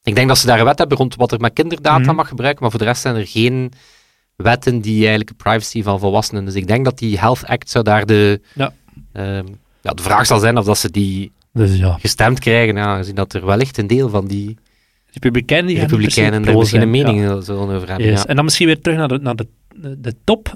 Ik 0.08 0.14
denk 0.14 0.28
dat 0.28 0.38
ze 0.38 0.46
daar 0.46 0.58
een 0.58 0.64
wet 0.64 0.78
hebben 0.78 0.96
rond 0.96 1.14
wat 1.16 1.32
er 1.32 1.40
met 1.40 1.52
kinderdata 1.52 1.98
Mhm. 1.98 2.14
mag 2.14 2.28
gebruiken, 2.28 2.62
maar 2.62 2.70
voor 2.70 2.80
de 2.80 2.86
rest 2.86 3.00
zijn 3.02 3.16
er 3.16 3.26
geen 3.26 3.72
wetten 4.36 4.80
die 4.80 4.98
eigenlijk 4.98 5.28
de 5.28 5.34
privacy 5.34 5.82
van 5.82 5.98
volwassenen. 5.98 6.44
Dus 6.44 6.54
ik 6.54 6.66
denk 6.66 6.84
dat 6.84 6.98
die 6.98 7.18
Health 7.18 7.44
Act 7.46 7.70
zou 7.70 7.84
daar 7.84 8.06
de, 8.06 8.40
Ja. 8.54 8.72
ehm, 9.12 9.46
ja, 9.80 9.90
de 9.90 10.02
vraag 10.02 10.26
zal 10.26 10.38
zijn 10.38 10.58
of 10.58 10.64
dat 10.64 10.78
ze 10.78 10.90
die 10.90 11.32
Dus 11.52 11.76
ja, 11.76 11.96
gestemd 12.00 12.38
krijgen, 12.38 12.76
ja, 12.76 12.84
aangezien 12.84 13.14
dat 13.14 13.32
er 13.32 13.46
wellicht 13.46 13.78
een 13.78 13.86
deel 13.86 14.08
van 14.08 14.26
die 14.26 14.56
Republikeinen 15.12 15.66
die 15.66 15.78
republikeinen 15.78 16.44
er 16.44 16.56
misschien 16.56 16.80
een 16.82 16.94
zijn, 16.94 17.06
ja. 17.06 17.12
mening 17.26 17.44
zullen 17.44 17.68
over 17.76 17.88
hebben. 17.88 18.06
Yes. 18.06 18.24
En 18.26 18.36
dan 18.36 18.44
misschien 18.44 18.66
weer 18.66 18.80
terug 18.80 18.98
naar 18.98 19.08
de, 19.08 19.18
naar 19.18 19.36
de, 19.36 19.46
de, 19.74 20.00
de 20.00 20.14
top. 20.24 20.54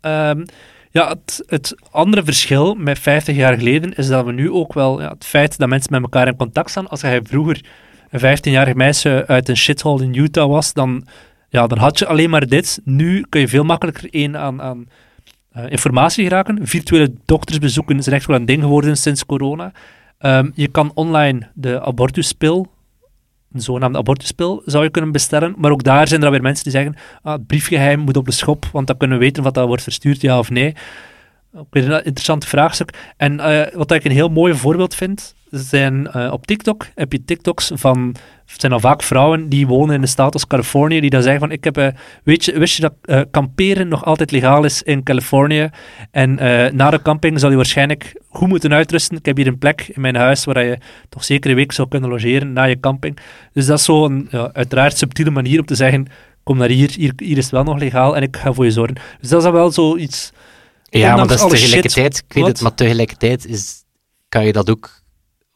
Ehm, 0.00 0.44
ja, 0.90 1.08
het, 1.08 1.42
het 1.46 1.74
andere 1.90 2.24
verschil 2.24 2.74
met 2.74 2.98
50 2.98 3.36
jaar 3.36 3.58
geleden 3.58 3.94
is 3.94 4.06
dat 4.08 4.24
we 4.24 4.32
nu 4.32 4.50
ook 4.50 4.72
wel 4.72 5.00
ja, 5.00 5.08
het 5.08 5.24
feit 5.24 5.58
dat 5.58 5.68
mensen 5.68 5.92
met 5.92 6.02
elkaar 6.02 6.26
in 6.26 6.36
contact 6.36 6.70
staan. 6.70 6.88
Als 6.88 7.00
jij 7.00 7.20
vroeger 7.22 7.64
een 8.14 8.38
15-jarig 8.38 8.74
meisje 8.74 9.24
uit 9.26 9.48
een 9.48 9.56
shithole 9.56 10.04
in 10.04 10.14
Utah 10.14 10.48
was, 10.48 10.72
dan, 10.72 11.06
ja, 11.48 11.66
dan 11.66 11.78
had 11.78 11.98
je 11.98 12.06
alleen 12.06 12.30
maar 12.30 12.46
dit. 12.46 12.80
Nu 12.84 13.24
kun 13.28 13.40
je 13.40 13.48
veel 13.48 13.64
makkelijker 13.64 14.08
één 14.10 14.36
aan, 14.36 14.62
aan 14.62 14.88
eh, 15.50 15.70
informatie 15.70 16.24
geraken. 16.24 16.66
Virtuele 16.66 17.12
doktersbezoeken 17.24 18.02
zijn 18.02 18.16
echt 18.16 18.26
wel 18.26 18.36
een 18.36 18.44
ding 18.44 18.62
geworden 18.62 18.96
sinds 18.96 19.26
corona. 19.26 19.72
Ehm, 20.18 20.50
je 20.54 20.68
kan 20.68 20.90
online 20.94 21.50
de 21.54 21.82
abortuspil, 21.82 22.66
een 23.52 23.60
zogenaamde 23.60 23.98
abortuspil, 23.98 24.62
zou 24.64 24.84
je 24.84 24.90
kunnen 24.90 25.12
bestellen. 25.12 25.54
Maar 25.56 25.70
ook 25.70 25.84
daar 25.84 26.08
zijn 26.08 26.22
er 26.22 26.30
weer 26.30 26.42
mensen 26.42 26.64
die 26.64 26.72
zeggen, 26.72 26.94
ah, 27.22 27.32
het 27.32 27.46
briefgeheim 27.46 28.00
moet 28.00 28.16
op 28.16 28.26
de 28.26 28.32
schop, 28.32 28.66
want 28.72 28.86
dan 28.86 28.96
kunnen 28.96 29.18
we 29.18 29.24
weten 29.24 29.42
wat 29.42 29.54
dat 29.54 29.66
wordt 29.66 29.82
verstuurd, 29.82 30.20
ja 30.20 30.38
of 30.38 30.50
nee. 30.50 30.74
Ook 31.56 31.66
een 31.70 32.04
interessant 32.04 32.44
vraagstuk. 32.44 33.12
En 33.16 33.40
eh, 33.40 33.74
wat 33.74 33.92
ik 33.92 34.04
een 34.04 34.10
heel 34.10 34.28
mooi 34.28 34.54
voorbeeld 34.54 34.94
vind, 34.94 35.34
zijn 35.54 36.10
eh, 36.10 36.32
op 36.32 36.46
TikTok 36.46 36.86
heb 36.94 37.12
je 37.12 37.24
TikToks 37.24 37.70
van, 37.74 38.14
het 38.46 38.60
zijn 38.60 38.72
al 38.72 38.80
vaak 38.80 39.02
vrouwen 39.02 39.48
die 39.48 39.66
wonen 39.66 39.94
in 39.94 40.00
de 40.00 40.06
staat 40.06 40.32
als 40.32 40.46
Californië, 40.46 41.00
die 41.00 41.10
dan 41.10 41.22
zeggen 41.22 41.40
van, 41.40 41.50
ik 41.50 41.64
heb, 41.64 41.76
eh, 41.76 41.88
weet 42.24 42.44
je, 42.44 42.58
wist 42.58 42.76
je 42.76 42.82
dat 42.82 42.94
eh, 43.02 43.20
kamperen 43.30 43.88
nog 43.88 44.04
altijd 44.04 44.30
legaal 44.30 44.64
is 44.64 44.82
in 44.82 45.02
Californië? 45.02 45.70
En 46.10 46.34
na 46.76 46.90
de 46.90 47.02
camping 47.02 47.40
zal 47.40 47.50
je 47.50 47.56
waarschijnlijk 47.56 48.20
goed 48.28 48.48
moeten 48.48 48.72
uitrusten. 48.72 49.16
Ik 49.16 49.26
heb 49.26 49.36
hier 49.36 49.46
een 49.46 49.58
plek 49.58 49.88
in 49.92 50.00
mijn 50.00 50.16
huis 50.16 50.44
waar 50.44 50.64
je 50.64 50.78
toch 51.08 51.24
zeker 51.24 51.50
een 51.50 51.56
week 51.56 51.72
zou 51.72 51.88
kunnen 51.88 52.10
logeren 52.10 52.52
na 52.52 52.62
je 52.62 52.80
camping. 52.80 53.18
Dus 53.52 53.66
dat 53.66 53.78
is 53.78 53.84
zo'n, 53.84 54.26
ja, 54.30 54.50
uiteraard 54.52 54.98
subtiele 54.98 55.30
manier 55.30 55.60
om 55.60 55.66
te 55.66 55.74
zeggen, 55.74 56.06
kom 56.42 56.58
naar 56.58 56.68
hier, 56.68 56.90
hier, 56.96 57.12
hier 57.16 57.36
is 57.36 57.44
het 57.44 57.52
wel 57.52 57.64
nog 57.64 57.78
legaal 57.78 58.16
en 58.16 58.22
ik 58.22 58.36
ga 58.36 58.52
voor 58.52 58.64
je 58.64 58.70
zorgen. 58.70 58.94
Dus 59.20 59.28
dat 59.28 59.38
is 59.38 59.44
dan 59.44 59.52
wel 59.52 59.70
zoiets... 59.70 60.32
Ja, 60.90 61.16
maar 61.16 61.26
dat 61.26 61.38
is 61.38 61.60
tegelijkertijd, 61.60 62.14
shit, 62.14 62.24
ik 62.28 62.32
weet 62.32 62.46
het, 62.46 62.60
maar 62.60 62.74
tegelijkertijd 62.74 63.46
is, 63.46 63.84
kan 64.28 64.46
je 64.46 64.52
dat 64.52 64.70
ook 64.70 65.03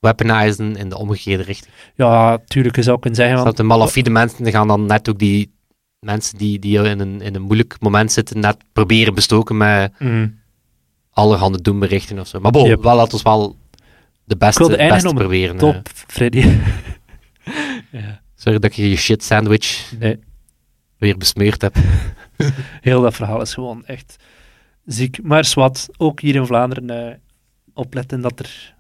weaponizen 0.01 0.77
in 0.77 0.89
de 0.89 0.99
omgekeerde 0.99 1.43
richting. 1.43 1.75
Ja, 1.95 2.39
tuurlijk, 2.47 2.77
je 2.77 2.83
zou 2.83 2.99
kunnen 2.99 3.19
zeggen... 3.19 3.37
Dat 3.37 3.45
van- 3.47 3.55
de 3.55 3.63
malafide 3.63 4.11
mensen 4.11 4.45
die 4.45 4.53
gaan 4.53 4.69
dan 4.69 4.87
net 4.87 5.09
ook 5.09 5.19
die 5.19 5.53
mensen 5.99 6.39
die, 6.39 6.59
die 6.59 6.79
in, 6.83 7.01
een, 7.01 7.21
in 7.21 7.35
een 7.35 7.43
moeilijk 7.43 7.77
moment 7.81 8.13
zitten, 8.13 8.41
net 8.41 8.57
proberen 8.73 9.15
bestoken 9.15 9.57
met 9.57 9.93
Mm. 9.99 10.41
allerhande 11.11 11.61
doemberichten 11.63 12.19
of 12.19 12.27
zo. 12.29 12.41
Maar 12.41 12.51
bon, 12.51 12.69
Yep. 12.69 12.83
wel 12.83 12.97
laten 12.97 13.17
we 13.19 13.23
wel 13.25 13.57
de 14.25 14.37
beste, 14.37 14.59
wilde 14.59 14.77
eindigen 14.77 15.03
beste 15.05 15.19
proberen. 15.19 15.55
eh. 15.55 15.61
Top, 15.61 15.89
Freddy. 15.93 16.39
ja, 17.91 18.21
Sorry 18.35 18.59
dat 18.59 18.75
je 18.77 18.89
je 18.91 18.97
shit 18.97 19.25
sandwich 19.25 19.93
nee. 19.99 20.19
weer 20.99 21.17
besmeurd 21.17 21.63
hebt. 21.63 21.79
Heel 22.81 23.03
dat 23.03 23.15
verhaal 23.15 23.41
is 23.41 23.55
gewoon 23.55 23.87
echt 23.87 24.17
ziek. 24.85 25.23
Maar 25.23 25.45
zwart, 25.45 25.89
ook 25.97 26.21
hier 26.21 26.35
in 26.35 26.47
Vlaanderen 26.47 26.91
eh, 27.11 27.15
opletten 27.75 28.21
dat 28.21 28.39
er 28.39 28.75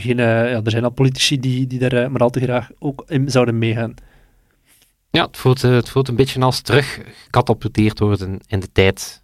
geen... 0.00 0.18
eh, 0.18 0.26
ja, 0.26 0.60
er 0.64 0.70
zijn 0.70 0.84
al 0.84 0.90
politici 0.90 1.40
die, 1.40 1.66
die 1.66 1.78
daar 1.78 1.92
eh, 1.92 2.08
maar 2.08 2.20
al 2.20 2.30
te 2.30 2.40
graag 2.40 2.70
ook 2.78 3.04
in 3.06 3.30
zouden 3.30 3.58
meegaan. 3.58 3.94
Ja, 5.10 5.26
het 5.26 5.36
voelt, 5.36 5.64
eh, 5.64 5.70
het 5.70 5.88
voelt 5.88 6.08
een 6.08 6.16
beetje 6.16 6.40
als 6.40 6.60
terug 6.60 7.00
gecatapulteerd 7.24 7.98
worden 7.98 8.38
in 8.46 8.60
de 8.60 8.72
tijd. 8.72 9.22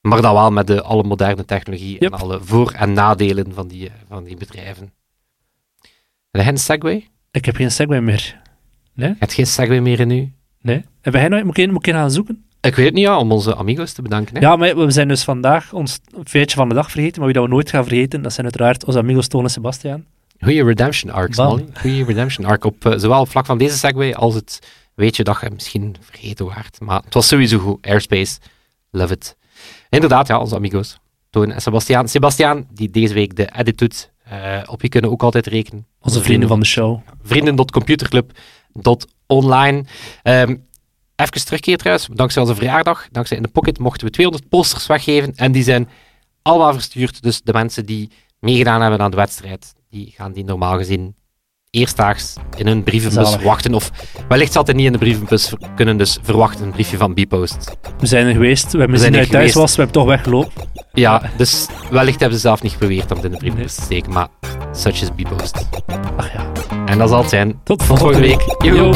Maar 0.00 0.22
dan 0.22 0.34
wel 0.34 0.50
met 0.50 0.66
de 0.66 0.82
alle 0.82 1.02
moderne 1.02 1.44
technologie 1.44 1.92
Yep. 2.00 2.12
en 2.12 2.18
alle 2.18 2.40
voor- 2.42 2.72
en 2.72 2.92
nadelen 2.92 3.52
van 3.54 3.68
die, 3.68 3.90
van 4.08 4.24
die 4.24 4.36
bedrijven. 4.36 4.92
Heb 6.30 6.42
jij 6.42 6.48
een 6.48 6.58
Segway? 6.58 7.08
Ik 7.30 7.44
heb 7.44 7.56
geen 7.56 7.70
Segway 7.70 8.00
meer. 8.00 8.40
Je 8.94 9.14
hebt 9.18 9.32
geen 9.32 9.46
Segway 9.46 9.80
meer 9.80 10.00
in 10.00 10.10
u? 10.10 10.32
Nee? 10.60 10.84
Heb 11.00 11.12
jij 11.14 11.28
nou... 11.28 11.44
Moet 11.44 11.58
ik, 11.58 11.70
moet 11.72 11.86
ik 11.86 11.92
gaan 11.94 12.10
zoeken? 12.10 12.44
Ik 12.62 12.74
weet 12.74 12.84
het 12.86 12.94
niet, 12.94 13.04
ja, 13.04 13.18
om 13.18 13.32
onze 13.32 13.56
amigos 13.56 13.92
te 13.92 14.02
bedanken. 14.02 14.34
Hè? 14.34 14.40
Ja, 14.40 14.56
maar 14.56 14.76
we 14.76 14.90
zijn 14.90 15.08
dus 15.08 15.24
vandaag 15.24 15.72
ons 15.72 15.98
feitje 16.24 16.56
van 16.56 16.68
de 16.68 16.74
dag 16.74 16.90
vergeten, 16.90 17.16
maar 17.16 17.24
wie 17.24 17.34
dat 17.34 17.44
we 17.44 17.50
nooit 17.54 17.70
gaan 17.70 17.84
vergeten, 17.84 18.22
dat 18.22 18.32
zijn 18.32 18.46
uiteraard 18.46 18.84
onze 18.84 18.98
amigos 18.98 19.28
Toon 19.28 19.44
en 19.44 19.50
Sebastiaan. 19.50 20.04
Goeie 20.40 20.64
redemption 20.64 21.12
arcs, 21.12 21.36
Bam. 21.36 21.46
Molly. 21.48 21.64
Goeie 21.80 22.04
redemption 22.04 22.46
arc, 22.46 22.64
op, 22.64 22.86
eh, 22.86 22.98
zowel 22.98 23.20
op 23.20 23.28
vlak 23.30 23.46
van 23.46 23.58
deze 23.58 23.78
Segway 23.78 24.12
als 24.12 24.34
het 24.34 24.58
weet 24.94 25.16
je 25.16 25.24
dat 25.24 25.38
je 25.40 25.50
misschien 25.50 25.96
vergeten 26.00 26.46
waard. 26.46 26.80
Maar 26.80 27.02
het 27.04 27.14
was 27.14 27.28
sowieso 27.28 27.58
goed. 27.58 27.86
Airspace, 27.86 28.38
love 28.90 29.12
it. 29.12 29.36
Inderdaad, 29.88 30.26
ja, 30.26 30.40
onze 30.40 30.54
amigos. 30.54 30.98
Toon 31.30 31.52
en 31.52 31.60
Sebastiaan. 31.62 32.08
Sebastiaan, 32.08 32.66
die 32.74 32.90
deze 32.90 33.14
week 33.14 33.36
de 33.36 33.48
edit 33.56 33.78
doet. 33.78 34.10
eh, 34.24 34.58
op 34.66 34.82
je 34.82 34.88
kunnen 34.88 35.10
ook 35.10 35.22
altijd 35.22 35.46
rekenen. 35.46 35.86
Onze 36.00 36.22
vrienden 36.22 36.48
van 36.48 36.60
de 36.60 36.66
show. 36.66 37.00
vrienden.computerclub.online. 37.22 39.84
Ehm 40.22 40.54
even 41.22 41.44
terugkeer 41.44 41.76
trouwens, 41.76 42.08
dankzij 42.12 42.42
onze 42.42 42.54
verjaardag, 42.54 43.08
dankzij 43.10 43.36
In 43.36 43.42
The 43.42 43.48
Pocket, 43.48 43.78
mochten 43.78 44.06
we 44.06 44.12
200 44.12 44.48
posters 44.48 44.86
weggeven 44.86 45.32
en 45.34 45.52
die 45.52 45.62
zijn 45.62 45.88
allemaal 46.42 46.72
verstuurd. 46.72 47.22
Dus 47.22 47.42
de 47.42 47.52
mensen 47.52 47.86
die 47.86 48.10
meegedaan 48.38 48.80
hebben 48.80 49.00
aan 49.00 49.10
de 49.10 49.16
wedstrijd, 49.16 49.74
die 49.90 50.12
gaan 50.16 50.32
die 50.32 50.44
normaal 50.44 50.76
gezien 50.76 51.14
eerstdaags 51.70 52.34
in 52.56 52.66
hun 52.66 52.82
brievenbus 52.82 53.30
Zalig. 53.30 53.42
wachten. 53.42 53.74
Of 53.74 53.90
wellicht 54.28 54.52
zal 54.52 54.64
het 54.64 54.76
niet 54.76 54.86
in 54.86 54.92
de 54.92 54.98
brievenbus 54.98 55.52
kunnen, 55.76 55.96
dus 55.96 56.18
verwachten 56.22 56.64
een 56.64 56.70
briefje 56.70 56.96
van 56.96 57.14
Bpost. 57.14 57.76
We 57.98 58.06
zijn 58.06 58.26
er 58.26 58.32
geweest, 58.32 58.72
we 58.72 58.78
hebben 58.78 58.98
zijn 58.98 59.12
gezien 59.12 59.28
dat 59.28 59.32
er 59.32 59.38
thuis 59.40 59.52
geweest. 59.52 59.54
was, 59.54 59.70
we 59.70 59.82
hebben 59.82 60.00
toch 60.00 60.06
weggelopen. 60.06 60.70
Ja, 60.92 61.22
dus 61.36 61.66
wellicht 61.90 62.20
hebben 62.20 62.38
ze 62.38 62.44
zelf 62.44 62.62
niet 62.62 62.72
geprobeerd 62.72 63.10
om 63.10 63.16
het 63.16 63.24
in 63.24 63.30
de 63.30 63.36
brievenbus 63.36 63.74
te 63.74 63.82
steken, 63.82 64.12
maar 64.12 64.28
such 64.72 65.02
is 65.02 65.08
Bpost. 65.16 65.66
Ach 66.16 66.32
ja. 66.32 66.52
En 66.86 66.98
dat 66.98 67.08
zal 67.08 67.20
het 67.20 67.30
zijn. 67.30 67.60
Tot 67.64 67.82
volgende 67.82 68.20
week. 68.20 68.56
Yo. 68.58 68.74
Yo. 68.74 68.92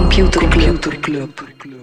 Computer 0.00 0.48
Club. 0.48 1.79